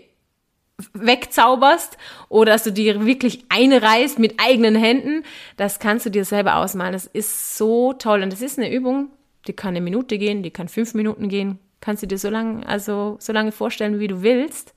wegzauberst 0.94 1.98
oder 2.30 2.54
dass 2.54 2.64
du 2.64 2.72
die 2.72 3.06
wirklich 3.06 3.46
einreißt 3.50 4.20
mit 4.20 4.36
eigenen 4.40 4.76
Händen, 4.76 5.24
das 5.58 5.80
kannst 5.80 6.06
du 6.06 6.10
dir 6.10 6.26
selber 6.26 6.56
ausmalen. 6.56 6.94
Das 6.94 7.06
ist 7.06 7.58
so 7.58 7.94
toll 7.94 8.24
und 8.24 8.32
das 8.32 8.42
ist 8.42 8.58
eine 8.58 8.72
Übung, 8.72 9.10
die 9.48 9.54
kann 9.54 9.70
eine 9.70 9.82
Minute 9.82 10.18
gehen, 10.18 10.44
die 10.44 10.52
kann 10.52 10.68
fünf 10.68 10.94
Minuten 10.94 11.30
gehen, 11.30 11.60
kannst 11.82 12.04
du 12.04 12.08
dir 12.08 12.18
so 12.18 12.30
lange, 12.30 12.68
also 12.68 13.18
so 13.20 13.34
lange 13.34 13.52
vorstellen, 13.52 14.00
wie 14.00 14.08
du 14.08 14.22
willst. 14.22 14.74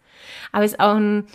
Aber 0.52 0.64
es 0.64 0.72
ist 0.72 0.80
auch 0.80 0.94
ein 0.94 1.26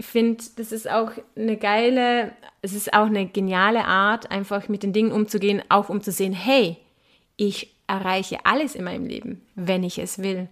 ich 0.00 0.06
finde, 0.06 0.42
das 0.56 0.72
ist 0.72 0.90
auch 0.90 1.10
eine 1.36 1.58
geile, 1.58 2.32
es 2.62 2.72
ist 2.72 2.94
auch 2.94 3.04
eine 3.04 3.26
geniale 3.26 3.84
Art, 3.84 4.30
einfach 4.30 4.66
mit 4.70 4.82
den 4.82 4.94
Dingen 4.94 5.12
umzugehen, 5.12 5.62
auch 5.68 5.90
um 5.90 6.00
zu 6.00 6.10
sehen, 6.10 6.32
hey, 6.32 6.78
ich 7.36 7.76
erreiche 7.86 8.38
alles 8.44 8.74
in 8.74 8.84
meinem 8.84 9.04
Leben, 9.04 9.42
wenn 9.56 9.84
ich 9.84 9.98
es 9.98 10.22
will 10.22 10.48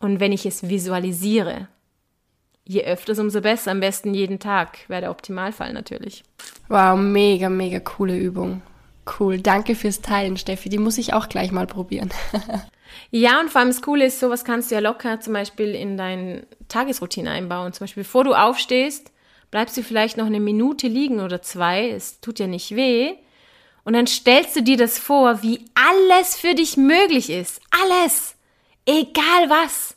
und 0.00 0.18
wenn 0.18 0.32
ich 0.32 0.46
es 0.46 0.70
visualisiere. 0.70 1.68
Je 2.64 2.84
öfters, 2.84 3.18
umso 3.18 3.42
besser. 3.42 3.70
Am 3.70 3.80
besten 3.80 4.14
jeden 4.14 4.38
Tag 4.38 4.78
wäre 4.88 5.02
der 5.02 5.10
Optimalfall 5.10 5.74
natürlich. 5.74 6.24
Wow, 6.68 6.98
mega, 6.98 7.50
mega 7.50 7.80
coole 7.80 8.16
Übung. 8.16 8.62
Cool. 9.20 9.40
Danke 9.40 9.74
fürs 9.74 10.00
Teilen, 10.00 10.38
Steffi. 10.38 10.70
Die 10.70 10.78
muss 10.78 10.96
ich 10.96 11.12
auch 11.12 11.28
gleich 11.28 11.52
mal 11.52 11.66
probieren. 11.66 12.08
Ja, 13.10 13.40
und 13.40 13.50
vor 13.50 13.60
allem 13.60 13.70
das 13.70 13.82
Coole 13.82 14.06
ist, 14.06 14.20
sowas 14.20 14.44
kannst 14.44 14.70
du 14.70 14.74
ja 14.74 14.80
locker 14.80 15.20
zum 15.20 15.32
Beispiel 15.32 15.74
in 15.74 15.96
deine 15.96 16.46
Tagesroutine 16.68 17.30
einbauen. 17.30 17.72
Zum 17.72 17.84
Beispiel, 17.84 18.02
bevor 18.02 18.24
du 18.24 18.34
aufstehst, 18.34 19.12
bleibst 19.50 19.76
du 19.76 19.82
vielleicht 19.82 20.16
noch 20.16 20.26
eine 20.26 20.40
Minute 20.40 20.88
liegen 20.88 21.20
oder 21.20 21.42
zwei. 21.42 21.90
Es 21.90 22.20
tut 22.20 22.38
ja 22.38 22.46
nicht 22.46 22.74
weh. 22.74 23.14
Und 23.84 23.92
dann 23.92 24.06
stellst 24.06 24.56
du 24.56 24.62
dir 24.62 24.76
das 24.76 24.98
vor, 24.98 25.42
wie 25.42 25.64
alles 25.74 26.36
für 26.36 26.54
dich 26.54 26.76
möglich 26.76 27.30
ist. 27.30 27.60
Alles. 27.82 28.34
Egal 28.84 29.48
was. 29.48 29.96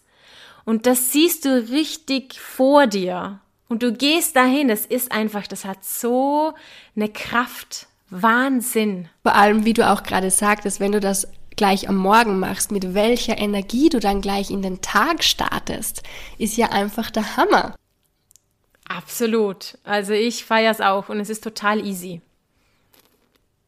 Und 0.65 0.85
das 0.85 1.12
siehst 1.12 1.46
du 1.46 1.69
richtig 1.69 2.40
vor 2.40 2.85
dir. 2.85 3.40
Und 3.67 3.81
du 3.81 3.92
gehst 3.94 4.35
dahin. 4.35 4.67
Das 4.67 4.85
ist 4.85 5.12
einfach, 5.12 5.48
das 5.48 5.65
hat 5.65 5.83
so 5.83 6.54
eine 6.96 7.10
Kraft. 7.10 7.87
Wahnsinn. 8.12 9.08
Vor 9.23 9.35
allem, 9.35 9.65
wie 9.65 9.73
du 9.73 9.87
auch 9.87 10.04
gerade 10.04 10.31
sagtest, 10.31 10.79
wenn 10.79 10.92
du 10.92 11.00
das 11.00 11.27
gleich 11.60 11.90
am 11.90 11.98
Morgen 11.98 12.40
machst, 12.40 12.72
mit 12.72 12.94
welcher 12.94 13.38
Energie 13.38 13.90
du 13.90 14.00
dann 14.00 14.22
gleich 14.22 14.50
in 14.50 14.62
den 14.62 14.82
Tag 14.82 15.26
startest, 15.26 16.04
ist 16.38 16.56
ja 16.56 16.70
einfach 16.70 17.12
der 17.12 17.36
Hammer. 17.36 17.76
Absolut. 18.88 19.78
Also 19.84 20.14
ich 20.14 20.46
feiere 20.46 20.72
es 20.72 20.80
auch 20.80 21.10
und 21.10 21.20
es 21.20 21.30
ist 21.30 21.44
total 21.44 21.86
easy. 21.86 22.22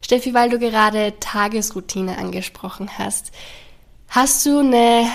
Steffi, 0.02 0.34
weil 0.34 0.50
du 0.50 0.58
gerade 0.58 1.20
Tagesroutine 1.20 2.18
angesprochen 2.18 2.98
hast, 2.98 3.34
hast 4.08 4.46
du 4.46 4.60
eine 4.60 5.06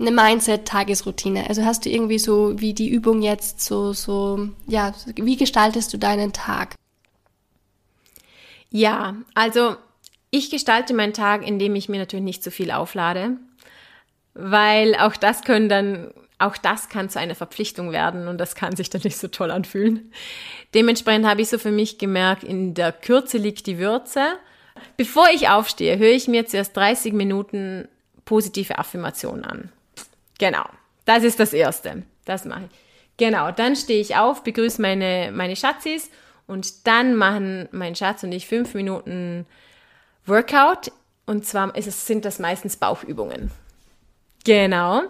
eine 0.00 0.10
Mindset-Tagesroutine? 0.10 1.48
Also 1.48 1.64
hast 1.64 1.84
du 1.84 1.90
irgendwie 1.90 2.18
so 2.18 2.58
wie 2.58 2.74
die 2.74 2.88
Übung 2.88 3.22
jetzt 3.22 3.60
so, 3.60 3.92
so, 3.92 4.48
ja, 4.66 4.92
wie 5.14 5.36
gestaltest 5.36 5.92
du 5.92 5.98
deinen 5.98 6.32
Tag? 6.32 6.74
Ja, 8.70 9.14
also 9.34 9.76
ich 10.32 10.50
gestalte 10.50 10.94
meinen 10.94 11.12
Tag, 11.12 11.46
indem 11.46 11.76
ich 11.76 11.88
mir 11.88 11.98
natürlich 11.98 12.24
nicht 12.24 12.42
zu 12.42 12.50
viel 12.50 12.70
auflade, 12.72 13.36
weil 14.34 14.96
auch 14.96 15.14
das 15.14 15.42
können 15.42 15.68
dann, 15.68 16.10
auch 16.38 16.56
das 16.56 16.88
kann 16.88 17.10
zu 17.10 17.20
einer 17.20 17.34
Verpflichtung 17.34 17.92
werden 17.92 18.26
und 18.26 18.38
das 18.38 18.54
kann 18.54 18.74
sich 18.74 18.88
dann 18.88 19.02
nicht 19.04 19.18
so 19.18 19.28
toll 19.28 19.50
anfühlen. 19.50 20.10
Dementsprechend 20.74 21.26
habe 21.26 21.42
ich 21.42 21.50
so 21.50 21.58
für 21.58 21.70
mich 21.70 21.98
gemerkt, 21.98 22.44
in 22.44 22.72
der 22.72 22.92
Kürze 22.92 23.36
liegt 23.36 23.66
die 23.66 23.78
Würze. 23.78 24.24
Bevor 24.96 25.28
ich 25.34 25.50
aufstehe, 25.50 25.98
höre 25.98 26.14
ich 26.14 26.28
mir 26.28 26.46
zuerst 26.46 26.74
30 26.78 27.12
Minuten 27.12 27.86
positive 28.24 28.78
Affirmationen 28.78 29.44
an. 29.44 29.72
Genau, 30.38 30.64
das 31.04 31.24
ist 31.24 31.40
das 31.40 31.52
Erste. 31.52 32.04
Das 32.24 32.46
mache 32.46 32.62
ich. 32.70 32.78
Genau, 33.18 33.50
dann 33.50 33.76
stehe 33.76 34.00
ich 34.00 34.16
auf, 34.16 34.42
begrüße 34.42 34.80
meine, 34.80 35.30
meine 35.30 35.56
Schatzis 35.56 36.10
und 36.46 36.86
dann 36.86 37.16
machen 37.16 37.68
mein 37.70 37.94
Schatz 37.94 38.22
und 38.22 38.32
ich 38.32 38.46
fünf 38.46 38.72
Minuten 38.72 39.44
Workout. 40.26 40.92
Und 41.26 41.46
zwar 41.46 41.72
es, 41.76 42.06
sind 42.06 42.24
das 42.24 42.38
meistens 42.38 42.76
Bauchübungen. 42.76 43.50
Genau. 44.44 45.02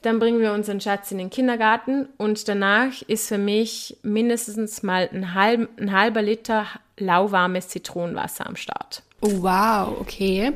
Dann 0.00 0.18
bringen 0.18 0.40
wir 0.40 0.52
unseren 0.52 0.80
Schatz 0.80 1.12
in 1.12 1.18
den 1.18 1.30
Kindergarten 1.30 2.08
und 2.16 2.48
danach 2.48 3.02
ist 3.02 3.28
für 3.28 3.38
mich 3.38 3.96
mindestens 4.02 4.82
mal 4.82 5.08
ein, 5.12 5.34
halb, 5.34 5.68
ein 5.78 5.92
halber 5.92 6.22
Liter 6.22 6.66
lauwarmes 6.98 7.68
Zitronenwasser 7.68 8.46
am 8.46 8.56
Start. 8.56 9.02
Oh, 9.20 9.42
wow, 9.42 9.96
okay. 10.00 10.52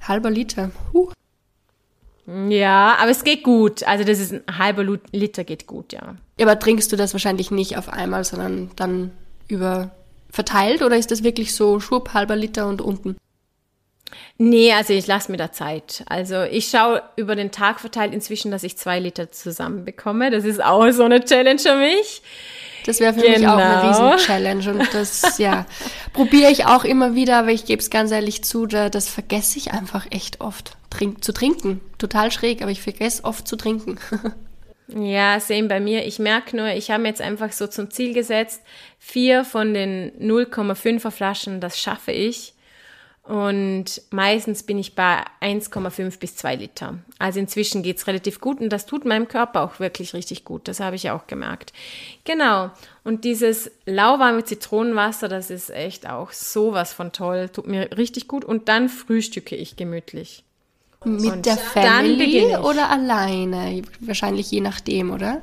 Halber 0.00 0.30
Liter. 0.30 0.70
Huh. 0.94 1.10
Ja, 2.48 2.96
aber 2.98 3.10
es 3.10 3.22
geht 3.22 3.42
gut. 3.42 3.82
Also 3.84 4.04
das 4.04 4.18
ist 4.18 4.32
ein 4.32 4.58
halber 4.58 4.84
Liter 5.12 5.44
geht 5.44 5.66
gut, 5.66 5.92
ja. 5.92 6.16
Aber 6.40 6.58
trinkst 6.58 6.90
du 6.90 6.96
das 6.96 7.12
wahrscheinlich 7.12 7.50
nicht 7.50 7.76
auf 7.76 7.90
einmal, 7.90 8.24
sondern 8.24 8.70
dann 8.76 9.10
über 9.48 9.90
verteilt 10.30 10.82
oder 10.82 10.96
ist 10.96 11.10
das 11.10 11.22
wirklich 11.22 11.54
so 11.54 11.80
schwupp, 11.80 12.14
halber 12.14 12.36
Liter 12.36 12.66
und 12.66 12.80
unten? 12.80 13.16
Nee, 14.38 14.72
also 14.72 14.92
ich 14.92 15.06
lasse 15.06 15.30
mir 15.30 15.38
da 15.38 15.50
Zeit. 15.50 16.04
Also 16.06 16.42
ich 16.42 16.68
schaue 16.68 17.02
über 17.16 17.36
den 17.36 17.50
Tag 17.50 17.80
verteilt 17.80 18.12
inzwischen, 18.12 18.50
dass 18.50 18.62
ich 18.62 18.76
zwei 18.76 19.00
Liter 19.00 19.32
zusammenbekomme. 19.32 20.30
Das 20.30 20.44
ist 20.44 20.62
auch 20.62 20.90
so 20.90 21.04
eine 21.04 21.24
Challenge 21.24 21.58
für 21.58 21.76
mich. 21.76 22.22
Das 22.84 23.00
wäre 23.00 23.14
für 23.14 23.22
genau. 23.22 23.36
mich 23.36 23.46
auch 23.48 23.56
eine 23.56 23.92
genau. 23.92 24.10
Riesen-Challenge 24.10 24.70
und 24.70 24.94
das, 24.94 25.38
ja, 25.38 25.66
probiere 26.12 26.52
ich 26.52 26.66
auch 26.66 26.84
immer 26.84 27.16
wieder, 27.16 27.38
aber 27.38 27.50
ich 27.50 27.64
gebe 27.64 27.82
es 27.82 27.90
ganz 27.90 28.12
ehrlich 28.12 28.44
zu, 28.44 28.66
da, 28.66 28.90
das 28.90 29.08
vergesse 29.08 29.58
ich 29.58 29.72
einfach 29.72 30.06
echt 30.10 30.40
oft, 30.40 30.76
trink, 30.90 31.24
zu 31.24 31.32
trinken. 31.32 31.80
Total 31.98 32.30
schräg, 32.30 32.62
aber 32.62 32.70
ich 32.70 32.80
vergesse 32.80 33.24
oft 33.24 33.46
zu 33.48 33.56
trinken. 33.56 33.98
Ja, 34.88 35.40
same 35.40 35.66
bei 35.66 35.80
mir. 35.80 36.06
Ich 36.06 36.20
merke 36.20 36.56
nur, 36.56 36.68
ich 36.68 36.92
habe 36.92 37.02
mir 37.02 37.08
jetzt 37.08 37.20
einfach 37.20 37.50
so 37.50 37.66
zum 37.66 37.90
Ziel 37.90 38.14
gesetzt, 38.14 38.62
vier 39.00 39.44
von 39.44 39.74
den 39.74 40.12
0,5er 40.20 41.10
Flaschen, 41.10 41.60
das 41.60 41.80
schaffe 41.80 42.12
ich. 42.12 42.54
Und 43.26 44.02
meistens 44.10 44.62
bin 44.62 44.78
ich 44.78 44.94
bei 44.94 45.24
1,5 45.40 46.20
bis 46.20 46.36
2 46.36 46.56
Liter. 46.56 46.98
Also 47.18 47.40
inzwischen 47.40 47.82
geht's 47.82 48.06
relativ 48.06 48.40
gut 48.40 48.60
und 48.60 48.68
das 48.68 48.86
tut 48.86 49.04
meinem 49.04 49.26
Körper 49.26 49.62
auch 49.62 49.80
wirklich 49.80 50.14
richtig 50.14 50.44
gut. 50.44 50.68
Das 50.68 50.78
habe 50.78 50.94
ich 50.94 51.10
auch 51.10 51.26
gemerkt. 51.26 51.72
Genau. 52.24 52.70
Und 53.02 53.24
dieses 53.24 53.70
lauwarme 53.84 54.44
Zitronenwasser, 54.44 55.26
das 55.26 55.50
ist 55.50 55.70
echt 55.70 56.08
auch 56.08 56.30
sowas 56.30 56.92
von 56.92 57.10
toll. 57.10 57.48
Tut 57.48 57.66
mir 57.66 57.96
richtig 57.98 58.28
gut. 58.28 58.44
Und 58.44 58.68
dann 58.68 58.88
frühstücke 58.88 59.56
ich 59.56 59.74
gemütlich. 59.74 60.44
Mit 61.04 61.32
und 61.32 61.46
der 61.46 61.56
Family 61.56 62.56
oder 62.56 62.90
alleine? 62.90 63.82
Wahrscheinlich 64.00 64.50
je 64.52 64.60
nachdem, 64.60 65.10
oder? 65.10 65.42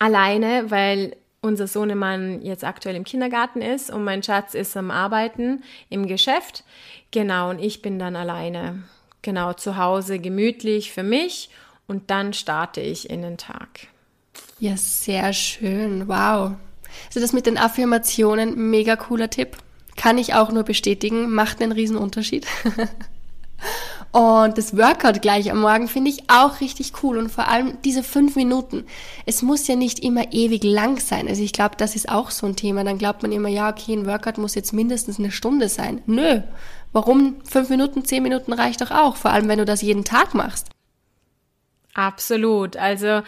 Alleine, 0.00 0.70
weil 0.70 1.16
unser 1.42 1.66
Sohnemann 1.66 2.40
jetzt 2.42 2.64
aktuell 2.64 2.96
im 2.96 3.04
Kindergarten 3.04 3.60
ist 3.60 3.90
und 3.90 4.04
mein 4.04 4.22
Schatz 4.22 4.54
ist 4.54 4.76
am 4.76 4.90
Arbeiten 4.90 5.62
im 5.90 6.06
Geschäft. 6.06 6.64
Genau, 7.10 7.50
und 7.50 7.58
ich 7.58 7.82
bin 7.82 7.98
dann 7.98 8.16
alleine. 8.16 8.84
Genau, 9.20 9.52
zu 9.52 9.76
Hause 9.76 10.18
gemütlich 10.18 10.92
für 10.92 11.02
mich 11.02 11.50
und 11.86 12.10
dann 12.10 12.32
starte 12.32 12.80
ich 12.80 13.10
in 13.10 13.22
den 13.22 13.36
Tag. 13.36 13.88
Ja, 14.58 14.76
sehr 14.76 15.32
schön. 15.32 16.08
Wow. 16.08 16.52
Also 17.06 17.20
das 17.20 17.32
mit 17.32 17.46
den 17.46 17.58
Affirmationen, 17.58 18.70
mega 18.70 18.96
cooler 18.96 19.28
Tipp. 19.28 19.56
Kann 19.96 20.18
ich 20.18 20.34
auch 20.34 20.52
nur 20.52 20.62
bestätigen, 20.62 21.34
macht 21.34 21.60
einen 21.60 21.72
riesen 21.72 21.96
Unterschied. 21.96 22.46
Und 24.12 24.58
das 24.58 24.76
Workout 24.76 25.22
gleich 25.22 25.50
am 25.50 25.62
Morgen 25.62 25.88
finde 25.88 26.10
ich 26.10 26.28
auch 26.28 26.60
richtig 26.60 26.92
cool. 27.02 27.16
Und 27.16 27.30
vor 27.30 27.48
allem 27.48 27.78
diese 27.82 28.02
fünf 28.02 28.36
Minuten. 28.36 28.84
Es 29.24 29.40
muss 29.40 29.66
ja 29.66 29.74
nicht 29.74 30.00
immer 30.00 30.32
ewig 30.32 30.62
lang 30.64 31.00
sein. 31.00 31.28
Also 31.28 31.42
ich 31.42 31.54
glaube, 31.54 31.76
das 31.78 31.96
ist 31.96 32.10
auch 32.10 32.30
so 32.30 32.46
ein 32.46 32.54
Thema. 32.54 32.84
Dann 32.84 32.98
glaubt 32.98 33.22
man 33.22 33.32
immer, 33.32 33.48
ja, 33.48 33.70
okay, 33.70 33.94
ein 33.94 34.06
Workout 34.06 34.36
muss 34.36 34.54
jetzt 34.54 34.74
mindestens 34.74 35.18
eine 35.18 35.30
Stunde 35.30 35.70
sein. 35.70 36.02
Nö. 36.04 36.42
Warum? 36.92 37.36
Fünf 37.44 37.70
Minuten, 37.70 38.04
zehn 38.04 38.22
Minuten 38.22 38.52
reicht 38.52 38.82
doch 38.82 38.90
auch. 38.90 39.16
Vor 39.16 39.30
allem, 39.30 39.48
wenn 39.48 39.58
du 39.58 39.64
das 39.64 39.80
jeden 39.80 40.04
Tag 40.04 40.34
machst. 40.34 40.68
Absolut. 41.94 42.76
Also, 42.76 43.22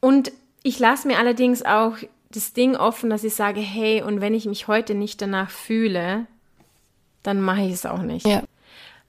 und 0.00 0.32
ich 0.62 0.78
lasse 0.78 1.06
mir 1.06 1.18
allerdings 1.18 1.62
auch 1.62 1.96
das 2.30 2.54
Ding 2.54 2.76
offen, 2.76 3.10
dass 3.10 3.24
ich 3.24 3.34
sage, 3.34 3.60
hey, 3.60 4.02
und 4.02 4.22
wenn 4.22 4.32
ich 4.32 4.46
mich 4.46 4.68
heute 4.68 4.94
nicht 4.94 5.20
danach 5.20 5.50
fühle, 5.50 6.26
dann 7.22 7.42
mache 7.42 7.62
ich 7.62 7.72
es 7.72 7.84
auch 7.84 8.02
nicht. 8.02 8.26
Ja. 8.26 8.42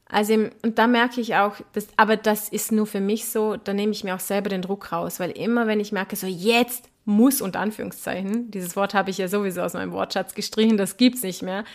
Also, 0.08 0.34
und 0.62 0.78
da 0.78 0.88
merke 0.88 1.20
ich 1.20 1.36
auch, 1.36 1.56
dass, 1.74 1.88
aber 1.98 2.16
das 2.16 2.50
ist 2.50 2.72
nur 2.72 2.86
für 2.86 3.00
mich 3.00 3.26
so, 3.26 3.58
da 3.58 3.74
nehme 3.74 3.92
ich 3.92 4.04
mir 4.04 4.16
auch 4.16 4.20
selber 4.20 4.50
den 4.50 4.62
Druck 4.62 4.92
raus, 4.92 5.20
weil 5.20 5.32
immer, 5.32 5.66
wenn 5.66 5.80
ich 5.80 5.92
merke, 5.92 6.16
so 6.16 6.28
jetzt 6.28 6.90
muss, 7.06 7.42
unter 7.42 7.60
Anführungszeichen, 7.60 8.52
dieses 8.52 8.76
Wort 8.76 8.94
habe 8.94 9.10
ich 9.10 9.18
ja 9.18 9.28
sowieso 9.28 9.62
aus 9.62 9.74
meinem 9.74 9.92
Wortschatz 9.92 10.36
gestrichen, 10.36 10.78
das 10.78 10.98
gibt's 10.98 11.24
nicht 11.24 11.42
mehr. 11.42 11.66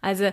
Also, 0.00 0.30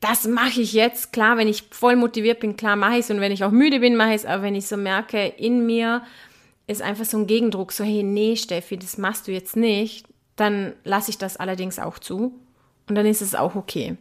das 0.00 0.26
mache 0.26 0.60
ich 0.60 0.72
jetzt. 0.72 1.12
Klar, 1.12 1.36
wenn 1.36 1.46
ich 1.46 1.64
voll 1.70 1.94
motiviert 1.94 2.40
bin, 2.40 2.56
klar 2.56 2.74
mache 2.74 2.94
ich 2.94 3.00
es. 3.00 3.10
Und 3.10 3.20
wenn 3.20 3.30
ich 3.30 3.44
auch 3.44 3.52
müde 3.52 3.78
bin, 3.78 3.94
mache 3.94 4.10
ich 4.10 4.16
es. 4.16 4.26
Aber 4.26 4.42
wenn 4.42 4.56
ich 4.56 4.66
so 4.66 4.76
merke, 4.76 5.26
in 5.26 5.64
mir 5.64 6.02
ist 6.66 6.82
einfach 6.82 7.04
so 7.04 7.18
ein 7.18 7.28
Gegendruck, 7.28 7.70
so, 7.70 7.84
hey, 7.84 8.02
nee, 8.02 8.34
Steffi, 8.34 8.76
das 8.76 8.98
machst 8.98 9.28
du 9.28 9.32
jetzt 9.32 9.54
nicht, 9.54 10.06
dann 10.34 10.72
lasse 10.82 11.10
ich 11.10 11.18
das 11.18 11.36
allerdings 11.36 11.78
auch 11.78 12.00
zu. 12.00 12.34
Und 12.88 12.96
dann 12.96 13.06
ist 13.06 13.22
es 13.22 13.36
auch 13.36 13.54
okay 13.54 13.96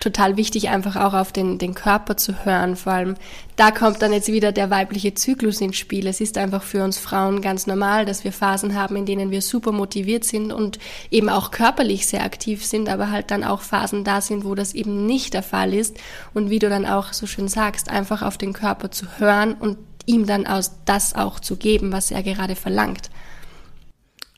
total 0.00 0.36
wichtig, 0.36 0.70
einfach 0.70 0.96
auch 0.96 1.12
auf 1.12 1.30
den, 1.30 1.58
den 1.58 1.74
Körper 1.74 2.16
zu 2.16 2.44
hören. 2.44 2.74
Vor 2.74 2.92
allem, 2.92 3.14
da 3.56 3.70
kommt 3.70 4.00
dann 4.00 4.12
jetzt 4.12 4.32
wieder 4.32 4.50
der 4.50 4.70
weibliche 4.70 5.14
Zyklus 5.14 5.60
ins 5.60 5.76
Spiel. 5.76 6.06
Es 6.06 6.20
ist 6.20 6.38
einfach 6.38 6.62
für 6.62 6.82
uns 6.82 6.98
Frauen 6.98 7.42
ganz 7.42 7.66
normal, 7.66 8.06
dass 8.06 8.24
wir 8.24 8.32
Phasen 8.32 8.74
haben, 8.74 8.96
in 8.96 9.06
denen 9.06 9.30
wir 9.30 9.42
super 9.42 9.72
motiviert 9.72 10.24
sind 10.24 10.52
und 10.52 10.78
eben 11.10 11.28
auch 11.28 11.50
körperlich 11.50 12.06
sehr 12.06 12.24
aktiv 12.24 12.64
sind, 12.64 12.88
aber 12.88 13.10
halt 13.10 13.30
dann 13.30 13.44
auch 13.44 13.60
Phasen 13.60 14.02
da 14.02 14.22
sind, 14.22 14.44
wo 14.44 14.54
das 14.54 14.74
eben 14.74 15.06
nicht 15.06 15.34
der 15.34 15.42
Fall 15.42 15.74
ist. 15.74 15.98
Und 16.32 16.48
wie 16.48 16.58
du 16.58 16.70
dann 16.70 16.86
auch 16.86 17.12
so 17.12 17.26
schön 17.26 17.48
sagst, 17.48 17.90
einfach 17.90 18.22
auf 18.22 18.38
den 18.38 18.54
Körper 18.54 18.90
zu 18.90 19.06
hören 19.18 19.54
und 19.54 19.76
ihm 20.06 20.26
dann 20.26 20.46
aus 20.46 20.72
das 20.86 21.14
auch 21.14 21.40
zu 21.40 21.56
geben, 21.56 21.92
was 21.92 22.10
er 22.10 22.22
gerade 22.22 22.56
verlangt. 22.56 23.10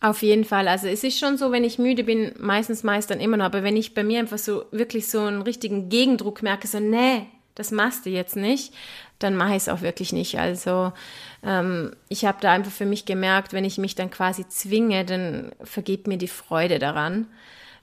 Auf 0.02 0.22
jeden 0.22 0.44
Fall. 0.44 0.66
Also 0.66 0.88
es 0.88 1.04
ist 1.04 1.20
schon 1.20 1.38
so, 1.38 1.52
wenn 1.52 1.62
ich 1.62 1.78
müde 1.78 2.02
bin, 2.02 2.32
meistens 2.40 2.82
meist 2.82 3.08
dann 3.10 3.20
immer 3.20 3.36
noch. 3.36 3.44
Aber 3.44 3.62
wenn 3.62 3.76
ich 3.76 3.94
bei 3.94 4.02
mir 4.02 4.18
einfach 4.18 4.36
so 4.36 4.64
wirklich 4.72 5.06
so 5.06 5.20
einen 5.20 5.42
richtigen 5.42 5.90
Gegendruck 5.90 6.42
merke, 6.42 6.66
so, 6.66 6.80
nee, 6.80 7.26
das 7.54 7.70
machst 7.70 8.04
du 8.04 8.10
jetzt 8.10 8.34
nicht, 8.34 8.74
dann 9.20 9.36
mache 9.36 9.50
ich 9.50 9.58
es 9.58 9.68
auch 9.68 9.80
wirklich 9.80 10.12
nicht. 10.12 10.40
Also 10.40 10.92
ähm, 11.44 11.94
ich 12.08 12.24
habe 12.24 12.38
da 12.40 12.50
einfach 12.50 12.72
für 12.72 12.84
mich 12.84 13.04
gemerkt, 13.04 13.52
wenn 13.52 13.64
ich 13.64 13.78
mich 13.78 13.94
dann 13.94 14.10
quasi 14.10 14.44
zwinge, 14.48 15.04
dann 15.04 15.52
vergeht 15.62 16.08
mir 16.08 16.18
die 16.18 16.26
Freude 16.26 16.80
daran. 16.80 17.28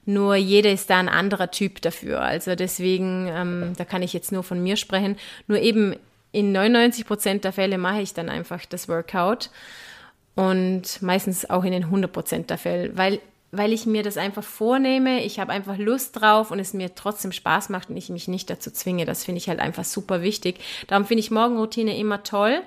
Nur 0.04 0.34
jeder 0.34 0.72
ist 0.72 0.90
da 0.90 0.98
ein 0.98 1.08
anderer 1.08 1.50
Typ 1.50 1.80
dafür. 1.80 2.20
Also 2.20 2.54
deswegen, 2.54 3.28
ähm, 3.28 3.72
da 3.78 3.86
kann 3.86 4.02
ich 4.02 4.12
jetzt 4.12 4.30
nur 4.30 4.42
von 4.42 4.62
mir 4.62 4.76
sprechen. 4.76 5.16
Nur 5.46 5.60
eben 5.60 5.96
in 6.32 6.52
99 6.52 7.06
Prozent 7.06 7.44
der 7.44 7.54
Fälle 7.54 7.78
mache 7.78 8.02
ich 8.02 8.12
dann 8.12 8.28
einfach 8.28 8.66
das 8.66 8.90
Workout 8.90 9.48
und 10.40 11.02
meistens 11.02 11.50
auch 11.50 11.64
in 11.64 11.72
den 11.72 11.84
100% 11.86 12.46
der 12.46 12.56
Fälle, 12.56 12.96
weil, 12.96 13.20
weil 13.52 13.74
ich 13.74 13.84
mir 13.84 14.02
das 14.02 14.16
einfach 14.16 14.42
vornehme, 14.42 15.22
ich 15.22 15.38
habe 15.38 15.52
einfach 15.52 15.76
Lust 15.76 16.18
drauf 16.18 16.50
und 16.50 16.58
es 16.58 16.72
mir 16.72 16.94
trotzdem 16.94 17.32
Spaß 17.32 17.68
macht 17.68 17.90
und 17.90 17.98
ich 17.98 18.08
mich 18.08 18.26
nicht 18.26 18.48
dazu 18.48 18.70
zwinge. 18.70 19.04
Das 19.04 19.24
finde 19.24 19.36
ich 19.36 19.50
halt 19.50 19.60
einfach 19.60 19.84
super 19.84 20.22
wichtig. 20.22 20.58
Darum 20.86 21.04
finde 21.04 21.20
ich 21.20 21.30
Morgenroutine 21.30 21.98
immer 21.98 22.22
toll, 22.22 22.62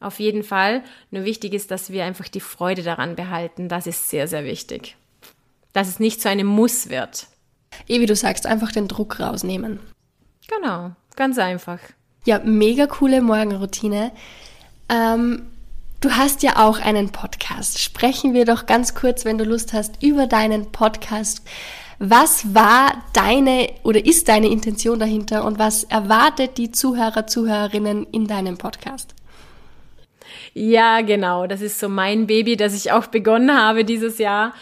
auf 0.00 0.20
jeden 0.20 0.42
Fall. 0.42 0.82
Nur 1.10 1.24
wichtig 1.24 1.52
ist, 1.52 1.70
dass 1.70 1.90
wir 1.92 2.04
einfach 2.06 2.28
die 2.28 2.40
Freude 2.40 2.82
daran 2.82 3.14
behalten. 3.14 3.68
Das 3.68 3.86
ist 3.86 4.08
sehr, 4.08 4.26
sehr 4.26 4.44
wichtig. 4.44 4.96
Dass 5.74 5.88
es 5.88 6.00
nicht 6.00 6.22
zu 6.22 6.30
einem 6.30 6.46
Muss 6.46 6.88
wird. 6.88 7.26
Eh, 7.88 8.00
wie 8.00 8.06
du 8.06 8.16
sagst, 8.16 8.46
einfach 8.46 8.72
den 8.72 8.88
Druck 8.88 9.20
rausnehmen. 9.20 9.80
Genau, 10.48 10.92
ganz 11.14 11.36
einfach. 11.36 11.80
Ja, 12.24 12.38
mega 12.38 12.86
coole 12.86 13.20
Morgenroutine. 13.20 14.12
Ähm, 14.88 15.42
Du 16.00 16.12
hast 16.12 16.44
ja 16.44 16.64
auch 16.64 16.78
einen 16.78 17.10
Podcast. 17.10 17.80
Sprechen 17.80 18.32
wir 18.32 18.44
doch 18.44 18.66
ganz 18.66 18.94
kurz, 18.94 19.24
wenn 19.24 19.36
du 19.36 19.42
Lust 19.42 19.72
hast, 19.72 20.00
über 20.00 20.28
deinen 20.28 20.70
Podcast. 20.70 21.42
Was 21.98 22.54
war 22.54 23.02
deine 23.14 23.70
oder 23.82 24.06
ist 24.06 24.28
deine 24.28 24.46
Intention 24.46 25.00
dahinter 25.00 25.44
und 25.44 25.58
was 25.58 25.82
erwartet 25.82 26.56
die 26.56 26.70
Zuhörer, 26.70 27.26
Zuhörerinnen 27.26 28.06
in 28.12 28.28
deinem 28.28 28.58
Podcast? 28.58 29.12
Ja, 30.54 31.00
genau. 31.00 31.48
Das 31.48 31.62
ist 31.62 31.80
so 31.80 31.88
mein 31.88 32.28
Baby, 32.28 32.56
das 32.56 32.74
ich 32.74 32.92
auch 32.92 33.08
begonnen 33.08 33.52
habe 33.52 33.84
dieses 33.84 34.18
Jahr. 34.18 34.54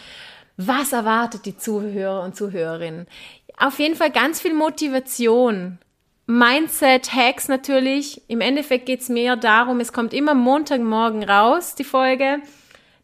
Was 0.57 0.91
erwartet 0.91 1.45
die 1.45 1.55
Zuhörer 1.55 2.23
und 2.23 2.35
Zuhörerinnen? 2.35 3.05
Auf 3.59 3.77
jeden 3.77 3.95
Fall 3.95 4.09
ganz 4.09 4.41
viel 4.41 4.55
Motivation. 4.55 5.77
Mindset, 6.27 7.13
Hacks 7.13 7.47
natürlich. 7.47 8.21
Im 8.27 8.41
Endeffekt 8.41 8.85
geht 8.85 8.99
es 8.99 9.09
mehr 9.09 9.37
darum, 9.37 9.79
es 9.79 9.93
kommt 9.93 10.13
immer 10.13 10.33
Montagmorgen 10.33 11.23
raus, 11.23 11.73
die 11.75 11.85
Folge, 11.85 12.41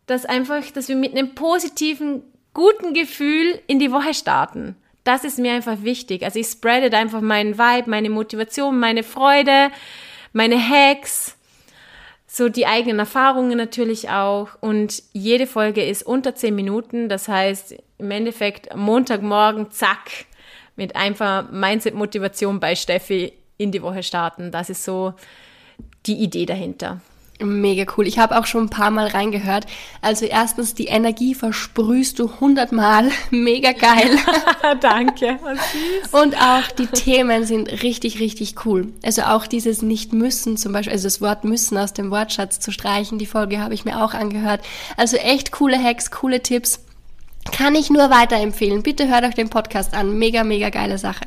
dass 0.05 0.25
einfach, 0.25 0.69
dass 0.71 0.89
wir 0.89 0.97
mit 0.97 1.13
einem 1.13 1.33
positiven, 1.33 2.21
guten 2.53 2.93
Gefühl 2.93 3.59
in 3.65 3.79
die 3.79 3.91
Woche 3.91 4.13
starten. 4.13 4.75
Das 5.05 5.23
ist 5.23 5.39
mir 5.39 5.53
einfach 5.53 5.83
wichtig. 5.83 6.23
Also 6.23 6.37
ich 6.37 6.47
spreade 6.47 6.95
einfach 6.95 7.21
meinen 7.21 7.57
Vibe, 7.57 7.89
meine 7.89 8.09
Motivation, 8.09 8.79
meine 8.79 9.03
Freude, 9.03 9.71
meine 10.33 10.57
Hacks, 10.57 11.37
so 12.27 12.49
die 12.49 12.65
eigenen 12.65 12.99
Erfahrungen 12.99 13.57
natürlich 13.57 14.09
auch. 14.09 14.49
Und 14.59 15.01
jede 15.13 15.47
Folge 15.47 15.83
ist 15.83 16.03
unter 16.03 16.35
zehn 16.35 16.55
Minuten. 16.55 17.07
Das 17.07 17.27
heißt, 17.27 17.75
im 17.97 18.11
Endeffekt 18.11 18.75
Montagmorgen, 18.75 19.71
zack, 19.71 20.25
mit 20.75 20.95
einfach 20.95 21.51
Mindset-Motivation 21.51 22.59
bei 22.59 22.75
Steffi 22.75 23.33
in 23.57 23.71
die 23.71 23.81
Woche 23.81 24.03
starten. 24.03 24.51
Das 24.51 24.69
ist 24.69 24.83
so 24.83 25.13
die 26.05 26.15
Idee 26.15 26.45
dahinter. 26.45 27.01
Mega 27.39 27.91
cool. 27.97 28.07
Ich 28.07 28.19
habe 28.19 28.37
auch 28.37 28.45
schon 28.45 28.65
ein 28.65 28.69
paar 28.69 28.91
Mal 28.91 29.07
reingehört. 29.07 29.65
Also 30.01 30.25
erstens, 30.25 30.75
die 30.75 30.85
Energie 30.85 31.33
versprühst 31.33 32.19
du 32.19 32.39
hundertmal. 32.39 33.09
Mega 33.31 33.71
geil. 33.71 34.17
Danke. 34.81 35.39
Und 36.11 36.37
auch 36.37 36.67
die 36.77 36.87
Themen 36.87 37.45
sind 37.45 37.83
richtig, 37.83 38.19
richtig 38.19 38.65
cool. 38.65 38.93
Also 39.03 39.23
auch 39.23 39.47
dieses 39.47 39.81
Nicht-Müssen 39.81 40.57
zum 40.57 40.73
Beispiel, 40.73 40.93
also 40.93 41.07
das 41.07 41.21
Wort 41.21 41.43
Müssen 41.43 41.77
aus 41.77 41.93
dem 41.93 42.11
Wortschatz 42.11 42.59
zu 42.59 42.71
streichen, 42.71 43.17
die 43.17 43.25
Folge 43.25 43.59
habe 43.59 43.73
ich 43.73 43.83
mir 43.83 44.03
auch 44.03 44.13
angehört. 44.13 44.61
Also 44.95 45.17
echt 45.17 45.51
coole 45.51 45.81
Hacks, 45.81 46.11
coole 46.11 46.41
Tipps. 46.41 46.79
Kann 47.51 47.75
ich 47.75 47.89
nur 47.89 48.09
weiterempfehlen. 48.09 48.83
Bitte 48.83 49.07
hört 49.07 49.25
euch 49.25 49.35
den 49.35 49.49
Podcast 49.49 49.93
an. 49.93 50.17
Mega, 50.17 50.43
mega 50.43 50.69
geile 50.69 50.97
Sache. 50.97 51.25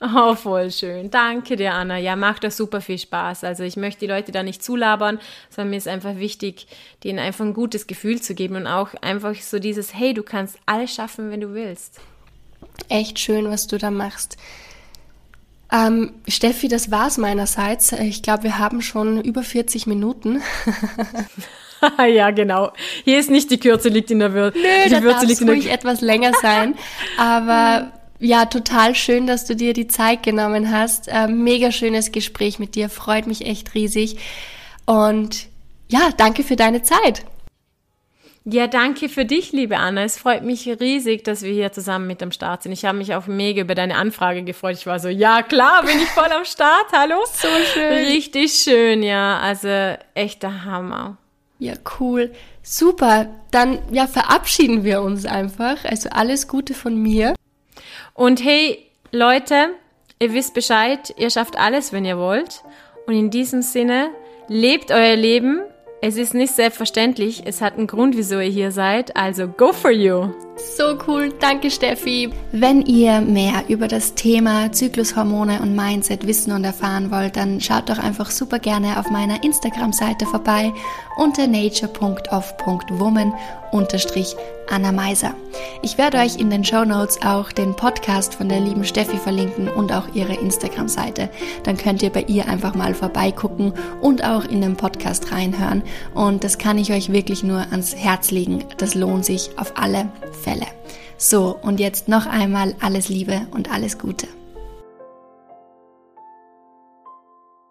Oh, 0.00 0.34
voll 0.34 0.70
schön. 0.70 1.10
Danke 1.10 1.56
dir, 1.56 1.72
Anna. 1.72 1.96
Ja, 1.96 2.16
macht 2.16 2.44
doch 2.44 2.50
super 2.50 2.82
viel 2.82 2.98
Spaß. 2.98 3.44
Also 3.44 3.62
ich 3.62 3.76
möchte 3.76 4.00
die 4.00 4.12
Leute 4.12 4.30
da 4.30 4.42
nicht 4.42 4.62
zulabern, 4.62 5.18
sondern 5.48 5.70
mir 5.70 5.76
ist 5.76 5.88
einfach 5.88 6.16
wichtig, 6.16 6.66
denen 7.02 7.18
einfach 7.18 7.46
ein 7.46 7.54
gutes 7.54 7.86
Gefühl 7.86 8.20
zu 8.20 8.34
geben 8.34 8.56
und 8.56 8.66
auch 8.66 8.94
einfach 9.00 9.34
so 9.36 9.58
dieses, 9.58 9.94
hey, 9.94 10.12
du 10.12 10.22
kannst 10.22 10.58
alles 10.66 10.94
schaffen, 10.94 11.30
wenn 11.30 11.40
du 11.40 11.54
willst. 11.54 12.00
Echt 12.90 13.18
schön, 13.18 13.50
was 13.50 13.66
du 13.68 13.78
da 13.78 13.90
machst. 13.90 14.36
Ähm, 15.72 16.12
Steffi, 16.28 16.68
das 16.68 16.90
war's 16.90 17.16
meinerseits. 17.16 17.92
Ich 17.92 18.22
glaube, 18.22 18.44
wir 18.44 18.58
haben 18.58 18.82
schon 18.82 19.22
über 19.22 19.42
40 19.42 19.86
Minuten. 19.86 20.42
ja, 22.08 22.30
genau. 22.30 22.72
Hier 23.04 23.18
ist 23.18 23.30
nicht 23.30 23.50
die 23.50 23.58
Kürze 23.58 23.88
liegt 23.88 24.10
in 24.10 24.18
der 24.18 24.32
Würze. 24.32 24.58
Nö, 24.58 24.96
die 24.96 25.02
Würze 25.02 25.26
liegt 25.26 25.40
in 25.40 25.46
der 25.46 25.56
ruhig 25.56 25.70
etwas 25.70 26.00
länger 26.00 26.32
sein. 26.40 26.74
Aber 27.18 27.92
ja, 28.18 28.46
total 28.46 28.94
schön, 28.94 29.26
dass 29.26 29.44
du 29.44 29.54
dir 29.54 29.72
die 29.72 29.88
Zeit 29.88 30.22
genommen 30.22 30.70
hast. 30.70 31.08
Äh, 31.08 31.28
mega 31.28 31.70
schönes 31.72 32.12
Gespräch 32.12 32.58
mit 32.58 32.74
dir, 32.74 32.88
freut 32.88 33.26
mich 33.26 33.46
echt 33.46 33.74
riesig. 33.74 34.16
Und 34.86 35.46
ja, 35.88 36.10
danke 36.16 36.42
für 36.42 36.56
deine 36.56 36.82
Zeit. 36.82 37.24
Ja, 38.48 38.68
danke 38.68 39.08
für 39.08 39.24
dich, 39.24 39.50
liebe 39.50 39.76
Anna. 39.76 40.04
Es 40.04 40.18
freut 40.18 40.44
mich 40.44 40.68
riesig, 40.68 41.24
dass 41.24 41.42
wir 41.42 41.52
hier 41.52 41.72
zusammen 41.72 42.06
mit 42.06 42.22
am 42.22 42.30
Start 42.30 42.62
sind. 42.62 42.70
Ich 42.70 42.84
habe 42.84 42.96
mich 42.96 43.12
auch 43.12 43.26
mega 43.26 43.62
über 43.62 43.74
deine 43.74 43.96
Anfrage 43.96 44.44
gefreut. 44.44 44.76
Ich 44.76 44.86
war 44.86 45.00
so, 45.00 45.08
ja 45.08 45.42
klar, 45.42 45.82
bin 45.82 45.98
ich 45.98 46.08
voll 46.10 46.30
am 46.30 46.44
Start. 46.44 46.86
Hallo? 46.92 47.16
So 47.26 47.48
schön. 47.74 47.92
Richtig 48.06 48.52
schön, 48.52 49.02
ja. 49.02 49.40
Also 49.40 49.96
echter 50.14 50.64
Hammer. 50.64 51.18
Ja, 51.58 51.74
cool. 51.98 52.32
Super. 52.62 53.28
Dann 53.50 53.78
ja, 53.90 54.06
verabschieden 54.06 54.84
wir 54.84 55.00
uns 55.00 55.24
einfach. 55.24 55.84
Also 55.84 56.10
alles 56.10 56.48
Gute 56.48 56.74
von 56.74 56.96
mir. 56.96 57.34
Und 58.14 58.44
hey, 58.44 58.90
Leute, 59.10 59.70
ihr 60.18 60.32
wisst 60.32 60.54
Bescheid, 60.54 61.14
ihr 61.16 61.30
schafft 61.30 61.58
alles, 61.58 61.92
wenn 61.92 62.04
ihr 62.04 62.18
wollt. 62.18 62.62
Und 63.06 63.14
in 63.14 63.30
diesem 63.30 63.62
Sinne, 63.62 64.10
lebt 64.48 64.90
euer 64.90 65.16
Leben. 65.16 65.60
Es 66.02 66.16
ist 66.16 66.34
nicht 66.34 66.54
selbstverständlich. 66.54 67.42
Es 67.46 67.62
hat 67.62 67.78
einen 67.78 67.86
Grund, 67.86 68.16
wieso 68.16 68.38
ihr 68.38 68.50
hier 68.50 68.70
seid. 68.70 69.16
Also 69.16 69.48
go 69.48 69.72
for 69.72 69.90
you. 69.90 70.28
So 70.76 70.98
cool. 71.06 71.32
Danke, 71.40 71.70
Steffi. 71.70 72.30
Wenn 72.52 72.82
ihr 72.82 73.20
mehr 73.22 73.64
über 73.68 73.88
das 73.88 74.14
Thema 74.14 74.70
Zyklushormone 74.72 75.60
und 75.62 75.74
Mindset 75.74 76.26
wissen 76.26 76.52
und 76.52 76.64
erfahren 76.64 77.10
wollt, 77.10 77.36
dann 77.36 77.60
schaut 77.60 77.88
doch 77.88 77.98
einfach 77.98 78.30
super 78.30 78.58
gerne 78.58 78.98
auf 79.00 79.10
meiner 79.10 79.42
Instagram-Seite 79.42 80.26
vorbei 80.26 80.72
unter 81.16 81.46
nature.of.woman 81.46 83.32
Anna 84.68 84.92
Meiser. 84.92 85.34
Ich 85.82 85.98
werde 85.98 86.18
euch 86.18 86.36
in 86.36 86.50
den 86.50 86.64
Show 86.64 86.84
Notes 86.84 87.22
auch 87.22 87.52
den 87.52 87.74
Podcast 87.74 88.34
von 88.34 88.48
der 88.48 88.60
lieben 88.60 88.84
Steffi 88.84 89.16
verlinken 89.16 89.68
und 89.68 89.92
auch 89.92 90.14
ihre 90.14 90.34
Instagram-Seite. 90.34 91.28
Dann 91.64 91.76
könnt 91.76 92.02
ihr 92.02 92.10
bei 92.10 92.22
ihr 92.22 92.48
einfach 92.48 92.74
mal 92.74 92.94
vorbeigucken 92.94 93.72
und 94.00 94.24
auch 94.24 94.44
in 94.44 94.60
den 94.60 94.76
Podcast 94.76 95.32
reinhören. 95.32 95.82
Und 96.14 96.44
das 96.44 96.58
kann 96.58 96.78
ich 96.78 96.92
euch 96.92 97.12
wirklich 97.12 97.42
nur 97.42 97.60
ans 97.70 97.94
Herz 97.94 98.30
legen. 98.30 98.64
Das 98.78 98.94
lohnt 98.94 99.24
sich 99.24 99.50
auf 99.56 99.74
alle 99.76 100.08
Fälle. 100.42 100.66
So, 101.18 101.58
und 101.62 101.80
jetzt 101.80 102.08
noch 102.08 102.26
einmal 102.26 102.74
alles 102.80 103.08
Liebe 103.08 103.46
und 103.52 103.72
alles 103.72 103.98
Gute. 103.98 104.26